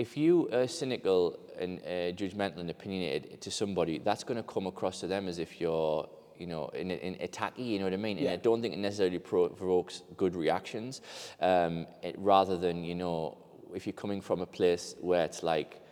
If 0.00 0.16
you 0.16 0.48
are 0.50 0.66
cynical 0.66 1.38
and 1.58 1.78
uh, 1.80 2.16
judgmental 2.16 2.60
and 2.60 2.70
opinionated 2.70 3.38
to 3.42 3.50
somebody, 3.50 3.98
that's 3.98 4.24
going 4.24 4.38
to 4.38 4.42
come 4.42 4.66
across 4.66 5.00
to 5.00 5.06
them 5.06 5.28
as 5.28 5.38
if 5.38 5.60
you're, 5.60 6.08
you 6.38 6.46
know, 6.46 6.68
in, 6.68 6.90
in 6.90 7.16
attacky. 7.16 7.66
You 7.66 7.80
know 7.80 7.84
what 7.84 7.92
I 7.92 7.98
mean? 7.98 8.16
And 8.16 8.24
Yeah. 8.24 8.32
I 8.32 8.36
don't 8.36 8.62
think 8.62 8.72
it 8.72 8.78
necessarily 8.78 9.18
provokes 9.18 10.02
good 10.16 10.36
reactions. 10.36 11.02
Um, 11.38 11.86
it, 12.02 12.14
rather 12.16 12.56
than 12.56 12.82
you 12.82 12.94
know, 12.94 13.36
if 13.74 13.86
you're 13.86 14.00
coming 14.04 14.22
from 14.22 14.40
a 14.40 14.46
place 14.46 14.94
where 15.02 15.22
it's 15.26 15.42
like, 15.42 15.82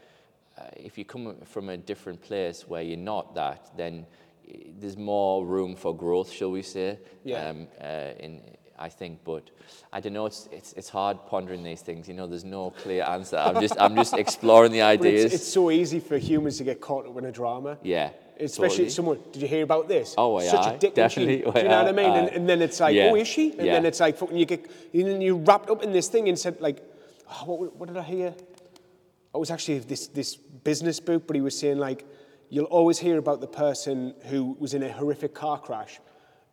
uh, 0.57 0.63
if 0.75 0.97
you 0.97 1.05
come 1.05 1.37
from 1.45 1.69
a 1.69 1.77
different 1.77 2.23
place 2.23 2.67
where 2.67 2.81
you're 2.81 2.97
not 3.15 3.35
that, 3.35 3.77
then 3.77 4.07
eh, 4.51 4.71
there's 4.81 4.97
more 4.97 5.45
room 5.45 5.77
for 5.77 5.95
growth, 5.95 6.33
shall 6.33 6.51
we 6.51 6.63
say? 6.63 6.99
Yeah. 7.25 7.51
Um, 7.51 7.69
uh, 7.79 8.25
in 8.25 8.41
I 8.79 8.89
think, 8.89 9.21
but 9.25 9.51
I 9.93 10.01
don't 10.01 10.13
know. 10.13 10.27
It's 10.27 10.49
it's 10.53 10.73
it's 10.75 10.89
hard 10.89 11.19
pondering 11.27 11.63
these 11.63 11.81
things. 11.83 12.09
You 12.09 12.15
know, 12.15 12.27
there's 12.27 12.45
no 12.45 12.71
clear 12.71 13.03
answer. 13.05 13.37
I'm 13.37 13.61
just 13.61 13.77
I'm 13.81 13.95
just 13.97 14.15
exploring 14.25 14.73
the 14.73 14.83
ideas. 14.83 15.25
it's, 15.27 15.35
it's 15.35 15.49
so 15.53 15.71
easy 15.71 16.01
for 16.01 16.17
humans 16.19 16.59
to 16.59 16.65
get 16.65 16.81
caught 16.81 17.07
up 17.07 17.17
in 17.19 17.25
a 17.25 17.33
drama. 17.33 17.79
yeah. 17.83 18.11
Especially 18.41 18.85
totally. 18.85 18.91
someone, 18.91 19.19
did 19.33 19.43
you 19.43 19.49
hear 19.49 19.65
about 19.65 19.89
this? 19.89 20.15
Oh, 20.17 20.39
Such 20.39 20.67
aye, 20.67 20.75
a 20.75 20.79
dick 20.79 20.95
definitely. 20.95 21.39
do 21.39 21.47
you 21.59 21.69
know 21.69 21.83
what 21.83 21.89
I 21.89 21.91
mean? 21.91 22.07
Aye, 22.09 22.19
And, 22.19 22.29
and 22.29 22.49
then 22.49 22.63
it's 22.63 22.79
like, 22.79 22.95
Yeah, 22.95 23.11
oh, 23.11 23.17
is 23.17 23.27
she? 23.27 23.51
And 23.51 23.67
yeah. 23.67 23.73
then 23.73 23.85
it's 23.85 23.99
like, 23.99 24.17
fucking, 24.17 24.37
you 24.37 24.47
get, 24.47 24.65
and 24.95 25.07
then 25.09 25.21
you 25.21 25.39
wrapped 25.39 25.69
up 25.71 25.83
in 25.83 25.91
this 25.93 26.07
thing 26.07 26.29
and 26.29 26.39
said, 26.39 26.61
like, 26.61 26.81
oh, 27.29 27.47
what, 27.47 27.75
what 27.75 27.89
did 27.89 27.97
I 27.97 28.03
hear? 28.05 28.33
I 29.35 29.39
was 29.39 29.51
actually 29.51 29.81
this, 29.81 30.07
this 30.07 30.37
business 30.37 31.01
book, 31.01 31.27
but 31.27 31.35
he 31.35 31.43
was 31.43 31.59
saying, 31.59 31.79
like, 31.79 32.07
you'll 32.49 32.67
always 32.67 32.99
hear 33.01 33.19
about 33.19 33.41
the 33.41 33.49
person 33.49 34.15
who 34.27 34.57
was 34.61 34.73
in 34.73 34.85
a 34.85 34.93
horrific 34.93 35.35
car 35.35 35.59
crash 35.59 35.99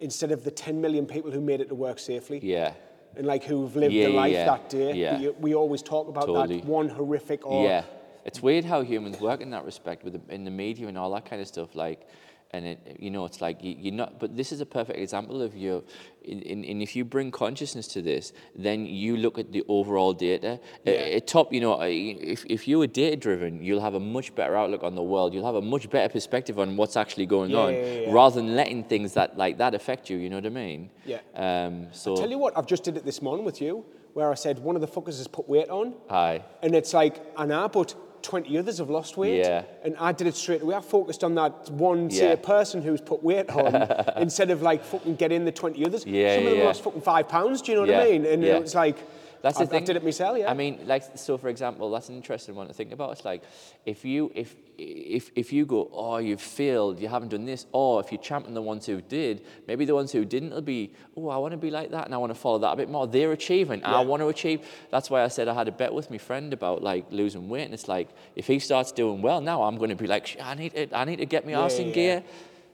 instead 0.05 0.31
of 0.31 0.43
the 0.43 0.51
10 0.51 0.79
million 0.79 1.05
people 1.05 1.31
who 1.31 1.41
made 1.41 1.59
it 1.59 1.67
to 1.67 1.75
work 1.75 1.99
safely. 1.99 2.39
Yeah. 2.41 2.73
And 3.17 3.25
like 3.25 3.43
who've 3.43 3.75
lived 3.75 3.93
Yeah, 3.93 4.07
the 4.07 4.13
life 4.13 4.33
yeah. 4.33 4.45
that 4.45 4.69
day. 4.69 4.93
Yeah. 4.93 5.19
We, 5.19 5.29
we 5.29 5.55
always 5.55 5.81
talk 5.81 6.07
about 6.07 6.27
Totally. 6.27 6.59
that 6.61 6.65
one 6.65 6.87
horrific 6.89 7.45
or 7.45 7.65
yeah, 7.65 7.83
it's 8.23 8.41
weird 8.41 8.65
how 8.65 8.81
humans 8.81 9.19
work 9.19 9.41
in 9.41 9.49
that 9.51 9.65
respect 9.65 10.03
with 10.03 10.13
the, 10.13 10.33
in 10.33 10.43
the 10.45 10.51
media 10.51 10.87
and 10.87 10.97
all 10.97 11.11
that 11.13 11.25
kind 11.25 11.41
of 11.41 11.47
stuff. 11.47 11.75
Like, 11.75 12.07
and 12.55 12.65
it, 12.65 12.97
you 12.99 13.11
know, 13.11 13.25
it's 13.25 13.41
like 13.41 13.63
you, 13.63 13.75
you're 13.77 13.93
not. 13.93 14.19
But 14.19 14.35
this 14.35 14.51
is 14.51 14.61
a 14.61 14.65
perfect 14.65 14.97
example 14.99 15.41
of 15.41 15.55
your. 15.55 15.83
In, 16.23 16.41
in, 16.41 16.63
in 16.63 16.81
if 16.81 16.95
you 16.95 17.05
bring 17.05 17.29
consciousness 17.29 17.87
to 17.89 18.01
this, 18.01 18.33
then 18.55 18.85
you 18.85 19.17
look 19.17 19.37
at 19.37 19.51
the 19.51 19.63
overall 19.67 20.13
data. 20.13 20.59
Yeah. 20.83 21.17
At 21.17 21.27
top, 21.27 21.53
you 21.53 21.61
know, 21.61 21.79
if 21.81 22.45
if 22.45 22.67
you 22.67 22.79
were 22.79 22.87
data 22.87 23.15
driven, 23.15 23.61
you'll 23.61 23.81
have 23.81 23.93
a 23.93 23.99
much 23.99 24.33
better 24.33 24.55
outlook 24.55 24.83
on 24.83 24.95
the 24.95 25.03
world. 25.03 25.33
You'll 25.33 25.45
have 25.45 25.55
a 25.55 25.61
much 25.61 25.89
better 25.89 26.11
perspective 26.11 26.57
on 26.57 26.77
what's 26.77 26.95
actually 26.95 27.25
going 27.25 27.51
Yeah, 27.51 27.65
on, 27.65 27.73
yeah, 27.73 28.13
rather 28.13 28.35
than 28.41 28.55
letting 28.55 28.83
things 28.85 29.13
that 29.13 29.37
like 29.37 29.57
that 29.57 29.75
affect 29.75 30.09
you. 30.09 30.17
You 30.17 30.29
know 30.29 30.37
what 30.37 30.45
I 30.45 30.49
mean? 30.65 30.89
Yeah. 31.05 31.19
Um. 31.35 31.87
So. 31.91 32.13
i 32.13 32.19
Tell 32.21 32.29
you 32.29 32.39
what, 32.39 32.57
I've 32.57 32.67
just 32.67 32.83
did 32.83 32.95
it 32.97 33.05
this 33.05 33.21
morning 33.21 33.45
with 33.45 33.61
you, 33.61 33.85
where 34.13 34.31
I 34.31 34.35
said 34.35 34.59
one 34.59 34.75
of 34.75 34.81
the 34.81 34.87
fuckers 34.87 35.17
has 35.17 35.27
put 35.27 35.47
weight 35.47 35.69
on, 35.69 35.93
Hi. 36.09 36.43
and 36.63 36.73
it's 36.73 36.93
like, 36.93 37.21
I 37.37 37.45
but 37.67 37.95
20 38.25 38.57
others 38.57 38.79
have 38.79 38.89
lost 38.89 39.15
weight. 39.17 39.37
Yeah. 39.37 39.63
And 39.83 39.95
I 39.97 40.11
did 40.11 40.27
it 40.27 40.35
straight 40.35 40.61
away. 40.63 40.75
I 40.75 40.81
focused 40.81 41.23
on 41.23 41.35
that 41.35 41.69
one, 41.71 42.09
Yeah. 42.09 42.35
person 42.35 42.81
who's 42.81 42.99
put 42.99 43.23
weight 43.23 43.49
on 43.49 43.73
instead 44.21 44.49
of 44.49 44.61
like 44.61 44.83
fucking 44.83 45.15
getting 45.15 45.45
the 45.45 45.51
20 45.51 45.85
others. 45.85 46.05
Yeah, 46.05 46.35
Some 46.35 46.45
of 46.45 46.51
them 46.51 46.59
yeah, 46.59 46.65
lost 46.65 46.83
fucking 46.83 47.01
five 47.01 47.29
pounds, 47.29 47.61
do 47.61 47.71
you 47.71 47.77
know 47.77 47.85
what 47.93 47.95
I 48.01 48.05
mean? 48.11 48.25
And 48.25 48.43
it 48.43 48.61
was 48.61 48.75
like, 48.75 48.97
That's 49.45 49.59
I, 49.59 49.65
the 49.65 49.69
thing. 49.69 49.83
I 49.83 49.85
did 49.85 49.95
it 49.97 50.03
myself, 50.03 50.39
yeah. 50.39 50.49
I 50.49 50.55
mean, 50.55 50.79
like, 50.87 51.03
so 51.19 51.37
for 51.37 51.49
example, 51.49 51.91
that's 51.91 52.09
an 52.09 52.15
interesting 52.15 52.55
one 52.55 52.65
to 52.65 52.73
think 52.73 52.91
about. 52.91 53.11
It's 53.11 53.23
like, 53.23 53.43
if 53.85 54.03
you, 54.03 54.31
if, 54.33 54.55
if, 54.75 55.29
if 55.35 55.53
you 55.53 55.67
go, 55.67 55.87
oh, 55.93 56.17
you've 56.17 56.41
failed, 56.41 56.99
you 56.99 57.07
haven't 57.07 57.29
done 57.29 57.45
this, 57.45 57.67
or 57.71 58.01
if 58.01 58.11
you 58.11 58.17
champion 58.17 58.55
the 58.55 58.63
ones 58.63 58.87
who 58.87 59.01
did, 59.01 59.45
maybe 59.67 59.85
the 59.85 59.93
ones 59.93 60.11
who 60.11 60.25
didn't 60.25 60.49
will 60.49 60.63
be, 60.63 60.93
oh, 61.15 61.29
I 61.29 61.37
want 61.37 61.51
to 61.51 61.59
be 61.59 61.69
like 61.69 61.91
that 61.91 62.05
and 62.05 62.15
I 62.15 62.17
want 62.17 62.33
to 62.33 62.39
follow 62.39 62.57
that 62.57 62.71
a 62.71 62.75
bit 62.75 62.89
more. 62.89 63.05
They're 63.05 63.33
achieving. 63.33 63.83
I 63.83 64.01
want 64.01 64.23
to 64.23 64.29
achieve. 64.29 64.65
That's 64.89 65.11
why 65.11 65.23
I 65.23 65.27
said 65.27 65.47
I 65.47 65.53
had 65.53 65.67
a 65.67 65.71
bet 65.71 65.93
with 65.93 66.09
my 66.09 66.17
friend 66.17 66.51
about 66.51 66.81
like 66.81 67.05
losing 67.11 67.47
weight, 67.47 67.65
and 67.65 67.73
it's 67.75 67.87
like, 67.87 68.09
if 68.35 68.47
he 68.47 68.57
starts 68.57 68.91
doing 68.91 69.21
well 69.21 69.41
now, 69.41 69.61
I'm 69.61 69.77
going 69.77 69.91
to 69.91 69.95
be 69.95 70.07
like, 70.07 70.37
I 70.41 70.55
need 70.55 70.73
to, 70.73 70.97
I 70.97 71.05
need 71.05 71.17
to 71.17 71.27
get 71.27 71.45
my 71.45 71.53
arse 71.53 71.77
in 71.77 71.89
yeah, 71.89 71.93
gear. 71.93 72.23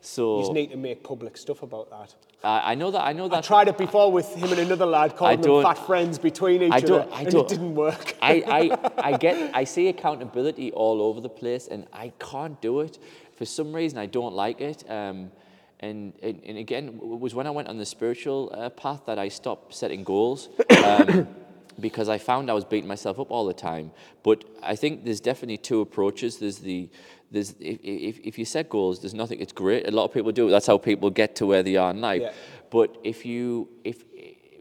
You 0.02 0.08
So 0.08 0.40
just 0.42 0.54
need 0.54 0.72
to 0.72 0.78
make 0.78 1.04
public 1.04 1.38
stuff 1.38 1.62
about 1.62 1.90
that. 1.92 2.16
I 2.44 2.72
I 2.72 2.76
know 2.76 2.90
that. 2.92 3.04
I 3.04 3.14
know 3.14 3.28
that. 3.28 3.38
I 3.38 3.42
tried 3.42 3.68
it 3.68 3.78
before 3.78 4.12
with 4.12 4.34
him 4.36 4.50
and 4.52 4.60
another 4.60 4.86
lad, 4.86 5.16
calling 5.16 5.42
them 5.42 5.62
fat 5.62 5.78
friends 5.86 6.18
between 6.18 6.64
each 6.64 6.72
I 6.72 6.78
other, 6.78 6.88
don't- 6.88 7.12
I 7.14 7.22
and 7.22 7.34
it 7.34 7.48
didn't 7.48 7.76
work. 7.76 8.16
I, 8.22 8.34
I, 8.48 8.92
I 9.14 9.18
get, 9.18 9.56
I 9.56 9.64
see 9.64 9.88
accountability 9.90 10.72
all 10.72 11.02
over 11.02 11.22
the 11.22 11.30
place, 11.30 11.68
and 11.68 11.86
I 11.94 12.12
can't 12.20 12.60
do 12.62 12.80
it. 12.82 12.98
For 13.36 13.46
some 13.46 13.74
reason, 13.74 13.98
I 14.00 14.08
don't 14.08 14.34
like 14.34 14.60
it. 14.62 14.84
Um, 14.90 15.32
and, 15.80 16.14
and, 16.22 16.42
and 16.46 16.58
again, 16.58 16.88
it 16.90 17.20
was 17.26 17.34
when 17.34 17.48
I 17.48 17.52
went 17.52 17.68
on 17.68 17.78
the 17.78 17.86
spiritual 17.86 18.52
uh, 18.54 18.70
path 18.70 19.02
that 19.08 19.18
I 19.18 19.30
stopped 19.30 19.74
setting 19.74 20.04
goals. 20.04 20.50
Um, 20.84 21.28
because 21.80 22.10
I 22.10 22.18
found 22.18 22.52
I 22.52 22.54
was 22.54 22.66
beating 22.66 22.88
myself 22.88 23.18
up 23.20 23.32
all 23.32 23.46
the 23.46 23.54
time. 23.54 23.92
But 24.24 24.44
I 24.62 24.76
think 24.76 25.04
there's 25.06 25.22
definitely 25.22 25.58
two 25.58 25.82
approaches. 25.82 26.38
There's 26.38 26.60
the 26.60 26.90
there's 27.32 27.52
if, 27.60 27.80
if, 27.82 28.20
if 28.20 28.38
you 28.40 28.46
set 28.46 28.70
goals, 28.70 29.00
there's 29.02 29.14
nothing. 29.14 29.40
It's 29.40 29.54
great. 29.54 29.88
A 29.88 29.92
lot 29.92 30.06
of 30.06 30.14
people 30.14 30.32
do. 30.32 30.48
it. 30.48 30.52
That's 30.52 30.68
how 30.68 30.78
people 30.78 31.10
get 31.10 31.36
to 31.38 31.46
where 31.46 31.64
they 31.64 31.78
are 31.78 31.92
in 31.92 32.02
life. 32.02 32.22
Yeah. 32.22 32.34
But 32.70 32.98
if 33.04 33.26
you 33.26 33.70
if 33.84 34.04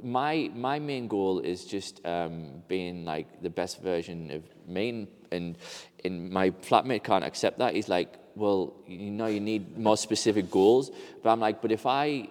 my 0.03 0.51
my 0.55 0.79
main 0.79 1.09
goal 1.09 1.41
is 1.41 1.65
just 1.65 2.05
um, 2.07 2.63
being 2.69 3.05
like 3.05 3.43
the 3.43 3.51
best 3.51 3.83
version 3.83 4.31
of 4.31 4.43
me, 4.67 5.09
and- 5.33 5.57
and 6.05 6.31
my 6.31 6.51
flatmate 6.51 7.05
can't 7.05 7.25
accept 7.25 7.59
that. 7.59 7.75
He's 7.75 7.89
like, 7.89 8.17
well, 8.35 8.73
you 8.87 9.11
know, 9.11 9.27
you 9.27 9.39
need 9.39 9.77
more 9.77 9.97
specific 9.99 10.51
goals. 10.51 10.91
But 11.23 11.29
I'm 11.31 11.41
like, 11.41 11.61
but 11.61 11.71
if 11.73 11.85
I 11.87 12.29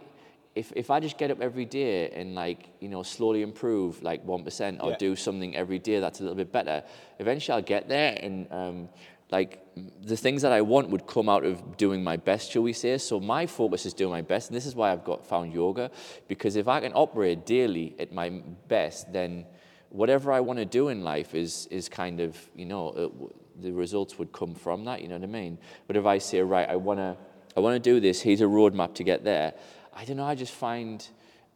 if, 0.56 0.74
if 0.76 0.90
I 0.90 1.00
just 1.00 1.18
get 1.20 1.30
up 1.32 1.40
every 1.40 1.66
day 1.66 2.10
and 2.10 2.34
like 2.34 2.68
you 2.80 2.90
know 2.90 3.04
slowly 3.04 3.42
improve 3.44 4.02
like 4.02 4.26
one 4.26 4.44
percent 4.44 4.80
or 4.82 4.90
Yeah. 4.92 4.98
do 4.98 5.16
something 5.16 5.56
every 5.56 5.78
day 5.80 6.00
that's 6.00 6.20
a 6.20 6.24
little 6.24 6.36
bit 6.36 6.52
better, 6.52 6.84
eventually 7.20 7.56
I'll 7.56 7.62
get 7.76 7.88
there 7.88 8.18
and 8.22 8.52
um, 8.52 8.90
like 9.32 9.64
the 10.02 10.18
things 10.18 10.42
that 10.42 10.52
I 10.52 10.62
want 10.62 10.90
would 10.90 11.06
come 11.06 11.30
out 11.30 11.46
of 11.46 11.78
doing 11.78 12.04
my 12.04 12.18
best, 12.18 12.52
shall 12.52 12.64
we 12.64 12.74
say? 12.74 12.98
So 12.98 13.20
my 13.20 13.46
focus 13.46 13.86
is 13.86 13.94
doing 13.94 14.12
my 14.12 14.22
best, 14.22 14.50
and 14.50 14.58
this 14.58 14.66
is 14.66 14.76
why 14.76 14.92
I've 14.92 15.04
got 15.04 15.26
found 15.26 15.54
yoga 15.54 15.92
because 16.28 16.56
if 16.56 16.68
I 16.68 16.80
can 16.80 16.94
operate 16.94 17.46
daily 17.46 17.96
at 18.00 18.12
my 18.12 18.30
best, 18.68 19.14
then 19.14 19.46
whatever 19.90 20.32
I 20.32 20.40
want 20.40 20.60
to 20.60 20.66
do 20.66 20.90
in 20.90 21.04
life 21.04 21.36
is 21.36 21.68
is 21.72 21.90
kind 21.90 22.20
of 22.20 22.38
you 22.56 22.66
know 22.66 22.90
uh, 22.90 22.94
w- 22.94 23.34
the 23.62 23.72
results 23.72 24.18
would 24.18 24.32
come 24.32 24.56
from 24.56 24.86
that. 24.86 25.02
You 25.02 25.10
know 25.10 25.16
what 25.16 25.24
I 25.24 25.28
mean? 25.28 25.58
But 25.88 25.96
if 25.96 26.06
I 26.06 26.18
say 26.18 26.42
right, 26.42 26.68
I 26.68 26.76
want 26.76 27.00
to 27.00 27.16
I 27.56 27.60
want 27.60 27.76
to 27.76 27.90
do 27.90 28.00
this. 28.00 28.22
Here's 28.22 28.42
a 28.42 28.46
roadmap 28.46 28.96
to 28.96 29.04
get 29.04 29.24
there. 29.24 29.54
I 29.94 30.06
don't 30.06 30.18
know. 30.18 30.26
I 30.26 30.36
just 30.36 30.54
find 30.54 31.08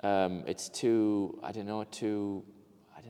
um, 0.03 0.43
it's 0.45 0.69
too. 0.69 1.39
I 1.41 1.51
don't 1.51 1.65
know. 1.65 1.83
Too. 1.85 2.43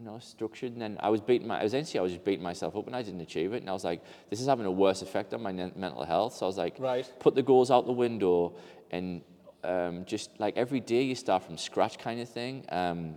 Don't 0.04 0.13
know. 0.13 0.20
Structured. 0.20 0.74
And 0.74 0.82
then 0.82 0.98
I 1.00 1.10
was 1.10 1.22
beating 1.22 1.48
my. 1.48 1.60
I 1.60 1.63
was 1.63 1.74
NC. 1.74 1.98
I 1.98 2.02
was 2.02 2.12
just 2.12 2.26
beating 2.26 2.44
myself 2.44 2.76
up, 2.76 2.88
and 2.88 2.96
I 2.96 3.02
didn't 3.02 3.22
achieve 3.22 3.54
it. 3.54 3.62
And 3.62 3.70
I 3.70 3.74
was 3.74 3.84
like, 3.84 4.02
this 4.30 4.42
is 4.42 4.48
having 4.48 4.66
a 4.66 4.72
worse 4.72 5.02
effect 5.02 5.34
on 5.34 5.42
my 5.42 5.52
mental 5.52 6.04
health. 6.04 6.36
So 6.36 6.46
I 6.46 6.48
was 6.48 6.58
like, 6.58 6.76
Right. 6.80 7.10
put 7.20 7.36
the 7.36 7.44
goals 7.44 7.72
out 7.72 7.86
the 7.86 7.94
window, 7.94 8.54
and 8.92 9.22
um, 9.63 10.04
just 10.06 10.32
like 10.39 10.58
every 10.58 10.80
day 10.80 11.04
you 11.04 11.16
start 11.16 11.44
from 11.44 11.58
scratch, 11.58 12.00
kind 12.00 12.20
of 12.20 12.28
thing. 12.28 12.66
Um, 12.70 13.16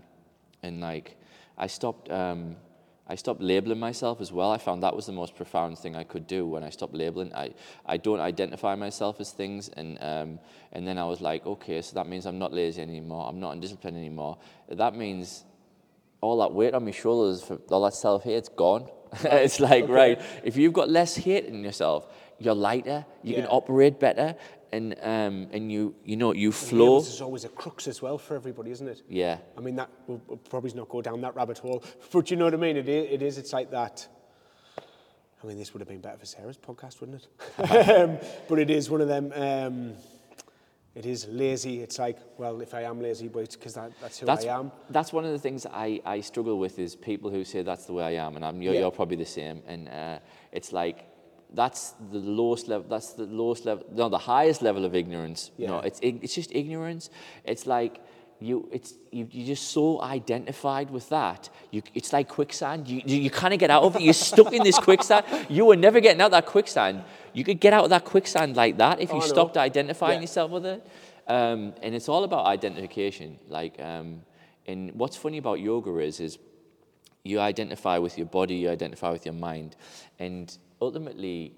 and 0.62 0.81
like, 0.81 1.16
I 1.59 1.66
stopped. 1.66 2.11
Um, 2.11 2.57
I 3.09 3.14
stopped 3.14 3.40
labeling 3.40 3.79
myself 3.79 4.20
as 4.20 4.33
well. 4.33 4.51
I 4.51 4.59
found 4.59 4.83
that 4.83 4.94
was 4.94 5.07
the 5.07 5.12
most 5.12 5.37
profound 5.37 5.79
thing 5.79 5.94
I 5.94 6.03
could 6.03 6.27
do 6.27 6.44
when 6.44 6.64
I 6.64 6.70
stopped 6.70 6.92
labeling. 6.92 7.33
I, 7.35 7.55
I 7.85 7.99
don't 7.99 8.18
identify 8.18 8.75
myself 8.75 9.20
as 9.20 9.31
things, 9.31 9.68
and 9.70 9.99
um, 10.01 10.38
and 10.72 10.87
then 10.87 10.99
I 10.99 11.05
was 11.05 11.20
like, 11.20 11.46
okay, 11.46 11.83
so 11.83 11.94
that 11.94 12.07
means 12.09 12.27
I'm 12.27 12.38
not 12.38 12.53
lazy 12.53 12.83
anymore. 12.83 13.27
I'm 13.29 13.40
not 13.40 13.53
undisciplined 13.53 13.96
anymore. 13.96 14.38
That 14.68 14.94
means 14.96 15.44
all 16.20 16.38
that 16.38 16.52
weight 16.52 16.74
on 16.74 16.85
my 16.85 16.90
shoulders, 16.90 17.42
for 17.42 17.59
all 17.70 17.83
that 17.85 17.94
self 17.94 18.24
hate's 18.24 18.48
gone. 18.48 18.88
it's 19.22 19.61
like 19.61 19.85
Okay. 19.85 19.92
right. 19.92 20.20
If 20.44 20.57
you've 20.57 20.72
got 20.72 20.88
less 20.90 21.16
hate 21.16 21.44
in 21.46 21.62
yourself, 21.62 22.07
you're 22.38 22.55
lighter. 22.55 23.05
You 23.22 23.35
can 23.35 23.46
operate 23.46 23.98
better, 24.00 24.35
and 24.72 24.94
um, 25.02 25.48
and 25.52 25.70
you 25.72 25.94
you 26.05 26.16
know 26.16 26.33
you 26.33 26.52
flow. 26.52 26.98
is 26.98 27.20
always 27.20 27.44
a 27.44 27.48
crux 27.48 27.87
as 27.88 28.02
well 28.02 28.18
for 28.18 28.35
everybody, 28.35 28.70
isn't 28.72 28.88
it? 28.88 29.02
Yeah. 29.09 29.38
I 29.57 29.61
mean, 29.61 29.76
that 29.76 29.88
we'll, 30.07 30.20
we'll 30.26 30.37
probably 30.38 30.72
not 30.74 30.88
go 30.88 31.00
down 31.00 31.20
that 31.22 31.35
rabbit 31.35 31.59
hole, 31.59 31.83
but 32.12 32.31
you 32.31 32.37
know 32.37 32.44
what 32.44 32.55
I 32.55 32.59
mean. 32.59 32.76
It 32.76 32.88
is. 32.88 33.12
It 33.12 33.22
is 33.22 33.38
it's 33.38 33.52
like 33.52 33.70
that. 33.70 34.07
I 35.42 35.46
mean, 35.46 35.59
this 35.59 35.72
would 35.72 35.81
have 35.81 35.88
been 35.88 36.00
better 36.00 36.18
for 36.18 36.26
Sarah's 36.26 36.57
podcast, 36.59 37.00
wouldn't 37.00 37.22
it? 37.59 37.70
um, 38.00 38.18
but 38.48 38.59
it 38.59 38.70
is 38.70 38.90
one 38.90 39.00
of 39.00 39.09
them. 39.09 39.33
Um, 39.35 39.92
it 40.96 41.04
is 41.06 41.28
lazy. 41.28 41.82
It's 41.85 41.98
like, 41.98 42.18
well, 42.38 42.61
if 42.62 42.72
I 42.74 42.82
am 42.90 43.00
lazy, 43.00 43.28
but 43.28 43.40
it's 43.40 43.54
because 43.56 43.74
that, 43.74 43.90
that's 44.00 44.18
who 44.18 44.26
That's, 44.26 44.46
I 44.46 44.59
am. 44.59 44.72
that's 44.90 45.12
one 45.12 45.24
of 45.26 45.32
the 45.32 45.38
things 45.38 45.66
I, 45.66 46.00
I 46.04 46.20
struggle 46.22 46.59
with 46.59 46.78
is 46.78 46.96
people 46.96 47.28
who 47.30 47.44
say 47.44 47.62
that's 47.62 47.85
the 47.85 47.92
way 47.92 48.04
I 48.16 48.26
am, 48.26 48.35
and 48.37 48.44
I'm, 48.44 48.62
you're, 48.62 48.72
Yeah. 48.74 48.80
you're 48.80 48.90
probably 49.00 49.16
the 49.16 49.32
same. 49.40 49.62
And 49.66 49.88
uh, 49.88 50.18
it's 50.52 50.72
like 50.72 51.04
that's 51.52 51.94
the 52.11 52.18
lowest 52.18 52.66
level. 52.66 52.87
That's 52.88 53.12
the 53.12 53.26
lowest 53.26 53.66
level. 53.66 53.85
No, 53.92 54.09
the 54.09 54.18
highest 54.35 54.62
level 54.62 54.85
of 54.85 54.94
ignorance. 54.94 55.50
You 55.59 55.66
know, 55.68 55.78
it's 55.80 56.00
it's 56.02 56.35
just 56.35 56.50
ignorance. 56.54 57.11
It's 57.44 57.66
like 57.66 58.00
you 58.40 58.68
it's 58.72 58.94
you, 59.12 59.28
you're 59.30 59.46
just 59.54 59.68
so 59.70 60.02
identified 60.02 60.90
with 60.90 61.09
that. 61.11 61.48
You, 61.70 61.82
it's 61.94 62.12
like 62.12 62.28
quicksand. 62.28 62.88
You 62.88 63.00
you, 63.06 63.18
you 63.26 63.30
can't 63.30 63.59
get 63.59 63.70
out 63.70 63.85
of 63.85 63.96
it. 63.96 64.02
You're 64.02 64.12
stuck 64.30 64.52
in 64.52 64.62
this 64.64 64.78
quicksand. 64.78 65.24
You 65.48 65.66
were 65.66 65.76
never 65.76 66.00
getting 66.00 66.20
out 66.20 66.26
of 66.26 66.32
that 66.32 66.46
quicksand. 66.46 67.04
You 67.37 67.44
could 67.44 67.61
get 67.61 67.75
out 67.75 67.85
of 67.85 67.90
that 67.90 68.05
quicksand 68.07 68.57
like 68.57 68.79
that 68.79 68.99
if 68.99 69.11
Oh, 69.11 69.14
you 69.16 69.20
know. 69.20 69.27
stopped 69.27 69.59
identifying 69.59 70.16
Yeah. 70.20 70.20
yourself 70.22 70.51
with 70.51 70.64
it. 70.64 70.87
Um, 71.29 71.75
and 71.83 71.94
it's 71.94 72.09
all 72.09 72.25
about 72.25 72.46
identification. 72.46 73.38
Like, 73.49 73.79
um, 73.79 74.22
and 74.66 74.92
what's 74.94 75.16
funny 75.16 75.37
about 75.37 75.61
yoga 75.61 75.99
is, 75.99 76.18
is 76.18 76.38
you 77.25 77.38
identify 77.38 77.99
with 77.99 78.16
your 78.16 78.27
body, 78.27 78.55
you 78.55 78.70
identify 78.70 79.11
with 79.11 79.27
your 79.27 79.35
mind, 79.35 79.77
and 80.18 80.57
ultimately, 80.81 81.53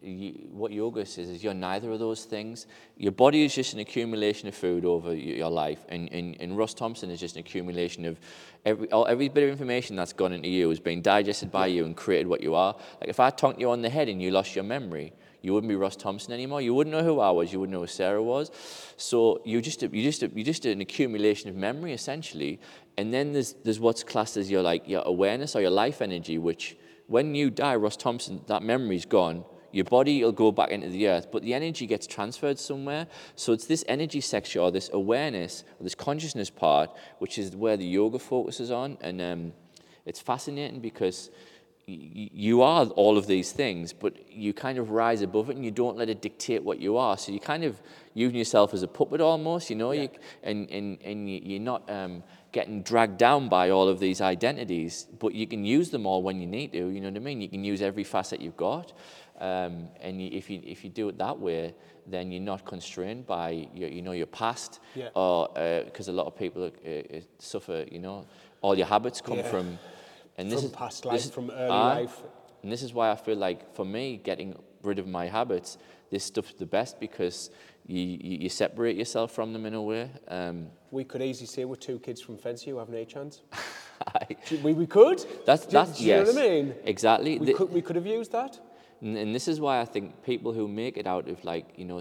you, 0.00 0.48
what 0.52 0.70
yoga 0.72 1.04
says 1.04 1.28
is 1.28 1.42
you're 1.42 1.54
neither 1.54 1.90
of 1.90 1.98
those 1.98 2.24
things. 2.24 2.66
Your 2.96 3.12
body 3.12 3.44
is 3.44 3.54
just 3.54 3.72
an 3.72 3.80
accumulation 3.80 4.48
of 4.48 4.54
food 4.54 4.84
over 4.84 5.14
your 5.14 5.50
life, 5.50 5.84
and, 5.88 6.12
and, 6.12 6.36
and 6.40 6.56
Ross 6.56 6.74
Thompson 6.74 7.10
is 7.10 7.18
just 7.18 7.34
an 7.36 7.40
accumulation 7.40 8.04
of 8.04 8.18
every, 8.64 8.88
every 8.92 9.28
bit 9.28 9.44
of 9.44 9.50
information 9.50 9.96
that's 9.96 10.12
gone 10.12 10.32
into 10.32 10.48
you 10.48 10.68
has 10.68 10.80
been 10.80 11.02
digested 11.02 11.50
by 11.50 11.66
you 11.66 11.84
and 11.84 11.96
created 11.96 12.28
what 12.28 12.40
you 12.40 12.54
are. 12.54 12.76
Like 13.00 13.10
if 13.10 13.18
I 13.18 13.30
tonked 13.30 13.60
you 13.60 13.70
on 13.70 13.82
the 13.82 13.90
head 13.90 14.08
and 14.08 14.22
you 14.22 14.30
lost 14.30 14.54
your 14.54 14.64
memory, 14.64 15.12
you 15.42 15.54
wouldn't 15.54 15.68
be 15.68 15.76
Ross 15.76 15.96
Thompson 15.96 16.32
anymore. 16.32 16.60
You 16.60 16.74
wouldn't 16.74 16.94
know 16.94 17.04
who 17.04 17.20
I 17.20 17.30
was. 17.30 17.52
You 17.52 17.60
wouldn't 17.60 17.72
know 17.72 17.80
who 17.80 17.86
Sarah 17.86 18.22
was. 18.22 18.50
So 18.96 19.40
you 19.44 19.60
just 19.60 19.82
you 19.82 20.02
just 20.02 20.22
you 20.22 20.44
just 20.44 20.64
an 20.64 20.80
accumulation 20.80 21.48
of 21.48 21.54
memory 21.56 21.92
essentially. 21.92 22.60
And 22.96 23.14
then 23.14 23.32
there's 23.32 23.54
there's 23.64 23.78
what's 23.78 24.02
classed 24.02 24.36
as 24.36 24.50
your 24.50 24.62
like 24.62 24.88
your 24.88 25.02
awareness 25.02 25.54
or 25.54 25.60
your 25.60 25.70
life 25.70 26.02
energy, 26.02 26.38
which 26.38 26.76
when 27.06 27.34
you 27.34 27.50
die, 27.50 27.76
Ross 27.76 27.96
Thompson, 27.96 28.42
that 28.48 28.62
memory's 28.62 29.06
gone. 29.06 29.44
Your 29.72 29.84
body 29.84 30.22
will 30.24 30.32
go 30.32 30.50
back 30.52 30.70
into 30.70 30.88
the 30.88 31.08
earth, 31.08 31.28
but 31.30 31.42
the 31.42 31.52
energy 31.54 31.86
gets 31.86 32.06
transferred 32.06 32.58
somewhere. 32.58 33.06
So 33.36 33.52
it's 33.52 33.66
this 33.66 33.84
energy 33.88 34.20
section 34.20 34.60
or 34.62 34.70
this 34.70 34.88
awareness 34.92 35.64
or 35.78 35.84
this 35.84 35.94
consciousness 35.94 36.50
part, 36.50 36.90
which 37.18 37.38
is 37.38 37.54
where 37.54 37.76
the 37.76 37.84
yoga 37.86 38.18
focuses 38.18 38.70
on. 38.70 38.96
And 39.00 39.20
um, 39.20 39.52
it's 40.06 40.20
fascinating 40.20 40.80
because 40.80 41.30
you 41.90 42.60
are 42.60 42.84
all 42.96 43.16
of 43.16 43.26
these 43.26 43.50
things, 43.52 43.94
but 43.94 44.30
you 44.30 44.52
kind 44.52 44.76
of 44.78 44.90
rise 44.90 45.22
above 45.22 45.48
it 45.48 45.56
and 45.56 45.64
you 45.64 45.70
don't 45.70 45.96
let 45.96 46.10
it 46.10 46.20
dictate 46.20 46.62
what 46.62 46.78
you 46.80 46.98
are. 46.98 47.16
So 47.16 47.32
you 47.32 47.40
kind 47.40 47.64
of 47.64 47.80
using 48.12 48.36
yourself 48.36 48.74
as 48.74 48.82
a 48.82 48.88
puppet 48.88 49.22
almost, 49.22 49.70
you 49.70 49.76
know, 49.76 49.92
you, 49.92 50.08
and, 50.42 50.68
and, 50.70 50.98
and 51.02 51.30
you- 51.30 51.40
you're 51.42 51.60
not 51.60 51.88
um, 51.90 52.22
getting 52.52 52.82
dragged 52.82 53.16
down 53.16 53.48
by 53.48 53.70
all 53.70 53.88
of 53.88 54.00
these 54.00 54.20
identities, 54.20 55.06
but 55.18 55.32
you 55.34 55.46
can 55.46 55.64
use 55.64 55.88
them 55.88 56.04
all 56.04 56.22
when 56.22 56.40
you 56.40 56.46
need 56.46 56.72
to, 56.72 56.88
you 56.88 57.00
know 57.00 57.08
what 57.08 57.16
I 57.16 57.20
mean? 57.20 57.40
You 57.40 57.48
can 57.48 57.64
use 57.64 57.80
every 57.80 58.04
facet 58.04 58.40
you've 58.42 58.56
got. 58.58 58.92
Um, 59.40 59.88
and 60.00 60.20
you, 60.20 60.30
if, 60.32 60.50
you, 60.50 60.60
if 60.64 60.82
you 60.84 60.90
do 60.90 61.08
it 61.08 61.18
that 61.18 61.38
way, 61.38 61.74
then 62.06 62.32
you're 62.32 62.42
not 62.42 62.64
constrained 62.64 63.26
by 63.26 63.68
your, 63.74 63.88
you 63.88 64.02
know, 64.02 64.12
your 64.12 64.26
past, 64.26 64.80
Yeah. 64.94 65.08
or 65.14 65.48
because 65.84 66.08
a 66.08 66.12
lot 66.12 66.26
of 66.26 66.36
people 66.36 66.64
uh, 66.64 66.88
uh, 66.88 67.20
suffer, 67.38 67.84
you 67.90 67.98
know, 68.00 68.26
all 68.62 68.76
your 68.76 68.86
habits 68.86 69.20
come 69.20 69.36
Yeah. 69.38 69.50
from, 69.50 69.78
and 70.36 70.52
From 70.52 70.70
past 70.70 71.04
life, 71.04 71.30
from 71.32 71.50
early 71.50 71.68
life. 71.68 72.22
And 72.62 72.72
this 72.72 72.82
is 72.82 72.92
why 72.92 73.10
I 73.10 73.16
feel 73.16 73.36
like 73.36 73.74
for 73.74 73.84
me, 73.84 74.16
getting 74.16 74.56
rid 74.82 74.98
of 74.98 75.06
my 75.06 75.26
habits, 75.26 75.78
this 76.10 76.24
stuff's 76.24 76.54
the 76.54 76.66
best 76.66 76.98
because 76.98 77.50
you, 77.86 78.00
you, 78.00 78.38
you 78.42 78.48
separate 78.48 78.96
yourself 78.96 79.32
from 79.32 79.52
them 79.52 79.66
in 79.66 79.74
a 79.74 79.82
way. 79.82 80.10
Um, 80.28 80.66
We 80.90 81.04
could 81.04 81.22
easily 81.22 81.46
say 81.46 81.64
we're 81.64 81.76
two 81.76 81.98
kids 81.98 82.20
from 82.20 82.36
Fancy 82.38 82.70
who 82.70 82.78
haven't 82.78 82.94
a 82.94 83.04
chance. 83.04 83.42
I- 84.06 84.36
We, 84.64 84.72
we 84.74 84.86
could. 84.86 85.24
that's 85.44 85.66
Do- 85.66 85.72
that's 85.72 85.98
do 85.98 86.04
you 86.04 86.12
know 86.14 86.18
yes, 86.24 86.34
what 86.34 86.44
I 86.44 86.48
mean? 86.48 86.74
exactly. 86.84 87.38
We 87.38 87.46
The- 87.46 87.54
could, 87.54 87.72
we 87.72 87.82
could 87.82 87.96
have 87.96 88.06
used 88.06 88.32
that. 88.32 88.58
And, 89.00 89.16
and 89.16 89.34
this 89.34 89.48
is 89.48 89.60
why 89.60 89.80
I 89.80 89.84
think 89.84 90.22
people 90.24 90.52
who 90.52 90.68
make 90.68 90.96
it 90.96 91.06
out 91.06 91.28
of 91.28 91.44
like 91.44 91.66
you 91.76 91.84
know 91.84 92.00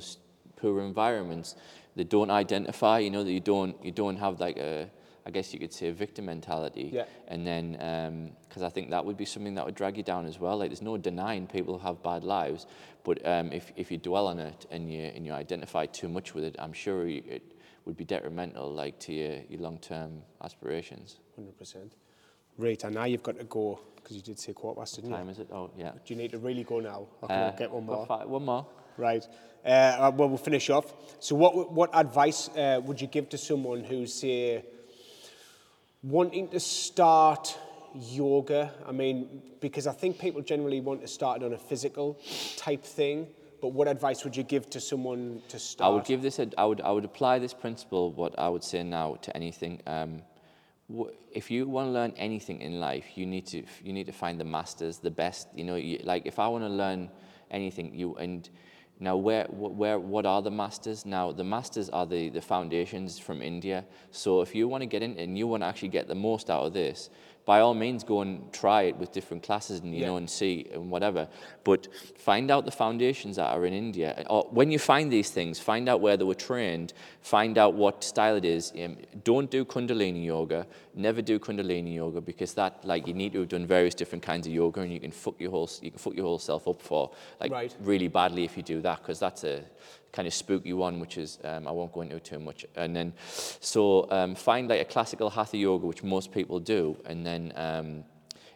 poor 0.56 0.82
environments, 0.82 1.56
they 1.96 2.04
don't 2.04 2.32
identify. 2.32 3.00
You 3.00 3.12
know 3.12 3.24
that 3.24 3.32
you 3.32 3.40
don't 3.40 3.76
you 3.84 3.92
don't 3.92 4.18
have 4.18 4.40
like 4.40 4.58
a 4.58 4.90
I 5.26 5.30
guess 5.30 5.54
you 5.54 5.60
could 5.60 5.74
say 5.74 5.90
a 5.90 5.94
victim 5.94 6.26
mentality. 6.26 6.90
Yeah. 6.94 7.04
And 7.28 7.46
then 7.46 8.34
because 8.48 8.64
I 8.64 8.70
think 8.70 8.90
that 8.92 9.04
would 9.04 9.18
be 9.18 9.26
something 9.26 9.56
that 9.56 9.66
would 9.66 9.76
drag 9.76 9.98
you 9.98 10.04
down 10.04 10.26
as 10.26 10.40
well. 10.40 10.58
Like 10.58 10.70
there's 10.70 10.82
no 10.82 10.98
denying 10.98 11.48
people 11.48 11.78
have 11.80 12.02
bad 12.02 12.24
lives, 12.24 12.66
but 13.04 13.26
um, 13.28 13.52
if 13.52 13.72
if 13.76 13.92
you 13.92 13.98
dwell 13.98 14.28
on 14.28 14.40
it 14.40 14.66
and 14.72 14.92
you 14.92 15.02
and 15.02 15.26
you 15.26 15.34
identify 15.34 15.86
too 15.86 16.08
much 16.08 16.34
with 16.34 16.46
it, 16.46 16.56
I'm 16.58 16.74
sure 16.74 17.08
you, 17.08 17.24
it 17.28 17.44
would 17.86 17.98
be 17.98 18.06
detrimental 18.06 18.72
like 18.74 19.00
to 19.00 19.14
your, 19.14 19.36
your 19.50 19.62
long 19.62 19.80
term 19.80 20.22
aspirations. 20.42 21.20
100%. 21.40 21.92
Right, 22.58 22.84
and 22.84 22.96
now 22.96 23.04
you've 23.06 23.24
got 23.24 23.38
to 23.38 23.44
go 23.46 23.80
because 23.96 24.16
you 24.16 24.22
did 24.24 24.40
say 24.40 24.54
quarter 24.54 24.80
past, 24.80 24.96
didn't 24.96 25.12
you? 25.12 25.16
Time 25.18 25.30
is 25.30 25.40
it? 25.40 25.50
Oh 25.52 25.70
yeah. 25.78 25.92
Do 25.92 26.14
you 26.14 26.16
need 26.16 26.32
to 26.32 26.38
really 26.40 26.64
go 26.64 26.80
now? 26.80 27.08
Or 27.22 27.28
can 27.28 27.40
Uh, 27.44 27.52
I 27.54 27.58
get 27.58 27.72
one 27.72 27.86
more? 27.86 28.06
fi- 28.06 28.26
one 28.26 28.46
more. 28.46 28.66
Right. 28.98 29.28
Uh, 29.66 30.12
well, 30.16 30.30
we'll 30.30 30.38
finish 30.38 30.70
off. 30.70 30.92
So, 31.20 31.36
what 31.36 31.72
what 31.72 31.90
advice 31.94 32.50
uh, 32.50 32.82
would 32.84 33.00
you 33.02 33.08
give 33.08 33.30
to 33.30 33.38
someone 33.38 33.84
who's 33.84 34.14
say 34.14 34.64
wanting 36.04 36.48
to 36.50 36.60
start 36.60 37.58
yoga? 37.94 38.72
I 38.88 38.92
mean, 38.92 39.42
because 39.60 39.88
I 39.88 39.92
think 39.94 40.18
people 40.20 40.42
generally 40.42 40.82
want 40.82 41.02
to 41.02 41.08
start 41.08 41.42
it 41.42 41.46
on 41.46 41.54
a 41.54 41.58
physical 41.58 42.18
type 42.58 42.84
thing. 42.84 43.28
But 43.62 43.70
what 43.70 43.88
advice 43.88 44.24
would 44.24 44.36
you 44.38 44.44
give 44.44 44.70
to 44.70 44.80
someone 44.80 45.42
to 45.50 45.58
start? 45.60 45.92
I 45.92 45.94
would 45.94 46.06
give 46.06 46.22
this. 46.22 46.40
I 46.58 46.66
would. 46.66 46.82
I 46.82 46.92
would 46.92 47.06
apply 47.06 47.40
this 47.40 47.54
principle. 47.54 48.12
What 48.14 48.38
I 48.40 48.50
would 48.50 48.64
say 48.64 48.84
now 48.84 49.16
to 49.22 49.36
anything. 49.36 49.82
Um, 49.86 50.22
if 51.32 51.52
you 51.52 51.68
want 51.68 51.88
to 51.88 51.92
learn 51.92 52.14
anything 52.16 52.62
in 52.62 52.80
life, 52.80 53.06
you 53.16 53.26
need 53.26 53.46
to. 53.48 53.64
You 53.84 53.94
need 53.94 54.06
to 54.06 54.14
find 54.14 54.40
the 54.40 54.46
masters, 54.46 55.00
the 55.00 55.12
best. 55.12 55.48
You 55.54 55.66
know, 55.66 55.76
you, 55.76 56.00
like 56.04 56.26
if 56.26 56.40
I 56.40 56.48
want 56.48 56.64
to 56.64 56.70
learn 56.70 57.10
anything, 57.52 57.94
you 57.94 58.16
and 58.16 58.50
now 59.00 59.18
where 59.18 59.46
where 59.50 60.00
what 60.00 60.26
are 60.26 60.42
the 60.42 60.52
masters? 60.52 61.06
Now 61.06 61.32
the 61.32 61.44
masters 61.44 61.90
are 61.90 62.06
the 62.06 62.30
the 62.30 62.42
foundations 62.42 63.20
from 63.20 63.42
India. 63.42 63.86
So 64.12 64.42
if 64.42 64.56
you 64.56 64.68
want 64.68 64.82
to 64.82 64.86
get 64.86 65.04
in 65.04 65.18
and 65.18 65.38
you 65.38 65.46
want 65.48 65.64
to 65.64 65.68
actually 65.68 65.90
get 65.90 66.08
the 66.08 66.16
most 66.16 66.50
out 66.50 66.64
of 66.66 66.74
this, 66.74 67.10
by 67.48 67.62
all 67.62 67.74
means 67.74 68.04
go 68.04 68.20
and 68.24 68.52
try 68.52 68.82
it 68.90 68.98
with 68.98 69.14
different 69.14 69.42
classes 69.42 69.80
and 69.80 69.94
you 69.96 70.02
Yeah. 70.02 70.08
know 70.08 70.18
and 70.18 70.30
see 70.30 70.68
and 70.74 70.92
whatever. 70.92 71.30
But 71.64 71.88
find 72.18 72.52
out 72.52 72.66
the 72.66 72.72
foundations 72.84 73.38
that 73.38 73.48
are 73.56 73.66
in 73.66 73.74
India. 73.74 74.26
Or 74.30 74.44
when 74.52 74.70
you 74.70 74.80
find 74.80 75.10
these 75.10 75.30
things, 75.32 75.58
find 75.58 75.88
out 75.88 76.02
where 76.02 76.18
they 76.18 76.26
were 76.26 76.42
trained, 76.52 76.92
find 77.22 77.58
out 77.58 77.74
what 77.74 78.04
style 78.04 78.36
it 78.36 78.44
is. 78.44 78.74
Um, 78.84 78.98
don't 79.24 79.50
do 79.50 79.64
Kundalini 79.64 80.26
yoga. 80.26 80.68
Never 80.94 81.22
do 81.22 81.40
Kundalini 81.40 81.96
yoga 81.96 82.20
because 82.20 82.54
that 82.56 82.84
like 82.84 83.08
you 83.08 83.14
need 83.14 83.32
to 83.34 83.40
have 83.40 83.50
done 83.50 83.66
various 83.66 83.96
different 83.96 84.24
kinds 84.24 84.46
of 84.46 84.52
yoga 84.54 84.82
and 84.82 84.92
you 84.92 85.00
can 85.00 85.12
fuck 85.12 85.40
your 85.40 85.52
whole 85.52 85.70
you 85.82 85.92
can 85.92 86.00
fuck 86.00 86.16
your 86.16 86.26
whole 86.26 86.40
self 86.40 86.68
up 86.68 86.82
for 86.82 87.12
like 87.40 87.52
Right. 87.52 87.74
really 87.80 88.10
badly 88.10 88.44
if 88.44 88.58
you 88.58 88.64
do 88.64 88.82
that 88.82 88.98
because 89.02 89.20
that's 89.20 89.46
a 89.46 89.64
kind 90.12 90.28
of 90.28 90.34
spooky 90.34 90.74
one, 90.74 91.00
which 91.00 91.18
is 91.18 91.40
um, 91.44 91.68
I 91.68 91.72
won't 91.72 91.94
go 91.94 92.02
into 92.02 92.20
too 92.20 92.40
much. 92.40 92.66
And 92.76 92.96
then, 92.96 93.14
so 93.28 94.10
um, 94.12 94.36
find 94.36 94.68
like 94.68 94.82
a 94.82 94.86
classical 94.86 95.30
hatha 95.30 95.58
yoga, 95.58 95.86
which 95.86 96.04
most 96.04 96.32
people 96.32 96.60
do, 96.60 96.98
and 97.06 97.26
then 97.26 97.54
um, 97.56 98.04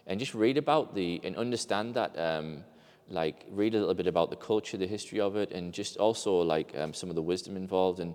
and 0.06 0.18
just 0.18 0.34
read 0.34 0.58
about 0.58 0.94
the 0.94 1.20
and 1.24 1.36
understand 1.36 1.94
that. 1.94 2.18
Um, 2.18 2.64
like 3.08 3.44
read 3.50 3.74
a 3.74 3.78
little 3.78 3.94
bit 3.94 4.06
about 4.06 4.30
the 4.30 4.36
culture, 4.36 4.78
the 4.78 4.86
history 4.86 5.20
of 5.20 5.36
it, 5.36 5.52
and 5.52 5.72
just 5.74 5.98
also 5.98 6.40
like 6.40 6.72
um, 6.78 6.94
some 6.94 7.10
of 7.10 7.14
the 7.14 7.22
wisdom 7.22 7.56
involved, 7.56 8.00
and 8.00 8.14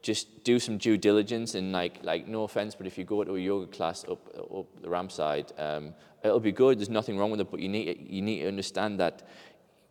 just 0.00 0.42
do 0.42 0.58
some 0.58 0.78
due 0.78 0.96
diligence. 0.96 1.54
And 1.54 1.72
like 1.72 2.02
like 2.02 2.26
no 2.26 2.44
offense, 2.44 2.74
but 2.74 2.86
if 2.86 2.96
you 2.96 3.04
go 3.04 3.22
to 3.24 3.36
a 3.36 3.38
yoga 3.38 3.66
class 3.66 4.04
up 4.04 4.26
up 4.36 4.66
the 4.80 4.88
Ramside, 4.88 5.52
um, 5.58 5.94
it'll 6.24 6.40
be 6.40 6.52
good. 6.52 6.78
There's 6.78 6.88
nothing 6.88 7.18
wrong 7.18 7.30
with 7.30 7.40
it, 7.40 7.50
but 7.50 7.60
you 7.60 7.68
need 7.68 8.06
you 8.08 8.22
need 8.22 8.40
to 8.40 8.48
understand 8.48 8.98
that 9.00 9.28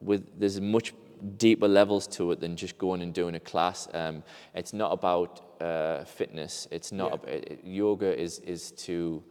with 0.02 0.40
there's 0.40 0.60
much 0.60 0.94
deeper 1.38 1.68
levels 1.68 2.08
to 2.08 2.32
it 2.32 2.40
than 2.40 2.56
just 2.56 2.78
going 2.78 3.02
and 3.02 3.14
doing 3.14 3.36
a 3.36 3.40
class. 3.40 3.88
Um, 3.94 4.24
it's 4.54 4.74
not 4.74 4.92
about 4.92 5.62
uh, 5.62 6.04
fitness. 6.06 6.68
It's 6.72 6.92
not 6.92 7.08
Yeah. 7.10 7.14
ab- 7.14 7.28
it- 7.28 7.52
it- 7.52 7.64
yoga 7.64 8.20
is 8.20 8.40
is 8.40 8.72
to 8.86 9.24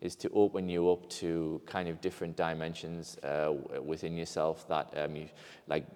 is 0.00 0.16
to 0.16 0.28
open 0.34 0.68
you 0.68 0.90
up 0.90 1.08
to 1.08 1.60
kind 1.66 1.88
of 1.88 2.00
different 2.00 2.36
dimensions 2.36 3.16
uh, 3.22 3.52
within 3.82 4.16
yourself 4.16 4.66
that 4.68 4.92
um, 4.98 5.16
you 5.16 5.28
like 5.66 5.86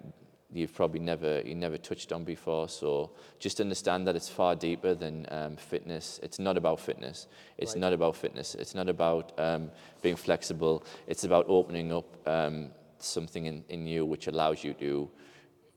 you've 0.51 0.73
probably 0.73 0.99
never 0.99 1.41
you 1.45 1.53
never 1.55 1.77
touched 1.77 2.11
on 2.11 2.23
before. 2.23 2.67
So 2.69 3.11
just 3.39 3.59
understand 3.61 4.07
that 4.07 4.15
it's 4.15 4.29
far 4.29 4.55
deeper 4.55 4.95
than 4.95 5.25
um, 5.29 5.55
fitness. 5.57 6.19
It's 6.23 6.39
not 6.39 6.57
about 6.57 6.79
fitness. 6.79 7.27
It's 7.57 7.73
Right. 7.73 7.81
not 7.81 7.93
about 7.93 8.15
fitness. 8.15 8.55
It's 8.55 8.73
not 8.73 8.89
about 8.89 9.31
um, 9.39 9.69
being 10.01 10.15
flexible. 10.17 10.83
It's 11.07 11.23
about 11.23 11.45
opening 11.47 11.91
up 11.93 12.27
um, 12.27 12.69
something 12.99 13.45
in, 13.45 13.63
in 13.69 13.85
you 13.87 14.05
which 14.05 14.27
allows 14.27 14.63
you 14.63 14.73
to 14.75 15.09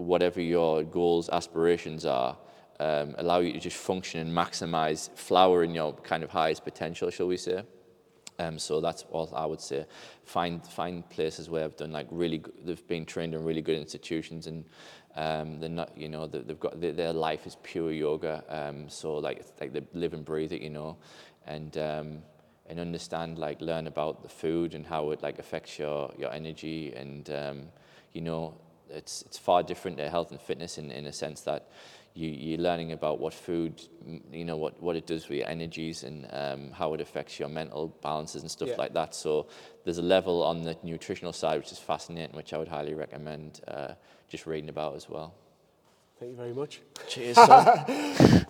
whatever 0.02 0.40
your 0.40 0.82
goals, 0.82 1.28
aspirations 1.30 2.04
are, 2.06 2.36
um, 2.80 3.14
allow 3.18 3.38
you 3.40 3.52
to 3.52 3.60
just 3.60 3.76
function 3.76 4.20
and 4.20 4.36
maximize, 4.36 5.10
flower 5.16 5.62
in 5.64 5.74
your 5.74 5.92
kind 5.94 6.22
of 6.22 6.30
highest 6.30 6.64
potential, 6.64 7.10
shall 7.10 7.28
we 7.28 7.36
say. 7.36 7.62
Um, 8.38 8.58
so 8.58 8.80
that's 8.80 9.04
all 9.10 9.32
I 9.34 9.46
would 9.46 9.60
say. 9.60 9.86
Find 10.24 10.66
find 10.66 11.08
places 11.10 11.48
where 11.50 11.64
I've 11.64 11.76
done 11.76 11.92
like 11.92 12.08
really. 12.10 12.38
Good, 12.38 12.54
they've 12.64 12.88
been 12.88 13.04
trained 13.04 13.34
in 13.34 13.44
really 13.44 13.60
good 13.62 13.76
institutions, 13.76 14.46
and 14.46 14.64
um, 15.14 15.60
they're 15.60 15.68
not. 15.68 15.96
You 15.96 16.08
know, 16.08 16.26
they- 16.26 16.40
they've 16.40 16.58
got 16.58 16.80
their, 16.80 16.92
their 16.92 17.12
life 17.12 17.46
is 17.46 17.56
pure 17.62 17.92
yoga. 17.92 18.42
Um, 18.48 18.88
so 18.88 19.16
like 19.18 19.44
like 19.60 19.72
they 19.72 19.82
live 19.92 20.14
and 20.14 20.24
breathe 20.24 20.52
it. 20.52 20.62
You 20.62 20.70
know, 20.70 20.96
and 21.46 21.76
um, 21.76 22.22
and 22.66 22.80
understand 22.80 23.38
like 23.38 23.60
learn 23.60 23.86
about 23.86 24.22
the 24.22 24.28
food 24.28 24.74
and 24.74 24.86
how 24.86 25.10
it 25.10 25.22
like 25.22 25.38
affects 25.38 25.78
your 25.78 26.10
your 26.18 26.32
energy 26.32 26.92
and 26.96 27.30
um, 27.30 27.62
you 28.12 28.22
know 28.22 28.54
it's 28.92 29.22
it's 29.22 29.38
far 29.38 29.62
different 29.62 29.96
to 29.98 30.08
health 30.10 30.30
and 30.30 30.40
fitness 30.40 30.78
in, 30.78 30.90
in 30.90 31.06
a 31.06 31.12
sense 31.12 31.40
that 31.42 31.68
you, 32.14 32.28
you're 32.28 32.58
learning 32.60 32.92
about 32.92 33.20
what 33.20 33.32
food, 33.32 33.82
you 34.30 34.44
know, 34.44 34.56
what, 34.56 34.82
what 34.82 34.96
it 34.96 35.06
does 35.06 35.24
for 35.24 35.34
your 35.34 35.48
energies 35.48 36.02
and 36.02 36.26
um, 36.30 36.70
how 36.70 36.92
it 36.94 37.00
affects 37.00 37.40
your 37.40 37.48
mental 37.48 37.88
balances 38.02 38.42
and 38.42 38.50
stuff 38.50 38.68
Yeah. 38.68 38.76
like 38.76 38.92
that. 38.94 39.14
So 39.14 39.46
there's 39.84 39.98
a 39.98 40.02
level 40.02 40.42
on 40.42 40.62
the 40.62 40.76
nutritional 40.82 41.32
side 41.32 41.58
which 41.58 41.72
is 41.72 41.78
fascinating, 41.78 42.36
which 42.36 42.52
I 42.52 42.58
would 42.58 42.68
highly 42.68 42.94
recommend 42.94 43.60
uh, 43.66 43.94
just 44.28 44.46
reading 44.46 44.68
about 44.68 44.94
as 44.94 45.08
well. 45.08 45.32
Thank 46.20 46.32
you 46.32 46.36
very 46.36 46.52
much. 46.52 46.80
Cheers, 47.08 47.36
son. 47.36 48.44